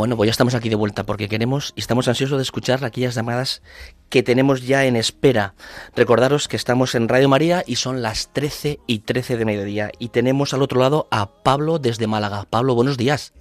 Bueno, 0.00 0.16
pues 0.16 0.28
ya 0.28 0.30
estamos 0.30 0.54
aquí 0.54 0.70
de 0.70 0.76
vuelta 0.76 1.04
porque 1.04 1.28
queremos 1.28 1.74
y 1.76 1.80
estamos 1.80 2.08
ansiosos 2.08 2.38
de 2.38 2.42
escuchar 2.42 2.82
aquellas 2.86 3.14
llamadas 3.14 3.62
que 4.08 4.22
tenemos 4.22 4.66
ya 4.66 4.86
en 4.86 4.96
espera. 4.96 5.52
Recordaros 5.94 6.48
que 6.48 6.56
estamos 6.56 6.94
en 6.94 7.06
Radio 7.06 7.28
María 7.28 7.62
y 7.66 7.76
son 7.76 8.00
las 8.00 8.32
13 8.32 8.78
y 8.86 9.00
13 9.00 9.36
de 9.36 9.44
mediodía 9.44 9.90
y 9.98 10.08
tenemos 10.08 10.54
al 10.54 10.62
otro 10.62 10.80
lado 10.80 11.06
a 11.10 11.26
Pablo 11.42 11.78
desde 11.78 12.06
Málaga. 12.06 12.46
Pablo, 12.48 12.74
buenos 12.74 12.96
días. 12.96 13.34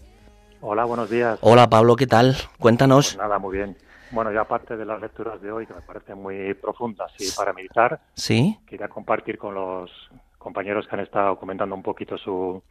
Hola, 0.60 0.84
buenos 0.84 1.10
días. 1.10 1.40
Hola 1.40 1.70
Pablo, 1.70 1.96
¿qué 1.96 2.08
tal? 2.08 2.36
Cuéntanos. 2.60 3.16
Nada, 3.16 3.40
muy 3.40 3.56
bien. 3.56 3.78
Bueno, 4.12 4.34
ya 4.34 4.42
aparte 4.42 4.76
de 4.76 4.84
las 4.84 5.00
lecturas 5.00 5.42
de 5.42 5.54
hoy, 5.54 5.66
que 5.66 5.74
me 5.74 5.82
parecen 5.82 6.22
muy 6.22 6.54
profundas 6.56 7.10
y 7.20 7.32
para 7.38 7.54
meditar, 7.54 8.02
¿Sí? 8.16 8.60
quería 8.68 8.90
compartir 8.90 9.38
con 9.38 9.56
los 9.56 9.90
compañeros 10.38 10.86
que 10.90 10.96
han 10.98 11.04
estado 11.04 11.40
comentando 11.40 11.74
un 11.74 11.84
poquito 11.84 12.18
su, 12.18 12.62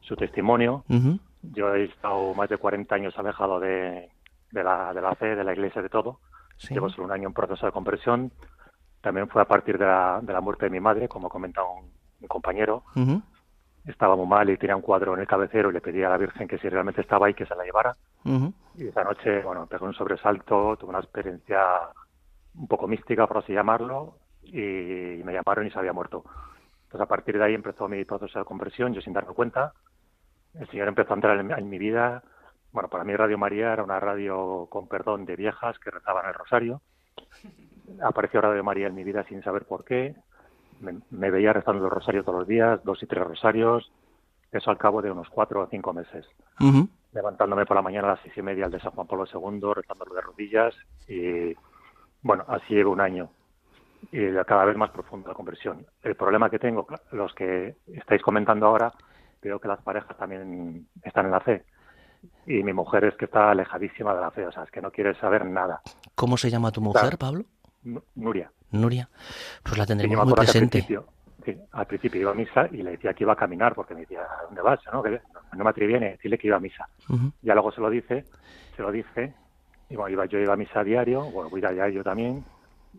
su 0.00 0.16
testimonio. 0.16 0.82
Ujú. 0.88 1.20
Yo 1.52 1.74
he 1.74 1.84
estado 1.84 2.34
más 2.34 2.48
de 2.48 2.58
40 2.58 2.94
años 2.94 3.18
alejado 3.18 3.60
de, 3.60 4.10
de, 4.50 4.64
la, 4.64 4.92
de 4.92 5.00
la 5.00 5.14
fe, 5.14 5.34
de 5.36 5.44
la 5.44 5.52
iglesia, 5.52 5.82
de 5.82 5.88
todo. 5.88 6.20
Sí. 6.56 6.74
Llevo 6.74 6.88
solo 6.88 7.06
un 7.06 7.12
año 7.12 7.28
en 7.28 7.34
proceso 7.34 7.66
de 7.66 7.72
conversión. 7.72 8.32
También 9.00 9.28
fue 9.28 9.42
a 9.42 9.46
partir 9.46 9.78
de 9.78 9.84
la, 9.84 10.20
de 10.22 10.32
la 10.32 10.40
muerte 10.40 10.66
de 10.66 10.70
mi 10.70 10.80
madre, 10.80 11.08
como 11.08 11.28
comentaba 11.28 11.68
un, 11.70 11.90
un 12.20 12.28
compañero. 12.28 12.84
Ujú. 12.96 13.22
Estaba 13.84 14.16
muy 14.16 14.26
mal 14.26 14.48
y 14.48 14.56
tenía 14.56 14.76
un 14.76 14.82
cuadro 14.82 15.12
en 15.14 15.20
el 15.20 15.26
cabecero 15.26 15.68
y 15.68 15.74
le 15.74 15.80
pedí 15.82 16.02
a 16.02 16.08
la 16.08 16.16
Virgen 16.16 16.48
que 16.48 16.58
si 16.58 16.68
realmente 16.68 17.02
estaba 17.02 17.26
ahí, 17.26 17.34
que 17.34 17.44
se 17.44 17.54
la 17.54 17.64
llevara. 17.64 17.94
Y 18.76 18.88
esa 18.88 19.04
noche, 19.04 19.42
bueno, 19.42 19.66
pegó 19.66 19.84
un 19.84 19.92
sobresalto, 19.92 20.76
tuve 20.78 20.88
una 20.88 21.00
experiencia 21.00 21.60
un 22.54 22.66
poco 22.66 22.88
mística, 22.88 23.26
por 23.26 23.38
así 23.38 23.52
llamarlo, 23.52 24.16
y 24.42 25.22
me 25.22 25.34
llamaron 25.34 25.66
y 25.66 25.70
se 25.70 25.78
había 25.78 25.92
muerto. 25.92 26.24
Entonces, 26.84 27.00
a 27.02 27.06
partir 27.06 27.36
de 27.36 27.44
ahí 27.44 27.54
empezó 27.54 27.88
mi 27.88 28.04
proceso 28.04 28.38
de 28.38 28.44
conversión, 28.46 28.94
yo 28.94 29.02
sin 29.02 29.12
darme 29.12 29.34
cuenta. 29.34 29.74
El 30.58 30.68
Señor 30.68 30.88
empezó 30.88 31.12
a 31.12 31.16
entrar 31.16 31.38
en, 31.38 31.50
en 31.50 31.68
mi 31.68 31.78
vida. 31.78 32.22
Bueno, 32.72 32.88
para 32.88 33.04
mí 33.04 33.14
Radio 33.14 33.38
María 33.38 33.72
era 33.72 33.84
una 33.84 34.00
radio 34.00 34.66
con 34.70 34.88
perdón 34.88 35.24
de 35.24 35.36
viejas 35.36 35.78
que 35.78 35.90
rezaban 35.90 36.26
el 36.26 36.34
rosario. 36.34 36.80
Apareció 38.02 38.40
Radio 38.40 38.64
María 38.64 38.86
en 38.86 38.94
mi 38.94 39.04
vida 39.04 39.24
sin 39.24 39.42
saber 39.42 39.64
por 39.64 39.84
qué. 39.84 40.14
Me, 40.80 41.00
me 41.10 41.30
veía 41.30 41.52
rezando 41.52 41.84
el 41.84 41.90
rosario 41.90 42.24
todos 42.24 42.40
los 42.40 42.48
días, 42.48 42.82
dos 42.84 43.02
y 43.02 43.06
tres 43.06 43.24
rosarios. 43.24 43.92
Eso 44.50 44.70
al 44.70 44.78
cabo 44.78 45.02
de 45.02 45.10
unos 45.10 45.28
cuatro 45.28 45.62
o 45.62 45.66
cinco 45.66 45.92
meses 45.92 46.26
levantándome 47.14 47.64
por 47.64 47.76
la 47.76 47.82
mañana 47.82 48.08
a 48.08 48.10
las 48.12 48.20
seis 48.20 48.36
y 48.36 48.42
media 48.42 48.66
al 48.66 48.72
de 48.72 48.80
San 48.80 48.90
Juan 48.90 49.06
Pablo 49.06 49.24
II, 49.32 49.72
rezándolo 49.74 50.14
de 50.14 50.20
rodillas 50.20 50.74
y 51.08 51.54
bueno, 52.22 52.44
así 52.48 52.74
llevo 52.74 52.90
un 52.92 53.00
año 53.00 53.30
y 54.12 54.32
cada 54.46 54.64
vez 54.64 54.76
más 54.76 54.90
profunda 54.90 55.28
la 55.28 55.34
conversión. 55.34 55.86
El 56.02 56.16
problema 56.16 56.50
que 56.50 56.58
tengo, 56.58 56.86
los 57.12 57.32
que 57.34 57.76
estáis 57.86 58.20
comentando 58.20 58.66
ahora, 58.66 58.92
veo 59.48 59.60
que 59.60 59.68
las 59.68 59.80
parejas 59.82 60.16
también 60.16 60.86
están 61.02 61.26
en 61.26 61.32
la 61.32 61.40
fe 61.40 61.64
y 62.46 62.62
mi 62.62 62.72
mujer 62.72 63.04
es 63.04 63.14
que 63.16 63.26
está 63.26 63.50
alejadísima 63.50 64.14
de 64.14 64.20
la 64.20 64.30
fe, 64.30 64.46
o 64.46 64.52
sea, 64.52 64.62
es 64.64 64.70
que 64.70 64.80
no 64.80 64.90
quiere 64.90 65.14
saber 65.16 65.44
nada. 65.44 65.80
¿Cómo 66.14 66.36
se 66.36 66.48
llama 66.50 66.70
tu 66.72 66.80
mujer. 66.80 67.18
Pablo? 67.18 67.44
Nu- 67.82 68.02
Nuria. 68.14 68.50
Nuria. 68.70 69.08
Pues 69.62 69.76
la 69.78 69.86
tendremos 69.86 70.24
muy 70.24 70.30
al 70.30 70.34
presente. 70.36 70.70
principio, 70.78 71.06
sí, 71.44 71.56
al 71.72 71.86
principio 71.86 72.20
iba 72.22 72.30
a 72.30 72.34
misa 72.34 72.66
y 72.72 72.82
le 72.82 72.92
decía 72.92 73.12
que 73.12 73.24
iba 73.24 73.34
a 73.34 73.36
caminar 73.36 73.74
porque 73.74 73.94
me 73.94 74.00
decía, 74.00 74.22
¿a 74.22 74.44
dónde 74.46 74.62
vas? 74.62 74.80
¿No? 74.92 75.02
Que 75.02 75.20
no, 75.56 75.64
me 75.64 75.70
atreví 75.70 75.92
ni 75.98 76.06
a 76.06 76.10
decirle 76.12 76.38
que 76.38 76.46
iba 76.46 76.56
a 76.56 76.60
misa. 76.60 76.88
Ujú. 77.08 77.30
Ya 77.42 77.52
luego 77.54 77.70
se 77.72 77.80
lo 77.82 77.90
dice, 77.90 78.24
se 78.74 78.82
lo 78.82 78.90
dice, 78.90 79.34
y 79.90 79.96
bueno, 79.96 80.10
iba, 80.10 80.24
yo 80.26 80.38
iba 80.38 80.54
a 80.54 80.56
misa 80.56 80.80
a 80.80 80.84
diario, 80.84 81.22
bueno, 81.30 81.50
voy 81.50 81.62
a 81.64 81.88
yo 81.90 82.02
también, 82.02 82.42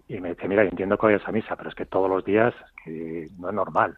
y 0.08 0.20
me 0.20 0.30
dice, 0.30 0.48
mira, 0.48 0.64
yo 0.64 0.70
entiendo 0.70 0.98
que 0.98 1.08
vayas 1.08 1.28
a 1.28 1.32
misa, 1.32 1.56
pero 1.56 1.70
es 1.70 1.76
que 1.76 1.86
todos 1.88 2.10
los 2.10 2.24
días 2.24 2.54
es 2.54 2.72
que 2.84 3.28
no 3.39 3.50
es 3.50 3.56
normal. 3.56 3.98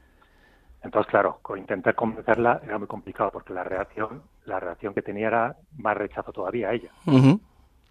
Entonces, 0.84 1.10
claro, 1.10 1.40
intentar 1.58 1.96
convencerla 1.96 2.62
era 2.64 2.78
muy 2.78 2.88
complicado 2.88 3.32
porque 3.32 3.54
la 3.54 3.64
reacción, 3.64 4.24
la 4.46 4.60
reacción 4.60 4.94
que 4.94 5.02
tenía 5.02 5.28
era 5.28 5.56
más 5.78 5.98
rechazo 5.98 6.32
todavía 6.32 6.70
a 6.70 6.74
ella. 6.74 6.92
Ujú. 7.06 7.40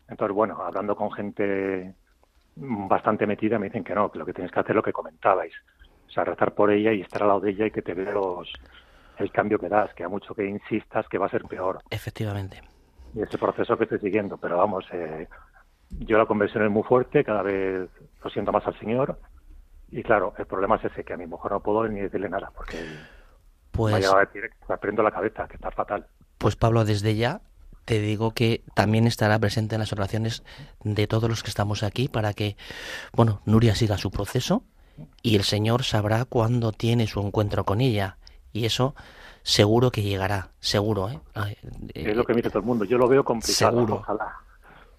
Entonces, 0.09 0.35
bueno, 0.35 0.63
hablando 0.63 0.95
con 0.95 1.11
gente 1.13 1.95
bastante 2.57 3.27
metida, 3.27 3.59
me 3.59 3.67
dicen 3.67 3.85
que 3.85 3.95
no, 3.95 4.11
que 4.11 4.19
lo 4.19 4.27
que 4.27 4.33
tienes 4.33 4.53
que 4.53 4.61
hacer 4.61 4.71
es 4.71 4.77
lo 4.77 4.83
que 4.83 4.93
comentabais. 4.93 5.53
O 6.07 6.11
sea, 6.11 6.25
rezar 6.25 6.55
por 6.55 6.71
ella 6.71 6.93
y 6.93 7.03
estar 7.03 7.23
al 7.23 7.29
lado 7.29 7.41
de 7.41 7.51
ella 7.51 7.67
y 7.67 7.71
que 7.71 7.83
te 7.83 7.93
vea 7.93 8.13
los, 8.13 8.51
el 9.19 9.31
cambio 9.33 9.59
que 9.59 9.69
das, 9.69 9.93
que 9.95 10.05
a 10.05 10.09
mucho 10.09 10.35
que 10.35 10.47
insistas 10.47 11.07
que 11.09 11.19
va 11.19 11.27
a 11.27 11.31
ser 11.31 11.45
peor. 11.45 11.81
Efectivamente. 11.91 12.63
Y 13.15 13.23
ese 13.23 13.39
proceso 13.39 13.77
que 13.77 13.85
estoy 13.85 13.99
siguiendo, 13.99 14.37
pero 14.37 14.59
vamos, 14.59 14.85
eh, 14.93 15.27
yo 15.91 16.19
la 16.19 16.27
conversión 16.27 16.65
es 16.65 16.71
muy 16.71 16.83
fuerte, 16.83 17.25
cada 17.25 17.43
vez 17.43 17.89
lo 18.23 18.31
siento 18.31 18.53
más 18.53 18.67
al 18.67 18.79
Señor. 18.79 19.19
Y 19.91 20.03
claro, 20.03 20.35
el 20.39 20.47
problema 20.47 20.77
es 20.77 20.85
ese, 20.85 21.05
que 21.05 21.13
a 21.13 21.17
mi 21.17 21.27
mujer 21.27 21.53
no 21.53 21.61
puedo 21.61 21.87
ni 21.89 22.01
decirle 22.01 22.29
nada, 22.29 22.51
porque 22.55 22.77
me 22.79 22.87
ha 22.87 23.09
Pues, 23.73 23.95
llegado 23.97 24.17
a 24.19 24.25
decir 24.25 24.51
me 24.69 24.79
prendo 24.79 25.03
la 25.03 25.11
cabeza, 25.11 25.47
que 25.49 25.55
está 25.57 25.71
fatal. 25.71 26.07
pues 26.39 26.57
Pablo, 26.57 26.85
desde 26.85 27.15
ya 27.17 27.41
te 27.85 28.01
digo 28.01 28.33
que 28.33 28.65
también 28.75 29.07
estará 29.07 29.39
presente 29.39 29.77
en 29.77 29.81
las 29.81 29.93
oraciones 29.93 30.43
de 30.83 31.07
todos 31.07 31.31
los 31.31 31.43
que 31.45 31.51
estamos 31.51 31.83
aquí 31.85 32.09
para 32.09 32.33
que, 32.33 32.57
bueno, 33.13 33.41
Nuria 33.45 33.77
siga 33.77 33.97
su 33.97 34.11
proceso 34.11 34.65
y 35.23 35.37
el 35.37 35.45
Señor 35.45 35.85
sabrá 35.85 36.25
cuándo 36.25 36.73
tiene 36.73 37.07
su 37.07 37.21
encuentro 37.21 37.65
con 37.65 37.81
ella. 37.81 38.19
Y 38.53 38.65
eso 38.65 38.97
seguro 39.45 39.93
que 39.93 40.03
llegará, 40.03 40.51
seguro, 40.59 41.11
¿eh? 41.11 41.21
Ay, 41.35 41.57
eh, 41.95 42.11
es 42.11 42.17
lo 42.17 42.25
que 42.25 42.33
me 42.33 42.39
dice 42.39 42.49
todo 42.51 42.59
el 42.61 42.65
mundo. 42.67 42.85
Yo 42.85 42.99
lo 42.99 43.07
veo 43.07 43.23
complicado, 43.23 43.71
seguro. 43.77 43.95
ojalá. 43.97 44.35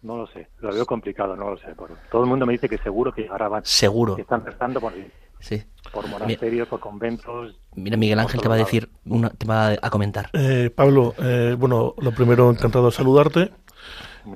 No 0.01 0.17
lo 0.17 0.27
sé. 0.27 0.47
Lo 0.59 0.73
veo 0.73 0.85
complicado, 0.85 1.35
no 1.35 1.51
lo 1.51 1.57
sé. 1.57 1.67
Todo 2.11 2.23
el 2.23 2.29
mundo 2.29 2.45
me 2.45 2.53
dice 2.53 2.69
que 2.69 2.77
seguro 2.77 3.11
que 3.13 3.27
ahora 3.27 3.47
van. 3.47 3.65
Seguro. 3.65 4.15
Que 4.15 4.21
están 4.23 4.45
rezando 4.45 4.79
por, 4.79 4.93
Sí. 5.39 5.63
por 5.91 6.07
monasterios, 6.07 6.67
por 6.67 6.79
conventos. 6.79 7.59
Mira, 7.75 7.97
Miguel 7.97 8.19
Ángel 8.19 8.41
te 8.41 8.47
va 8.49 8.55
a 8.55 8.59
decir, 8.59 8.89
una, 9.05 9.29
te 9.29 9.45
va 9.45 9.73
a 9.81 9.89
comentar. 9.89 10.29
Eh, 10.33 10.71
Pablo, 10.73 11.13
eh, 11.19 11.55
bueno, 11.57 11.93
lo 11.99 12.11
primero, 12.11 12.49
encantado 12.49 12.85
de 12.87 12.91
saludarte. 12.91 13.51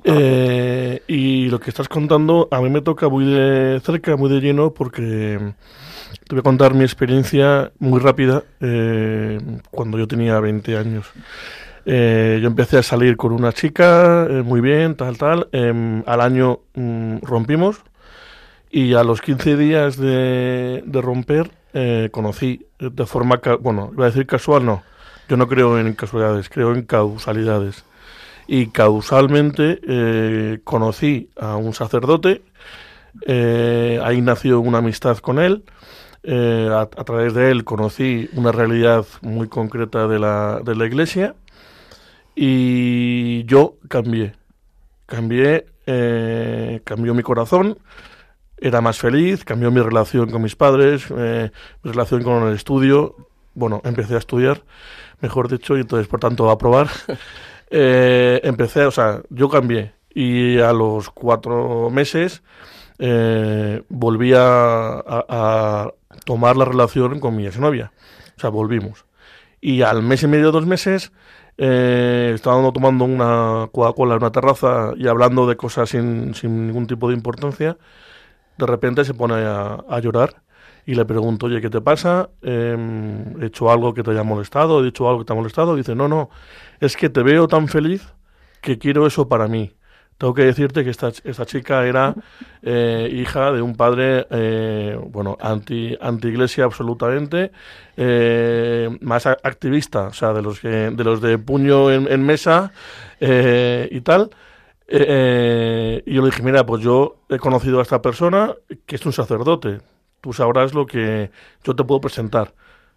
Eh, 0.04 1.02
y 1.06 1.48
lo 1.48 1.60
que 1.60 1.68
estás 1.70 1.88
contando 1.88 2.48
a 2.50 2.60
mí 2.60 2.70
me 2.70 2.80
toca 2.80 3.08
muy 3.08 3.26
de 3.26 3.78
cerca, 3.84 4.16
muy 4.16 4.30
de 4.30 4.40
lleno, 4.40 4.72
porque 4.72 5.38
te 6.26 6.34
voy 6.34 6.38
a 6.40 6.42
contar 6.42 6.72
mi 6.74 6.82
experiencia 6.84 7.72
muy 7.78 8.00
rápida 8.00 8.42
eh, 8.60 9.38
cuando 9.70 9.98
yo 9.98 10.08
tenía 10.08 10.40
20 10.40 10.76
años. 10.78 11.06
Eh, 11.84 12.38
yo 12.40 12.48
empecé 12.48 12.78
a 12.78 12.82
salir 12.82 13.16
con 13.16 13.32
una 13.32 13.52
chica, 13.52 14.26
eh, 14.28 14.42
muy 14.42 14.60
bien, 14.60 14.94
tal, 14.94 15.18
tal. 15.18 15.48
em, 15.52 16.02
al 16.06 16.20
año 16.20 16.60
mm, 16.74 17.18
rompimos. 17.22 17.82
Y 18.70 18.94
a 18.94 19.04
los 19.04 19.20
15 19.20 19.56
días 19.56 19.96
de, 19.98 20.82
de 20.86 21.00
romper 21.02 21.50
eh, 21.74 22.08
conocí 22.12 22.66
de 22.78 23.06
forma, 23.06 23.40
bueno, 23.60 23.90
iba 23.92 24.06
a 24.06 24.08
decir 24.08 24.26
casual, 24.26 24.64
no. 24.64 24.82
Yo 25.28 25.36
no 25.36 25.48
creo 25.48 25.78
en 25.78 25.94
casualidades, 25.94 26.48
creo 26.48 26.74
en 26.74 26.82
causalidades. 26.82 27.84
Y 28.46 28.68
causalmente 28.68 29.80
eh, 29.86 30.60
conocí 30.64 31.30
a 31.38 31.56
un 31.56 31.74
sacerdote, 31.74 32.42
eh, 33.26 34.00
ahí 34.02 34.20
nació 34.20 34.60
una 34.60 34.78
amistad 34.78 35.18
con 35.18 35.38
él, 35.38 35.64
eh, 36.22 36.68
a, 36.70 36.82
a 36.82 37.04
través 37.04 37.34
de 37.34 37.50
él 37.50 37.64
conocí 37.64 38.28
una 38.34 38.52
realidad 38.52 39.04
muy 39.22 39.48
concreta 39.48 40.06
de 40.06 40.18
la, 40.18 40.60
de 40.64 40.74
la 40.74 40.86
iglesia 40.86 41.34
y 42.34 43.44
yo 43.44 43.76
cambié, 43.88 44.32
cambié, 45.06 45.66
eh, 45.86 46.80
cambió 46.84 47.14
mi 47.14 47.22
corazón, 47.22 47.78
era 48.58 48.80
más 48.80 48.98
feliz, 48.98 49.44
cambió 49.44 49.70
mi 49.70 49.80
relación 49.80 50.30
con 50.30 50.42
mis 50.42 50.56
padres, 50.56 51.04
eh, 51.16 51.50
mi 51.82 51.90
relación 51.90 52.22
con 52.22 52.46
el 52.48 52.54
estudio, 52.54 53.16
bueno, 53.54 53.80
empecé 53.84 54.14
a 54.14 54.18
estudiar, 54.18 54.62
mejor 55.20 55.48
dicho, 55.48 55.76
y 55.76 55.80
entonces 55.82 56.08
por 56.08 56.20
tanto 56.20 56.48
a 56.50 56.54
aprobar. 56.54 56.88
Eh, 57.74 58.40
empecé, 58.44 58.84
o 58.84 58.90
sea, 58.90 59.22
yo 59.30 59.48
cambié 59.48 59.94
y 60.14 60.58
a 60.58 60.74
los 60.74 61.08
cuatro 61.08 61.88
meses 61.88 62.42
eh, 62.98 63.82
volví 63.88 64.34
a, 64.34 64.90
a- 64.98 65.24
a 65.28 65.92
tomar 66.26 66.56
la 66.56 66.66
relación 66.66 67.18
con 67.18 67.34
mi 67.34 67.46
exnovia. 67.46 67.92
O 68.36 68.40
sea, 68.40 68.50
volvimos. 68.50 69.06
Y 69.62 69.82
al 69.82 70.02
mes 70.02 70.22
y 70.22 70.26
medio, 70.26 70.52
dos 70.52 70.66
meses, 70.66 71.12
eh, 71.58 72.32
estábamos 72.34 72.72
tomando 72.72 73.04
una 73.04 73.68
Coca-Cola 73.72 74.14
en 74.14 74.22
una 74.22 74.32
terraza 74.32 74.92
y 74.96 75.08
hablando 75.08 75.46
de 75.46 75.56
cosas 75.56 75.90
sin, 75.90 76.32
ningún 76.42 76.86
tipo 76.86 77.08
de 77.08 77.14
importancia. 77.14 77.76
De 78.58 78.66
repente 78.66 79.04
se 79.04 79.14
pone 79.14 79.34
a, 79.34 80.00
llorar 80.00 80.42
y 80.86 80.94
le 80.94 81.04
pregunto, 81.04 81.46
oye, 81.46 81.60
¿qué 81.60 81.70
te 81.70 81.80
pasa? 81.80 82.30
Em, 82.42 83.40
¿He 83.42 83.46
hecho 83.46 83.70
algo 83.70 83.94
que 83.94 84.02
te 84.02 84.10
haya 84.12 84.22
molestado? 84.24 84.80
¿He 84.80 84.84
dicho 84.84 85.08
algo 85.08 85.20
que 85.20 85.26
te 85.26 85.32
ha 85.32 85.36
molestado? 85.36 85.76
dice, 85.76 85.94
no, 85.94 86.08
no, 86.08 86.30
es 86.80 86.96
que 86.96 87.08
te 87.08 87.22
veo 87.22 87.48
tan 87.48 87.68
feliz 87.68 88.14
que 88.60 88.78
quiero 88.78 89.06
eso 89.06 89.28
para 89.28 89.48
mí. 89.48 89.72
Tengo 90.22 90.34
que 90.34 90.44
decirte 90.44 90.84
que 90.84 90.90
esta, 90.90 91.08
esta 91.24 91.44
chica 91.46 91.84
era 91.84 92.14
eh, 92.62 93.10
hija 93.12 93.50
de 93.50 93.60
un 93.60 93.74
padre, 93.74 94.24
eh, 94.30 94.96
bueno, 95.08 95.36
anti, 95.40 95.96
anti 96.00 96.28
iglesia 96.28 96.62
absolutamente, 96.64 97.50
eh, 97.96 98.88
más 99.00 99.26
a- 99.26 99.36
activista, 99.42 100.02
o 100.06 100.12
sea, 100.12 100.32
de 100.32 100.40
los 100.40 100.60
que, 100.60 100.68
de 100.68 101.02
los 101.02 101.20
de 101.20 101.38
puño 101.38 101.90
en, 101.90 102.06
en 102.06 102.22
mesa 102.24 102.70
y 103.20 104.00
tal. 104.02 104.30
Y 104.86 106.14
yo 106.14 106.22
le 106.22 106.26
dije, 106.30 106.44
mira, 106.44 106.64
pues 106.64 106.84
yo 106.84 107.16
he 107.28 107.38
conocido 107.38 107.80
a 107.80 107.82
esta 107.82 108.00
persona 108.00 108.54
que 108.86 108.94
es 108.94 109.04
un 109.04 109.12
sacerdote. 109.12 109.80
Tú 110.20 110.32
sabrás 110.32 110.72
lo 110.72 110.86
que 110.86 111.32
yo 111.64 111.74
te 111.74 111.82
puedo 111.82 112.00
presentar. 112.00 112.54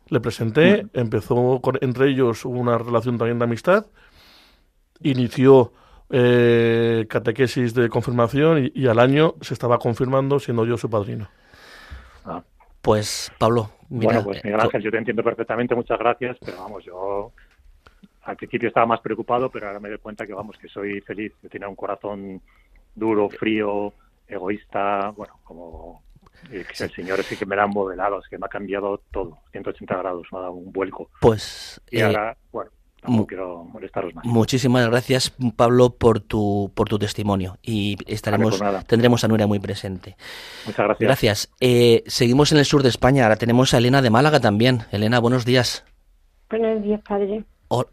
Le 0.09 0.19
presenté, 0.19 0.86
empezó 0.93 1.59
con- 1.59 1.80
entre 1.82 2.07
ellos 2.11 2.45
una 2.45 2.78
relación 2.78 3.17
también 3.17 3.39
de 3.39 3.45
amistad, 3.45 3.88
inició 5.01 5.71
eh, 6.09 7.05
catequesis 7.09 7.73
de 7.73 7.89
confirmación 7.89 8.65
y, 8.65 8.71
y 8.75 8.87
al 8.87 8.99
año 8.99 9.35
se 9.41 9.53
estaba 9.53 9.79
confirmando 9.79 10.39
siendo 10.39 10.65
yo 10.65 10.77
su 10.77 10.89
padrino. 10.89 11.29
Ah. 12.25 12.43
Pues, 12.81 13.31
Pablo, 13.39 13.71
mira, 13.89 14.05
bueno, 14.05 14.23
pues 14.25 14.43
Miguel 14.43 14.59
eh, 14.59 14.63
Ángel, 14.63 14.83
yo 14.83 14.91
te 14.91 14.97
entiendo 14.97 15.23
perfectamente, 15.23 15.73
muchas 15.73 15.97
gracias, 15.97 16.37
pero 16.43 16.57
vamos, 16.57 16.85
yo 16.85 17.31
al 18.25 18.35
principio 18.35 18.67
estaba 18.67 18.85
más 18.85 19.01
preocupado, 19.01 19.49
pero 19.49 19.67
ahora 19.67 19.79
me 19.79 19.89
doy 19.89 19.97
cuenta 19.99 20.25
que 20.25 20.33
vamos, 20.33 20.57
que 20.57 20.67
soy 20.67 21.01
feliz. 21.01 21.33
Yo 21.41 21.49
tenía 21.49 21.67
un 21.67 21.75
corazón 21.75 22.41
duro, 22.95 23.29
frío, 23.29 23.93
egoísta, 24.27 25.11
bueno, 25.15 25.39
como 25.43 26.03
eh, 26.51 26.65
que 26.65 26.83
el 26.83 26.91
Señor 26.91 27.19
es 27.19 27.31
el 27.31 27.37
que 27.37 27.45
me 27.45 27.55
la 27.55 27.63
ha 27.63 27.67
modelado, 27.67 28.19
es 28.19 28.27
que 28.27 28.37
me 28.37 28.45
ha 28.45 28.49
cambiado 28.49 29.01
todo, 29.11 29.39
180 29.51 29.97
grados, 29.97 30.27
me 30.31 30.39
ha 30.39 30.41
dado 30.41 30.53
un 30.53 30.71
vuelco. 30.71 31.09
pues 31.21 31.81
Y 31.89 31.99
eh, 31.99 32.03
ahora, 32.03 32.37
bueno, 32.51 32.71
tampoco 33.05 33.17
mu- 33.21 33.27
quiero 33.27 33.63
molestaros 33.65 34.13
más. 34.13 34.25
muchísimas 34.25 34.87
gracias, 34.89 35.33
Pablo, 35.55 35.91
por 35.91 36.19
tu, 36.19 36.71
por 36.75 36.89
tu 36.89 36.99
testimonio. 36.99 37.57
Y 37.63 37.97
estaremos, 38.07 38.57
pues 38.59 38.85
tendremos 38.87 39.23
a 39.23 39.27
Nuria 39.27 39.47
muy 39.47 39.59
presente. 39.59 40.15
Muchas 40.65 40.85
gracias. 40.85 40.99
Gracias. 41.07 41.49
Eh, 41.59 42.03
seguimos 42.07 42.51
en 42.51 42.57
el 42.59 42.65
sur 42.65 42.83
de 42.83 42.89
España. 42.89 43.23
Ahora 43.23 43.35
tenemos 43.37 43.73
a 43.73 43.77
Elena 43.77 44.01
de 44.01 44.09
Málaga 44.09 44.39
también. 44.39 44.81
Elena, 44.91 45.19
buenos 45.19 45.45
días. 45.45 45.83
Buenos 46.49 46.83
días, 46.83 47.01
padre. 47.07 47.43
Oh, 47.78 47.86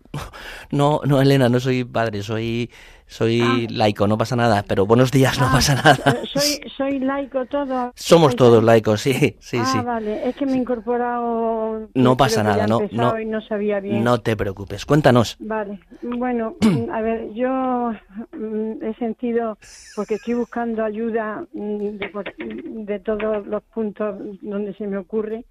no, 0.71 1.01
no, 1.05 1.21
Elena, 1.21 1.49
no 1.49 1.59
soy 1.59 1.85
padre, 1.85 2.23
soy, 2.23 2.71
soy 3.07 3.41
Ah. 3.43 3.67
laico, 3.71 4.07
no 4.07 4.17
pasa 4.17 4.37
nada. 4.37 4.63
Pero 4.67 4.87
buenos 4.87 5.11
días, 5.11 5.39
no 5.41 5.47
Ah, 5.47 5.51
pasa 5.53 5.75
nada. 5.75 5.99
eh, 6.07 6.27
Soy, 6.33 6.61
soy 6.77 6.99
laico 7.01 7.45
todo. 7.47 7.93
Somos 7.97 8.37
todos 8.37 8.63
laicos, 8.63 9.01
sí, 9.01 9.37
sí, 9.41 9.57
ah, 9.61 9.65
sí. 9.65 9.79
vale. 9.81 10.29
Es 10.29 10.37
que 10.37 10.47
me 10.47 10.53
he 10.53 10.57
incorporado. 10.59 11.89
No 11.95 12.17
pasa 12.17 12.43
nada, 12.43 12.67
no, 12.67 12.81
no. 12.93 13.15
No 13.25 13.41
sabía 13.43 13.81
bien. 13.81 14.05
No 14.05 14.19
te 14.21 14.37
preocupes. 14.37 14.87
Cuéntanos. 14.87 15.37
Vale. 15.41 15.81
Bueno, 16.03 16.55
a 16.93 17.01
ver, 17.01 17.33
yo 17.35 17.93
mm, 18.33 18.85
he 18.85 18.95
sentido, 18.99 19.59
porque 19.97 20.15
estoy 20.17 20.35
buscando 20.35 20.85
ayuda 20.85 21.45
mm, 21.55 22.85
de 22.87 23.01
todos 23.01 23.47
los 23.47 23.63
puntos 23.65 24.17
donde 24.43 24.75
se 24.75 24.87
me 24.87 24.99
ocurre, 24.99 25.45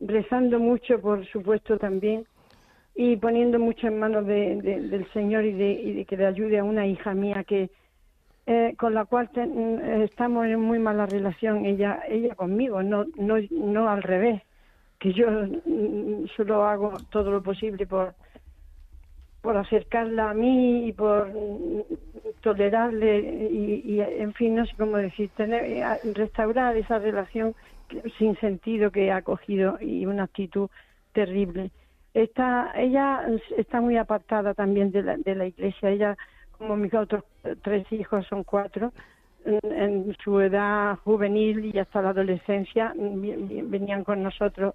rezando 0.00 0.58
mucho, 0.58 1.00
por 1.00 1.24
supuesto, 1.26 1.78
también, 1.78 2.24
y 2.94 3.16
poniendo 3.16 3.58
mucho 3.58 3.88
en 3.88 3.98
manos 3.98 4.26
de- 4.26 4.56
de- 4.62 4.82
del 4.88 5.10
Señor 5.12 5.44
y 5.44 5.52
de, 5.52 5.70
y 5.72 5.92
de 5.94 6.04
que 6.04 6.16
le 6.16 6.26
ayude 6.26 6.58
a 6.58 6.64
una 6.64 6.86
hija 6.86 7.12
mía 7.14 7.44
que 7.44 7.70
eh, 8.46 8.74
con 8.78 8.94
la 8.94 9.04
cual 9.06 9.30
mm, 9.34 10.02
estamos 10.02 10.46
en 10.46 10.60
muy 10.60 10.78
mala 10.78 11.06
relación 11.06 11.64
ella 11.64 12.02
ella 12.08 12.34
conmigo 12.34 12.82
no 12.82 13.06
no 13.16 13.36
no 13.50 13.88
al 13.88 14.02
revés 14.02 14.42
que 14.98 15.12
yo 15.12 15.26
mm, 15.30 16.26
solo 16.36 16.64
hago 16.64 16.92
todo 17.10 17.30
lo 17.30 17.42
posible 17.42 17.86
por 17.86 18.14
por 19.40 19.56
acercarla 19.56 20.30
a 20.30 20.34
mí 20.34 20.86
y 20.88 20.92
por 20.92 21.28
mm, 21.28 21.82
tolerarle 22.42 23.48
y, 23.50 23.82
y, 23.94 24.00
en 24.00 24.32
fin 24.34 24.54
no 24.54 24.66
sé 24.66 24.76
cómo 24.76 24.98
decir 24.98 25.30
tener 25.36 25.64
eh, 25.64 25.84
restaurar 26.14 26.76
esa 26.76 26.98
relación 26.98 27.54
sin 28.18 28.36
sentido 28.36 28.90
que 28.90 29.10
ha 29.10 29.22
cogido 29.22 29.78
y 29.80 30.06
una 30.06 30.24
actitud 30.24 30.68
terrible 31.12 31.70
está 32.14 32.72
ella 32.76 33.26
está 33.58 33.80
muy 33.80 33.96
apartada 33.96 34.54
también 34.54 34.92
de 34.92 35.02
la, 35.02 35.16
de 35.16 35.34
la 35.34 35.46
iglesia. 35.46 35.90
Ella 35.90 36.16
como 36.56 36.76
mis 36.76 36.94
otros 36.94 37.24
tres 37.62 37.90
hijos 37.92 38.26
son 38.28 38.44
cuatro. 38.44 38.92
En, 39.44 40.16
su 40.24 40.40
edad 40.40 40.96
juvenil 41.04 41.66
y 41.66 41.78
hasta 41.78 42.00
la 42.00 42.10
adolescencia 42.10 42.94
venían 42.96 44.02
con 44.02 44.22
nosotros 44.22 44.74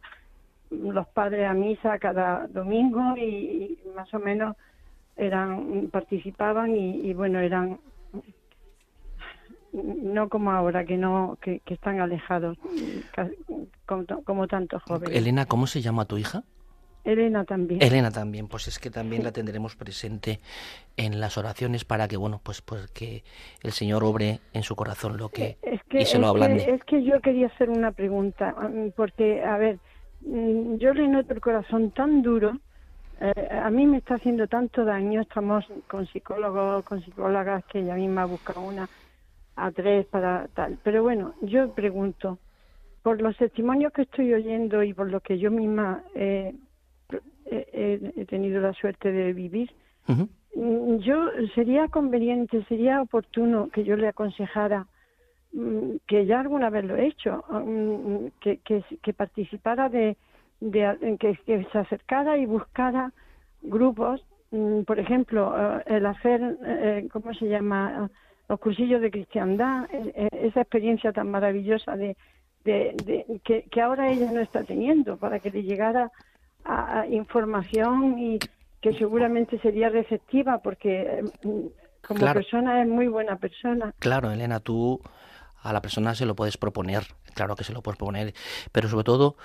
los 0.69 1.07
padres 1.07 1.49
a 1.49 1.53
misa 1.55 1.97
cada 1.97 2.45
domingo 2.45 3.17
y, 3.17 3.79
más 3.95 4.13
o 4.13 4.19
menos 4.19 4.55
eran 5.17 5.89
participaban 5.91 6.75
y, 6.75 7.11
bueno 7.15 7.39
eran 7.39 7.79
no 9.73 10.29
como 10.29 10.51
ahora 10.51 10.85
que 10.85 10.97
no 10.97 11.39
que, 11.41 11.61
que 11.61 11.73
están 11.73 11.99
alejados 11.99 12.55
como, 13.87 14.05
como 14.23 14.47
tantos 14.47 14.83
jóvenes. 14.83 15.17
Elena, 15.17 15.47
¿cómo 15.47 15.65
se 15.65 15.81
llama 15.81 16.05
tu 16.05 16.17
hija? 16.19 16.43
Elena 17.11 17.43
también 17.45 17.81
Elena 17.81 18.11
también, 18.11 18.47
pues 18.47 18.67
es 18.67 18.79
que 18.79 18.89
también 18.89 19.23
la 19.23 19.31
tendremos 19.31 19.75
presente 19.75 20.39
en 20.97 21.19
las 21.19 21.37
oraciones 21.37 21.85
para 21.85 22.07
que, 22.07 22.17
bueno, 22.17 22.41
pues, 22.43 22.61
pues 22.61 22.89
que 22.91 23.23
el 23.63 23.71
Señor 23.71 24.03
obre 24.03 24.39
en 24.53 24.63
su 24.63 24.75
corazón 24.75 25.17
lo 25.17 25.29
que 25.29 25.57
es 25.61 25.81
que, 25.83 26.01
y 26.01 26.05
se 26.05 26.19
lo 26.19 26.25
es, 26.25 26.29
ablande. 26.29 26.65
que, 26.65 26.71
es 26.73 26.83
que 26.83 27.03
yo 27.03 27.21
quería 27.21 27.47
hacer 27.47 27.69
una 27.69 27.91
pregunta, 27.91 28.51
mm, 28.51 28.91
porque, 28.95 29.43
a 29.43 29.57
ver, 29.57 29.79
mm, 30.21 30.75
yo 30.77 30.93
le 30.93 31.07
noto 31.07 31.33
el 31.33 31.41
corazón 31.41 31.91
tan 31.91 32.21
duro, 32.21 32.59
eh, 33.21 33.49
a 33.51 33.69
mí 33.69 33.85
me 33.85 33.97
está 33.97 34.15
haciendo 34.15 34.47
tanto 34.47 34.85
daño, 34.85 35.21
estamos 35.21 35.65
con 35.87 36.07
psicólogos, 36.07 36.83
con 36.85 37.03
psicólogas, 37.03 37.63
que 37.65 37.79
ella 37.79 37.95
misma 37.95 38.25
busca 38.25 38.57
una 38.59 38.89
a 39.55 39.71
tres 39.71 40.05
para 40.05 40.47
tal. 40.53 40.77
Pero 40.83 41.03
bueno, 41.03 41.33
yo 41.41 41.73
pregunto, 41.73 42.39
por 43.03 43.21
los 43.21 43.35
testimonios 43.37 43.93
que 43.93 44.03
estoy 44.03 44.33
oyendo 44.33 44.83
y 44.83 44.93
por 44.93 45.09
lo 45.09 45.19
que 45.19 45.37
yo 45.37 45.51
misma 45.51 46.03
eh, 46.15 46.53
he, 47.51 48.11
he- 48.15 48.25
tenido 48.25 48.61
la 48.61 48.73
suerte 48.73 49.11
de 49.11 49.33
vivir, 49.33 49.71
yo 50.99 51.29
sería 51.55 51.87
conveniente, 51.87 52.63
sería 52.65 53.01
oportuno 53.01 53.69
que 53.69 53.83
yo 53.83 53.95
le 53.95 54.07
aconsejara 54.07 54.87
mm, 55.53 55.97
que 56.07 56.25
ya 56.25 56.39
alguna 56.41 56.69
vez 56.69 56.85
lo 56.85 56.95
he 56.97 57.07
hecho, 57.07 57.43
mm, 57.49 58.27
que, 58.41 58.57
que, 58.57 58.83
que 59.01 59.13
participara 59.13 59.89
de, 59.89 60.17
de 60.59 61.17
que, 61.19 61.37
que 61.45 61.65
se 61.71 61.77
acercara 61.77 62.37
y 62.37 62.45
buscara 62.45 63.11
grupos, 63.61 64.25
mm, 64.51 64.81
por 64.83 64.99
ejemplo, 64.99 65.53
eh, 65.79 65.83
el 65.87 66.05
hacer, 66.05 66.57
eh, 66.65 67.07
¿cómo 67.11 67.33
se 67.33 67.47
llama? 67.47 68.09
Los 68.49 68.59
cursillos 68.59 68.99
de 69.01 69.11
cristiandad, 69.11 69.85
eh, 69.93 70.27
esa 70.31 70.61
experiencia 70.61 71.13
tan 71.13 71.29
maravillosa 71.29 71.95
de, 71.95 72.17
de, 72.63 72.93
de- 73.05 73.39
que, 73.43 73.63
que 73.71 73.81
ahora 73.81 74.11
ella 74.11 74.31
no 74.31 74.41
está 74.41 74.63
teniendo, 74.63 75.17
para 75.17 75.39
que 75.39 75.51
le 75.51 75.61
llegara 75.63 76.11
a, 76.65 77.01
a 77.01 77.07
información 77.07 78.17
y 78.19 78.39
que 78.81 78.93
seguramente 78.97 79.59
sería 79.59 79.89
receptiva, 79.89 80.59
porque 80.59 81.23
mm, 81.43 81.49
como 82.07 82.19
Claro. 82.19 82.39
persona 82.39 82.81
es 82.81 82.87
muy 82.87 83.07
buena 83.07 83.35
persona. 83.37 83.93
Claro, 83.99 84.31
Elena, 84.31 84.59
tú 84.59 85.01
a 85.61 85.73
la 85.73 85.81
persona 85.81 86.15
se 86.15 86.25
lo 86.25 86.35
puedes 86.35 86.57
proponer, 86.57 87.03
claro 87.33 87.55
que 87.55 87.63
se 87.63 87.73
lo 87.73 87.81
puedes 87.81 87.97
proponer, 87.97 88.33
pero 88.71 88.87
sobre 88.87 89.03
todo, 89.03 89.35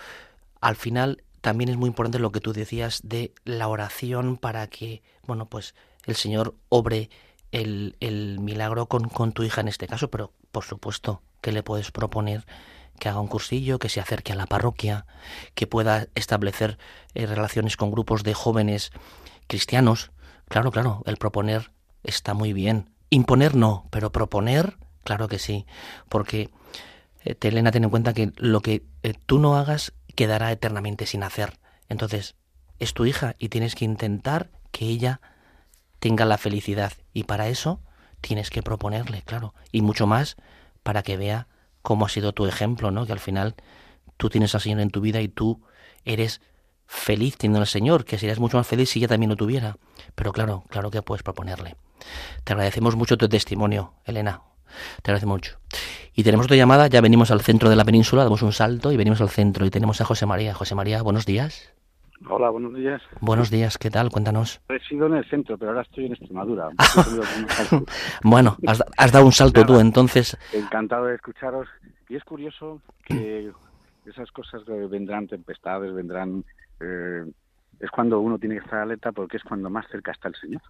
al 0.61 0.77
final 0.77 1.23
también 1.41 1.69
es 1.71 1.77
muy 1.77 1.89
importante 1.89 2.19
lo 2.19 2.31
que 2.33 2.41
tú 2.41 2.53
decías 2.53 3.01
de 3.05 3.33
la 3.45 3.69
oración 3.69 4.37
para 4.37 4.67
que, 4.69 5.03
bueno, 5.27 5.47
pues 5.47 5.75
el 6.07 6.15
Señor 6.15 6.55
obre 6.69 7.11
el, 7.53 7.97
el 8.01 8.39
milagro 8.41 8.87
con, 8.87 9.09
con 9.09 9.33
tu 9.33 9.43
hija 9.43 9.61
en 9.61 9.69
este 9.69 9.87
caso, 9.87 10.09
pero 10.11 10.31
por 10.53 10.65
supuesto 10.65 11.21
que 11.41 11.53
le 11.53 11.63
puedes 11.63 11.91
proponer 11.91 12.45
que 12.99 13.09
haga 13.09 13.21
un 13.21 13.29
cursillo, 13.29 13.79
que 13.79 13.89
se 13.89 14.01
acerque 14.01 14.33
a 14.33 14.37
la 14.37 14.47
parroquia, 14.47 15.07
que 15.55 15.67
pueda 15.67 16.07
establecer 16.15 16.79
eh, 17.15 17.27
relaciones 17.27 17.77
con 17.77 17.91
grupos 17.91 18.23
de 18.23 18.35
jóvenes 18.35 18.93
cristianos. 19.47 20.13
Claro, 20.49 20.71
claro, 20.71 21.03
el 21.07 21.17
proponer 21.17 21.73
está 22.03 22.35
muy 22.35 22.53
bien. 22.53 22.91
Imponer 23.11 23.55
no, 23.55 23.87
pero 23.91 24.13
proponer, 24.13 24.77
claro 25.03 25.29
que 25.29 25.39
sí. 25.39 25.67
Porque, 26.09 26.51
eh, 27.25 27.37
Elena, 27.41 27.71
ten 27.73 27.85
en 27.85 27.91
cuenta 27.91 28.15
que 28.15 28.33
lo 28.37 28.61
que 28.61 28.85
eh, 29.03 29.15
tú 29.27 29.39
no 29.39 29.57
hagas 29.57 29.93
quedará 30.15 30.53
eternamente 30.53 31.07
sin 31.07 31.23
hacer. 31.23 31.59
Entonces, 31.89 32.37
es 32.79 32.95
tu 32.95 33.05
hija 33.07 33.35
y 33.39 33.49
tienes 33.49 33.75
que 33.75 33.85
intentar 33.85 34.51
que 34.71 34.87
ella 34.87 35.21
tenga 35.99 36.25
la 36.25 36.39
felicidad. 36.39 36.93
Y 37.13 37.25
para 37.25 37.49
eso 37.49 37.81
tienes 38.21 38.51
que 38.51 38.63
proponerle, 38.63 39.23
claro. 39.23 39.55
Y 39.73 39.83
mucho 39.83 40.07
más 40.07 40.37
para 40.83 41.03
que 41.03 41.17
vea 41.17 41.49
cómo 41.85 42.07
ha 42.07 42.09
sido 42.09 42.33
tu 42.33 42.47
ejemplo, 42.47 42.91
¿no? 42.91 43.05
Que 43.05 43.13
al 43.13 43.21
final 43.21 43.55
tú 44.17 44.31
tienes 44.31 44.55
al 44.55 44.63
Señor 44.63 44.81
en 44.81 44.91
tu 44.91 45.03
vida 45.03 45.21
y 45.21 45.29
tú 45.29 45.61
eres 46.07 46.41
feliz 46.87 47.37
teniendo 47.37 47.61
al 47.61 47.67
Señor, 47.67 48.07
que 48.07 48.17
serías 48.17 48.41
mucho 48.41 48.57
más 48.57 48.67
feliz 48.67 48.89
si 48.89 49.01
ella 49.01 49.09
también 49.09 49.29
lo 49.29 49.37
tuviera. 49.37 49.77
Pero 50.15 50.33
claro, 50.33 50.65
claro 50.71 50.91
que 50.91 51.03
puedes 51.03 51.23
proponerle. 51.23 51.77
Te 52.43 52.55
agradecemos 52.55 52.97
mucho 52.97 53.19
tu 53.19 53.29
testimonio, 53.29 53.93
Elena. 54.07 54.41
Te 55.03 55.11
agradecemos 55.11 55.37
mucho. 55.37 55.59
Y 56.15 56.23
tenemos 56.23 56.47
otra 56.47 56.57
llamada, 56.57 56.87
ya 56.87 57.03
venimos 57.03 57.31
al 57.31 57.43
centro 57.43 57.69
de 57.69 57.77
la 57.77 57.85
península, 57.85 58.25
damos 58.25 58.41
un 58.41 58.55
salto 58.55 58.91
y 58.91 58.97
venimos 58.97 59.21
al 59.21 59.29
centro 59.29 59.67
y 59.67 59.71
tenemos 59.71 60.01
a 60.01 60.07
José 60.07 60.25
María. 60.25 60.55
José 60.55 60.75
María, 60.75 61.03
buenos 61.03 61.27
días. 61.27 61.75
Hola, 62.29 62.49
buenos 62.51 62.75
días. 62.75 63.03
Buenos 63.21 63.51
días, 63.51 63.77
¿qué 63.77 63.91
tal? 63.91 64.11
Cuéntanos. 64.11 64.61
Resido 64.69 65.07
en 65.07 65.15
el 65.15 65.29
centro, 65.29 65.59
pero 65.59 65.73
ahora 65.73 65.83
estoy 65.83 66.07
en 66.07 66.13
Extremadura. 66.13 66.71
Bueno, 68.23 68.57
has, 68.67 68.83
has 68.97 69.13
dado 69.13 69.27
un 69.27 69.33
salto 69.33 69.65
tú, 69.67 69.79
entonces. 69.79 70.37
Encantado 70.53 71.07
de 71.07 71.17
escucharos. 71.17 71.69
Y 72.09 72.17
es 72.17 72.25
curioso 72.25 72.81
que 73.05 73.51
esas 74.07 74.31
cosas 74.31 74.63
vendrán, 74.67 75.27
tempestades, 75.27 75.93
vendrán... 75.95 76.45
eh, 76.81 77.25
es 77.81 77.91
cuando 77.91 78.21
uno 78.21 78.39
tiene 78.39 78.57
que 78.57 78.65
estar 78.65 78.81
alerta 78.81 79.11
porque 79.13 79.37
es 79.37 79.43
cuando 79.43 79.69
más 79.69 79.87
cerca 79.91 80.13
está 80.13 80.29
el 80.29 80.37
Señor. 80.37 80.63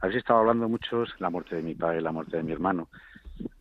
Habéis 0.00 0.18
estado 0.18 0.40
hablando 0.40 0.68
muchos 0.68 1.14
la 1.18 1.30
muerte 1.30 1.56
de 1.56 1.62
mi 1.62 1.74
padre, 1.74 2.00
la 2.00 2.12
muerte 2.12 2.36
de 2.36 2.42
mi 2.42 2.52
hermano. 2.52 2.88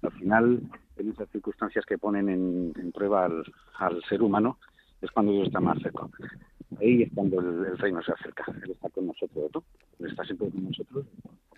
Al 0.03 0.11
final, 0.11 0.61
en 0.97 1.09
esas 1.09 1.29
circunstancias 1.29 1.85
que 1.85 1.97
ponen 1.97 2.29
en, 2.29 2.73
en 2.77 2.91
prueba 2.91 3.25
al, 3.25 3.43
al 3.77 4.03
ser 4.03 4.21
humano, 4.21 4.57
es 5.01 5.11
cuando 5.11 5.31
Dios 5.31 5.47
está 5.47 5.59
más 5.59 5.79
cerca. 5.81 6.07
Ahí 6.79 7.03
es 7.03 7.09
cuando 7.13 7.39
el, 7.39 7.65
el 7.65 7.77
reino 7.77 8.01
se 8.01 8.11
acerca. 8.11 8.45
Él 8.63 8.71
está 8.71 8.89
con 8.89 9.07
nosotros, 9.07 9.51
¿no? 9.53 9.63
Él 9.99 10.07
está 10.09 10.23
siempre 10.23 10.49
con 10.49 10.63
nosotros. 10.63 11.05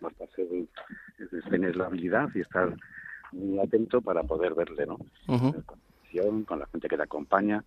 Basta 0.01 0.25
ser, 0.35 0.47
es 1.19 1.49
tener 1.49 1.75
la 1.75 1.85
habilidad 1.85 2.29
y 2.35 2.41
estar 2.41 2.75
muy 3.31 3.59
atento 3.59 4.01
para 4.01 4.23
poder 4.23 4.53
verle, 4.53 4.85
¿no? 4.85 4.97
Con 5.25 5.37
la 5.45 5.95
oración, 6.01 6.43
con 6.43 6.59
la 6.59 6.65
gente 6.67 6.87
que 6.87 6.97
te 6.97 7.03
acompaña. 7.03 7.63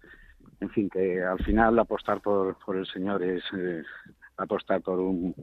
En 0.60 0.70
fin, 0.70 0.88
que 0.88 1.22
al 1.22 1.38
final 1.44 1.78
apostar 1.78 2.20
por, 2.20 2.56
por 2.58 2.76
el 2.76 2.86
Señor 2.86 3.22
es 3.22 3.42
eh, 3.56 3.82
apostar 4.36 4.80
por 4.80 4.98
un, 4.98 5.34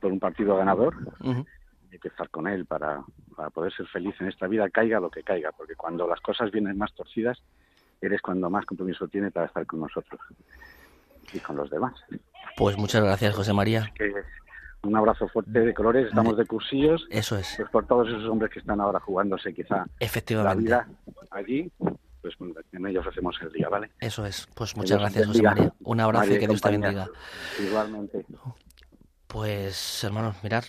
por 0.00 0.12
un 0.12 0.20
partido 0.20 0.56
ganador. 0.56 0.94
Ujú. 1.20 1.44
Hay 1.92 1.98
que 1.98 2.08
estar 2.08 2.28
con 2.30 2.46
Él 2.46 2.66
para, 2.66 3.02
para 3.34 3.50
poder 3.50 3.72
ser 3.72 3.86
feliz 3.88 4.14
en 4.20 4.28
esta 4.28 4.46
vida, 4.46 4.68
caiga 4.70 5.00
lo 5.00 5.10
que 5.10 5.24
caiga, 5.24 5.50
porque 5.52 5.74
cuando 5.74 6.06
las 6.06 6.20
cosas 6.20 6.52
vienen 6.52 6.78
más 6.78 6.94
torcidas, 6.94 7.42
eres 8.00 8.20
cuando 8.22 8.48
más 8.50 8.64
compromiso 8.66 9.08
tiene 9.08 9.30
para 9.30 9.46
estar 9.46 9.66
con 9.66 9.80
nosotros 9.80 10.20
y 11.32 11.38
con 11.40 11.56
los 11.56 11.70
demás. 11.70 11.94
Pues 12.56 12.76
muchas 12.76 13.02
gracias, 13.02 13.34
José 13.34 13.52
María. 13.52 13.92
Que 13.94 14.12
un 14.82 14.96
abrazo 14.96 15.28
fuerte 15.28 15.60
de 15.60 15.74
colores, 15.74 16.08
estamos 16.08 16.36
de 16.36 16.46
cursillos. 16.46 17.06
Eso 17.10 17.36
es. 17.36 17.54
Pues 17.56 17.68
por 17.70 17.86
todos 17.86 18.08
esos 18.08 18.24
hombres 18.28 18.50
que 18.52 18.60
están 18.60 18.80
ahora 18.80 18.98
jugándose 19.00 19.52
quizá 19.54 19.76
la 19.76 19.86
Efectivamente. 20.00 20.62
vida 20.64 20.88
allí, 21.30 21.70
pues 22.22 22.34
en 22.72 22.86
ellos 22.86 23.06
hacemos 23.06 23.36
el 23.42 23.52
día, 23.52 23.68
¿vale? 23.68 23.90
Eso 24.00 24.24
es. 24.26 24.46
Pues 24.54 24.76
muchas 24.76 24.98
Dios 24.98 25.00
gracias, 25.00 25.26
José. 25.26 25.42
María. 25.42 25.72
Un 25.84 26.00
abrazo 26.00 26.22
María 26.24 26.36
y 26.36 26.40
que 26.40 26.48
Dios 26.48 26.60
te 26.60 26.70
bendiga. 26.70 27.08
Igualmente. 27.62 28.26
Pues, 29.26 30.02
hermanos, 30.04 30.36
mirar, 30.42 30.64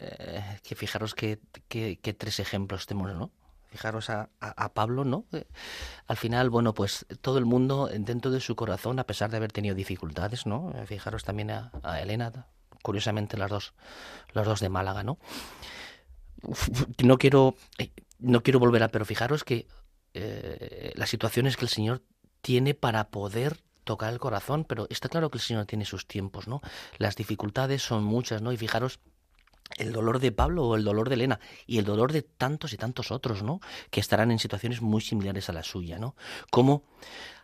eh, 0.00 0.58
que 0.62 0.74
fijaros 0.74 1.14
que, 1.14 1.38
que- 1.68 1.98
que 1.98 2.14
tres 2.14 2.38
ejemplos 2.40 2.86
tenemos, 2.86 3.14
¿no? 3.14 3.30
Fijaros 3.76 4.08
a, 4.08 4.30
Pablo, 4.72 5.04
¿no? 5.04 5.26
Eh, 5.32 5.44
al 6.06 6.16
final, 6.16 6.48
bueno, 6.48 6.72
pues 6.72 7.04
todo 7.20 7.36
el 7.36 7.44
mundo 7.44 7.90
dentro 7.92 8.30
de 8.30 8.40
su 8.40 8.56
corazón, 8.56 8.98
a 8.98 9.04
pesar 9.04 9.30
de 9.30 9.36
haber 9.36 9.52
tenido 9.52 9.74
dificultades, 9.74 10.46
¿no? 10.46 10.72
Eh, 10.74 10.86
Fijaros 10.86 11.24
también 11.24 11.50
a, 11.50 11.70
Elena, 12.00 12.46
curiosamente 12.82 13.36
las 13.36 13.50
dos, 13.50 13.74
las 14.32 14.46
dos 14.46 14.60
de 14.60 14.70
Málaga, 14.70 15.02
¿no? 15.02 15.18
No 17.04 17.18
quiero, 17.18 17.54
eh, 17.76 17.92
no 18.18 18.42
quiero 18.42 18.58
volver 18.58 18.82
a, 18.82 18.88
pero 18.88 19.04
fijaros 19.04 19.44
que 19.44 19.66
eh, 20.14 20.92
las 20.94 21.10
situaciones 21.10 21.58
que 21.58 21.66
el 21.66 21.68
Señor 21.68 22.02
tiene 22.40 22.72
para 22.72 23.10
poder 23.10 23.58
tocar 23.84 24.10
el 24.10 24.18
corazón, 24.18 24.64
pero 24.64 24.86
está 24.88 25.10
claro 25.10 25.30
que 25.30 25.36
el 25.36 25.42
Señor 25.42 25.66
tiene 25.66 25.84
sus 25.84 26.06
tiempos, 26.06 26.48
¿no? 26.48 26.62
Las 26.96 27.16
dificultades 27.16 27.82
son 27.82 28.04
muchas, 28.04 28.40
¿no? 28.40 28.52
Y 28.52 28.56
fijaros 28.56 29.00
el 29.76 29.92
dolor 29.92 30.18
de 30.18 30.32
Pablo 30.32 30.64
o 30.64 30.76
el 30.76 30.84
dolor 30.84 31.08
de 31.08 31.14
Elena 31.14 31.40
y 31.66 31.78
el 31.78 31.84
dolor 31.84 32.12
de 32.12 32.22
tantos 32.22 32.72
y 32.72 32.76
tantos 32.76 33.10
otros, 33.10 33.42
¿no? 33.42 33.60
Que 33.90 34.00
estarán 34.00 34.30
en 34.30 34.38
situaciones 34.38 34.80
muy 34.82 35.00
similares 35.00 35.48
a 35.48 35.52
la 35.52 35.62
suya, 35.62 35.98
¿no? 35.98 36.16
Como 36.50 36.84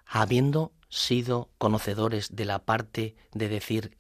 habiendo 0.06 0.72
sido 0.88 1.50
conocedores 1.58 2.34
de 2.36 2.44
la 2.44 2.60
parte 2.60 3.16
de 3.32 3.48
decir, 3.48 3.96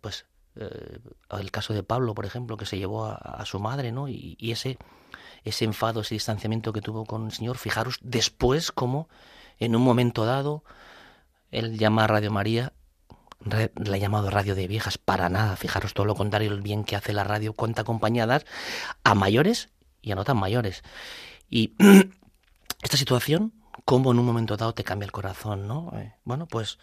pues, 0.00 0.26
eh, 0.56 0.98
el 1.30 1.50
caso 1.50 1.72
de 1.74 1.82
Pablo, 1.82 2.14
por 2.14 2.26
ejemplo, 2.26 2.56
que 2.56 2.66
se 2.66 2.78
llevó 2.78 3.06
a, 3.06 3.44
su 3.46 3.58
madre, 3.58 3.92
¿no? 3.92 4.08
Y, 4.08 4.36
y 4.38 4.52
ese, 4.52 4.78
ese 5.42 5.64
enfado, 5.64 6.00
ese 6.00 6.14
distanciamiento 6.14 6.72
que 6.72 6.80
tuvo 6.80 7.04
con 7.06 7.26
el 7.26 7.32
Señor, 7.32 7.58
fijaros 7.58 7.98
después 8.02 8.72
como 8.72 9.08
en 9.58 9.74
un 9.74 9.82
momento 9.82 10.24
dado 10.24 10.64
él 11.50 11.78
llama 11.78 12.04
a 12.04 12.06
Radio 12.08 12.30
María, 12.30 12.72
la 13.40 13.96
llamado 13.98 14.30
radio 14.30 14.54
de 14.54 14.66
viejas, 14.66 14.98
para 14.98 15.28
nada, 15.28 15.56
fijaros 15.56 15.94
todo 15.94 16.06
lo 16.06 16.14
contrario, 16.14 16.52
el 16.52 16.62
bien 16.62 16.84
que 16.84 16.96
hace 16.96 17.12
la 17.12 17.24
radio, 17.24 17.52
cuánta 17.52 17.84
compañía 17.84 18.26
dar 18.26 18.44
a 19.04 19.14
mayores 19.14 19.68
y 20.02 20.12
a 20.12 20.14
no 20.14 20.24
tan 20.24 20.36
mayores. 20.38 20.82
Y 21.50 21.74
esta 22.82 22.96
situación, 22.96 23.52
cómo 23.84 24.12
en 24.12 24.18
un 24.18 24.26
momento 24.26 24.56
dado 24.56 24.74
te 24.74 24.84
cambia 24.84 25.04
el 25.06 25.12
corazón, 25.12 25.66
¿no? 25.68 25.92
Eh, 25.96 26.14
bueno, 26.24 26.46
pues 26.46 26.78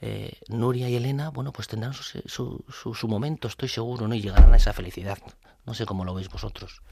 eh, 0.00 0.38
Nuria 0.48 0.88
y 0.88 0.96
Elena, 0.96 1.30
bueno, 1.30 1.52
pues 1.52 1.68
tendrán 1.68 1.94
su, 1.94 2.02
su, 2.26 2.64
su- 2.68 2.94
su 2.94 3.08
momento, 3.08 3.48
estoy 3.48 3.68
seguro, 3.68 4.06
¿no? 4.08 4.14
Y 4.14 4.20
llegarán 4.22 4.52
a 4.52 4.56
esa 4.56 4.72
felicidad. 4.72 5.18
No 5.66 5.74
sé 5.74 5.86
cómo 5.86 6.04
lo 6.04 6.14
veis 6.14 6.28
vosotros. 6.28 6.82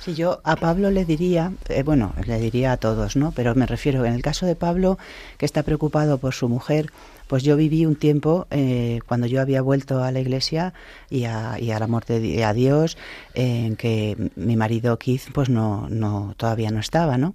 Si 0.00 0.14
yo 0.14 0.40
a 0.44 0.56
Pablo 0.56 0.90
le 0.90 1.04
diría, 1.04 1.52
eh, 1.68 1.82
bueno, 1.82 2.14
le 2.26 2.38
diría 2.38 2.72
a 2.72 2.76
todos, 2.76 3.16
¿no? 3.16 3.32
Pero 3.32 3.54
me 3.54 3.66
refiero, 3.66 4.04
en 4.04 4.14
el 4.14 4.22
caso 4.22 4.46
de 4.46 4.56
Pablo, 4.56 4.98
que 5.38 5.46
está 5.46 5.62
preocupado 5.62 6.18
por 6.18 6.34
su 6.34 6.48
mujer, 6.48 6.90
pues 7.28 7.42
yo 7.42 7.56
viví 7.56 7.86
un 7.86 7.96
tiempo 7.96 8.46
eh, 8.50 9.00
cuando 9.06 9.26
yo 9.26 9.40
había 9.40 9.62
vuelto 9.62 10.02
a 10.02 10.10
la 10.10 10.20
iglesia 10.20 10.74
y, 11.08 11.24
a, 11.24 11.58
y 11.60 11.70
al 11.70 11.82
amor 11.82 12.04
de 12.04 12.44
a 12.44 12.52
Dios, 12.52 12.98
en 13.34 13.76
que 13.76 14.30
mi 14.36 14.56
marido 14.56 14.98
Keith, 14.98 15.32
pues 15.32 15.48
no, 15.48 15.88
no, 15.88 16.34
todavía 16.36 16.70
no 16.70 16.80
estaba, 16.80 17.18
¿no? 17.18 17.34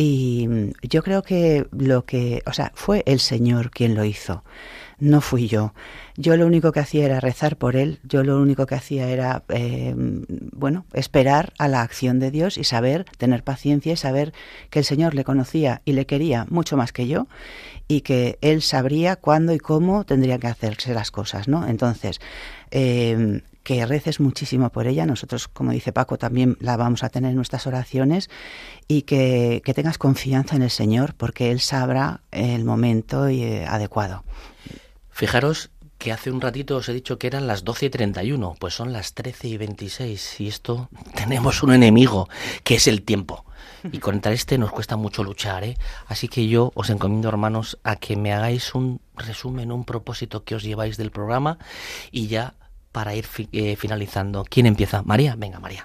Y 0.00 0.48
yo 0.82 1.02
creo 1.02 1.22
que 1.22 1.66
lo 1.72 2.04
que, 2.04 2.42
o 2.46 2.52
sea, 2.52 2.70
fue 2.76 3.02
el 3.04 3.18
Señor 3.18 3.72
quien 3.72 3.96
lo 3.96 4.04
hizo, 4.04 4.44
no 5.00 5.20
fui 5.20 5.48
yo. 5.48 5.74
Yo 6.16 6.36
lo 6.36 6.46
único 6.46 6.72
que 6.72 6.80
hacía 6.80 7.04
era 7.04 7.20
rezar 7.20 7.56
por 7.56 7.76
él, 7.76 8.00
yo 8.02 8.24
lo 8.24 8.40
único 8.40 8.66
que 8.66 8.74
hacía 8.74 9.08
era, 9.08 9.44
eh, 9.48 9.94
bueno, 9.96 10.84
esperar 10.92 11.52
a 11.58 11.68
la 11.68 11.82
acción 11.82 12.18
de 12.18 12.30
Dios 12.30 12.58
y 12.58 12.64
saber, 12.64 13.04
tener 13.16 13.44
paciencia 13.44 13.92
y 13.92 13.96
saber 13.96 14.32
que 14.70 14.80
el 14.80 14.84
Señor 14.84 15.14
le 15.14 15.24
conocía 15.24 15.82
y 15.84 15.92
le 15.92 16.06
quería 16.06 16.46
mucho 16.50 16.76
más 16.76 16.92
que 16.92 17.06
yo 17.06 17.28
y 17.86 18.02
que 18.02 18.38
él 18.40 18.62
sabría 18.62 19.16
cuándo 19.16 19.52
y 19.52 19.58
cómo 19.58 20.04
tendrían 20.04 20.40
que 20.40 20.48
hacerse 20.48 20.92
las 20.94 21.10
cosas, 21.10 21.48
¿no? 21.48 21.66
Entonces, 21.66 22.20
eh, 22.70 23.42
que 23.68 23.84
reces 23.84 24.18
muchísimo 24.18 24.70
por 24.70 24.86
ella. 24.86 25.04
Nosotros, 25.04 25.46
como 25.46 25.72
dice 25.72 25.92
Paco, 25.92 26.16
también 26.16 26.56
la 26.58 26.78
vamos 26.78 27.04
a 27.04 27.10
tener 27.10 27.32
en 27.32 27.36
nuestras 27.36 27.66
oraciones 27.66 28.30
y 28.88 29.02
que, 29.02 29.60
que 29.62 29.74
tengas 29.74 29.98
confianza 29.98 30.56
en 30.56 30.62
el 30.62 30.70
Señor 30.70 31.12
porque 31.14 31.50
Él 31.50 31.60
sabrá 31.60 32.22
el 32.30 32.64
momento 32.64 33.28
y, 33.28 33.42
eh, 33.42 33.66
adecuado. 33.66 34.24
Fijaros 35.18 35.70
que 35.98 36.12
hace 36.12 36.30
un 36.30 36.40
ratito 36.40 36.76
os 36.76 36.88
he 36.88 36.92
dicho 36.92 37.18
que 37.18 37.26
eran 37.26 37.48
las 37.48 37.64
12 37.64 37.86
y 37.86 37.90
31, 37.90 38.54
pues 38.60 38.72
son 38.74 38.92
las 38.92 39.14
13 39.14 39.48
y 39.48 39.56
26 39.56 40.40
y 40.40 40.46
esto 40.46 40.88
tenemos 41.16 41.64
un 41.64 41.72
enemigo 41.72 42.28
que 42.62 42.76
es 42.76 42.86
el 42.86 43.02
tiempo. 43.02 43.44
Y 43.90 43.98
contra 43.98 44.30
este 44.32 44.58
nos 44.58 44.70
cuesta 44.70 44.96
mucho 44.96 45.24
luchar, 45.24 45.64
¿eh? 45.64 45.76
Así 46.06 46.28
que 46.28 46.46
yo 46.46 46.70
os 46.76 46.88
encomiendo, 46.90 47.28
hermanos, 47.28 47.78
a 47.82 47.96
que 47.96 48.14
me 48.16 48.32
hagáis 48.32 48.74
un 48.76 49.00
resumen, 49.16 49.72
un 49.72 49.84
propósito 49.84 50.44
que 50.44 50.54
os 50.54 50.62
lleváis 50.62 50.96
del 50.96 51.10
programa 51.10 51.58
y 52.12 52.28
ya 52.28 52.54
para 52.92 53.16
ir 53.16 53.24
fi- 53.26 53.48
eh, 53.50 53.74
finalizando. 53.74 54.44
¿Quién 54.48 54.66
empieza? 54.66 55.02
María, 55.02 55.34
venga, 55.36 55.58
María. 55.58 55.82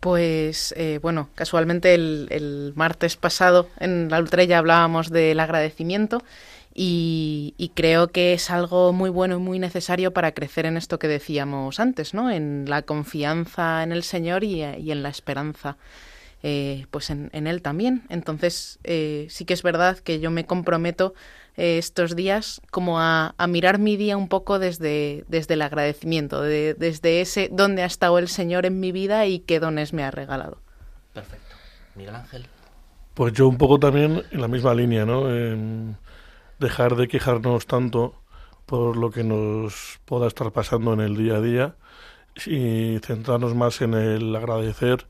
Pues 0.00 0.74
eh, 0.76 0.98
bueno, 1.00 1.30
casualmente 1.34 1.94
el, 1.94 2.26
el 2.30 2.72
martes 2.76 3.16
pasado 3.16 3.68
en 3.80 4.08
la 4.10 4.18
Ultrella 4.18 4.58
hablábamos 4.58 5.08
del 5.10 5.40
agradecimiento 5.40 6.22
y, 6.74 7.54
y 7.58 7.70
creo 7.70 8.08
que 8.08 8.32
es 8.34 8.50
algo 8.50 8.92
muy 8.92 9.10
bueno 9.10 9.36
y 9.36 9.38
muy 9.40 9.58
necesario 9.58 10.12
para 10.12 10.32
crecer 10.32 10.66
en 10.66 10.76
esto 10.76 10.98
que 10.98 11.08
decíamos 11.08 11.80
antes, 11.80 12.14
¿no? 12.14 12.30
En 12.30 12.64
la 12.68 12.82
confianza 12.82 13.82
en 13.82 13.92
el 13.92 14.02
Señor 14.02 14.44
y, 14.44 14.62
y 14.64 14.90
en 14.92 15.02
la 15.02 15.08
esperanza. 15.10 15.76
eh, 16.42 16.86
pues 16.90 17.10
en, 17.10 17.30
en 17.32 17.46
él 17.46 17.62
también. 17.62 18.02
Entonces, 18.10 18.78
eh, 18.84 19.26
sí 19.30 19.44
que 19.44 19.54
es 19.54 19.62
verdad 19.62 19.98
que 19.98 20.20
yo 20.20 20.30
me 20.30 20.44
comprometo 20.46 21.14
eh, 21.56 21.78
estos 21.78 22.16
días 22.16 22.60
como 22.70 23.00
a, 23.00 23.34
a 23.38 23.46
mirar 23.46 23.78
mi 23.78 23.96
día 23.96 24.16
un 24.16 24.28
poco 24.28 24.58
desde, 24.58 25.24
desde 25.28 25.54
el 25.54 25.62
agradecimiento, 25.62 26.42
de- 26.42 26.74
desde 26.74 27.20
ese 27.20 27.48
dónde 27.52 27.82
ha 27.82 27.86
estado 27.86 28.18
el 28.18 28.28
Señor 28.28 28.66
en 28.66 28.80
mi 28.80 28.92
vida 28.92 29.26
y 29.26 29.40
qué 29.40 29.60
dones 29.60 29.92
me 29.92 30.02
ha 30.04 30.10
regalado. 30.10 30.58
Perfecto. 31.12 31.56
Miguel 31.94 32.14
Ángel. 32.14 32.46
Pues 33.14 33.32
yo 33.32 33.46
un 33.48 33.56
poco 33.58 33.78
también 33.78 34.22
en 34.30 34.40
la 34.40 34.48
misma 34.48 34.74
línea, 34.74 35.04
¿no? 35.06 35.30
Dejar 36.64 36.96
de 36.96 37.08
quejarnos 37.08 37.66
tanto 37.66 38.14
por 38.64 38.96
lo 38.96 39.10
que 39.10 39.22
nos 39.22 40.00
pueda 40.06 40.26
estar 40.26 40.50
pasando 40.50 40.94
en 40.94 41.00
el 41.00 41.14
día 41.14 41.34
a 41.34 41.40
día 41.42 41.76
y 42.46 42.98
centrarnos 43.00 43.54
más 43.54 43.82
en 43.82 43.92
el 43.92 44.34
agradecer 44.34 45.06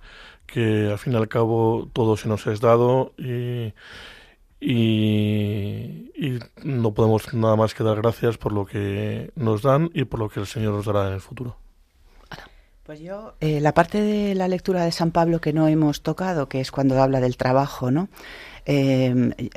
que 0.47 0.91
al 0.91 0.99
fin 0.99 1.13
y 1.13 1.17
al 1.17 1.29
cabo 1.29 1.89
todo 1.93 2.17
se 2.17 2.27
nos 2.27 2.45
es 2.49 2.61
dado 2.61 3.13
y, 3.17 3.73
y, 4.61 6.11
y 6.17 6.41
no 6.65 6.93
podemos 6.93 7.33
nada 7.33 7.55
más 7.55 7.73
que 7.73 7.85
dar 7.85 7.99
gracias 7.99 8.37
por 8.37 8.53
lo 8.53 8.67
que 8.67 9.31
nos 9.37 9.63
dan 9.63 9.93
y 9.95 10.07
por 10.07 10.19
lo 10.19 10.29
que 10.29 10.41
el 10.41 10.49
Señor 10.49 10.75
nos 10.75 10.87
dará 10.87 11.07
en 11.07 11.15
el 11.15 11.21
futuro. 11.21 11.57
Pues 12.85 13.01
yo, 13.01 13.35
eh, 13.41 13.61
la 13.61 13.73
parte 13.73 14.03
de 14.03 14.35
la 14.35 14.47
lectura 14.47 14.85
de 14.85 14.93
San 14.93 15.11
Pablo 15.11 15.41
que 15.41 15.55
no 15.55 15.69
hemos 15.69 16.03
tocado, 16.03 16.51
que 16.51 16.61
es 16.61 16.71
cuando 16.71 17.01
habla 17.01 17.21
del 17.21 17.39
trabajo, 17.39 17.91
¿no? 17.91 18.09
Eh, 18.67 19.15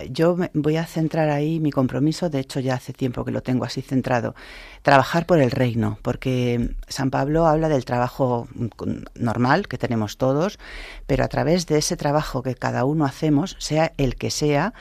yo 0.10 0.38
voy 0.53 0.76
a 0.76 0.86
centrar 0.86 1.30
ahí 1.30 1.60
mi 1.60 1.72
compromiso, 1.72 2.30
de 2.30 2.39
hecho 2.39 2.60
ya 2.60 2.76
hace 2.76 2.91
tiempo 2.91 3.24
que 3.24 3.32
lo 3.32 3.41
tengo 3.41 3.64
así 3.64 3.82
centrado, 3.82 4.36
trabajar 4.82 5.26
por 5.26 5.39
el 5.39 5.51
reino, 5.51 5.97
porque 6.01 6.72
San 6.88 7.10
Pablo 7.10 7.47
habla 7.47 7.70
del 7.70 7.86
trabajo 7.86 8.47
mm, 8.53 8.68
normal 9.16 9.68
que 9.68 9.78
tenemos 9.78 10.18
todos, 10.18 10.60
pero 11.05 11.24
a 11.24 11.30
través 11.30 11.68
de 11.68 11.78
ese 11.78 11.95
trabajo 11.95 12.43
que 12.43 12.55
cada 12.55 12.84
uno 12.84 13.05
hacemos, 13.05 13.55
sea 13.60 13.93
el 13.97 14.16
que 14.16 14.30
sea, 14.30 14.74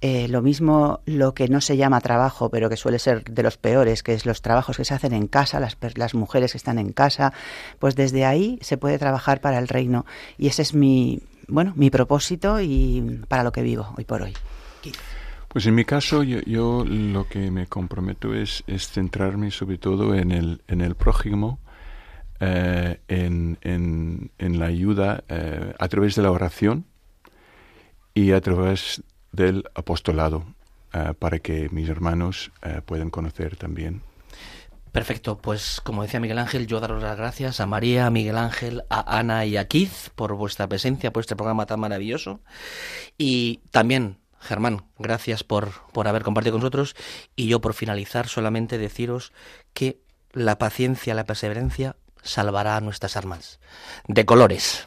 eh, 0.00 0.26
lo 0.28 0.42
mismo 0.42 1.00
lo 1.06 1.32
que 1.32 1.48
no 1.48 1.60
se 1.60 1.76
llama 1.76 2.00
trabajo, 2.00 2.50
pero 2.50 2.68
que 2.68 2.76
suele 2.76 2.98
ser 2.98 3.24
de 3.24 3.42
los 3.42 3.56
peores, 3.56 4.02
que 4.02 4.14
es 4.14 4.26
los 4.26 4.42
trabajos 4.42 4.76
que 4.76 4.84
se 4.84 4.94
hacen 4.94 5.12
en 5.12 5.28
casa, 5.28 5.60
las, 5.60 5.76
las 5.94 6.14
mujeres 6.14 6.52
que 6.52 6.58
están 6.58 6.78
en 6.78 6.92
casa, 6.92 7.32
pues 7.78 7.94
desde 7.94 8.24
ahí 8.24 8.58
se 8.62 8.76
puede 8.76 8.98
trabajar 8.98 9.40
para 9.40 9.58
el 9.58 9.68
reino. 9.68 10.04
Y 10.38 10.48
ese 10.48 10.62
es 10.62 10.74
mi, 10.74 11.22
bueno, 11.48 11.72
mi 11.76 11.90
propósito 11.90 12.60
y 12.60 13.20
para 13.28 13.44
lo 13.44 13.52
que 13.52 13.62
vivo 13.62 13.94
hoy 13.96 14.04
por 14.04 14.22
hoy. 14.22 14.34
Pues 15.48 15.66
en 15.66 15.74
mi 15.74 15.84
caso 15.84 16.22
yo, 16.22 16.84
lo 16.86 17.28
que 17.28 17.50
me 17.50 17.66
comprometo 17.66 18.34
es, 18.34 18.64
centrarme 18.90 19.50
sobre 19.50 19.76
todo 19.78 20.14
en 20.14 20.32
el, 20.32 20.62
en 20.66 20.80
el 20.80 20.94
prójimo, 20.94 21.58
eh, 22.40 23.00
en, 23.08 23.58
en- 23.60 24.58
la 24.58 24.66
ayuda 24.66 25.24
eh, 25.28 25.74
a 25.78 25.88
través 25.88 26.14
de 26.16 26.22
la 26.22 26.30
oración 26.30 26.86
y 28.14 28.32
a 28.32 28.40
través 28.40 29.02
del 29.30 29.64
apostolado, 29.74 30.44
eh, 30.94 31.12
para 31.18 31.38
que 31.38 31.68
mis 31.70 31.88
hermanos 31.88 32.50
puedan 32.86 33.10
conocer 33.10 33.56
también. 33.56 34.02
Perfecto, 34.92 35.38
pues 35.38 35.80
como 35.82 36.02
decía 36.02 36.20
Miguel 36.20 36.38
Ángel, 36.38 36.66
yo 36.66 36.78
daros 36.78 37.02
las 37.02 37.16
gracias 37.16 37.60
a 37.60 37.66
María, 37.66 38.06
a 38.06 38.10
Miguel 38.10 38.36
Ángel, 38.36 38.82
a 38.90 39.18
Ana 39.18 39.46
y 39.46 39.56
a 39.56 39.66
Keith 39.66 40.10
por 40.14 40.34
vuestra 40.34 40.68
presencia, 40.68 41.12
por 41.12 41.22
este 41.22 41.34
programa 41.34 41.64
tan 41.64 41.80
maravilloso. 41.80 42.40
Y 43.16 43.62
también, 43.70 44.18
Germán, 44.38 44.84
gracias 44.98 45.44
por, 45.44 45.70
por 45.92 46.08
haber 46.08 46.22
compartido 46.22 46.52
con 46.52 46.60
nosotros. 46.60 46.94
Y 47.34 47.48
yo 47.48 47.62
por 47.62 47.72
finalizar 47.72 48.28
solamente 48.28 48.76
deciros 48.76 49.32
que 49.72 50.02
la 50.32 50.58
paciencia, 50.58 51.14
la 51.14 51.24
perseverancia 51.24 51.96
salvará 52.22 52.78
nuestras 52.82 53.16
armas. 53.16 53.60
De 54.06 54.26
colores. 54.26 54.86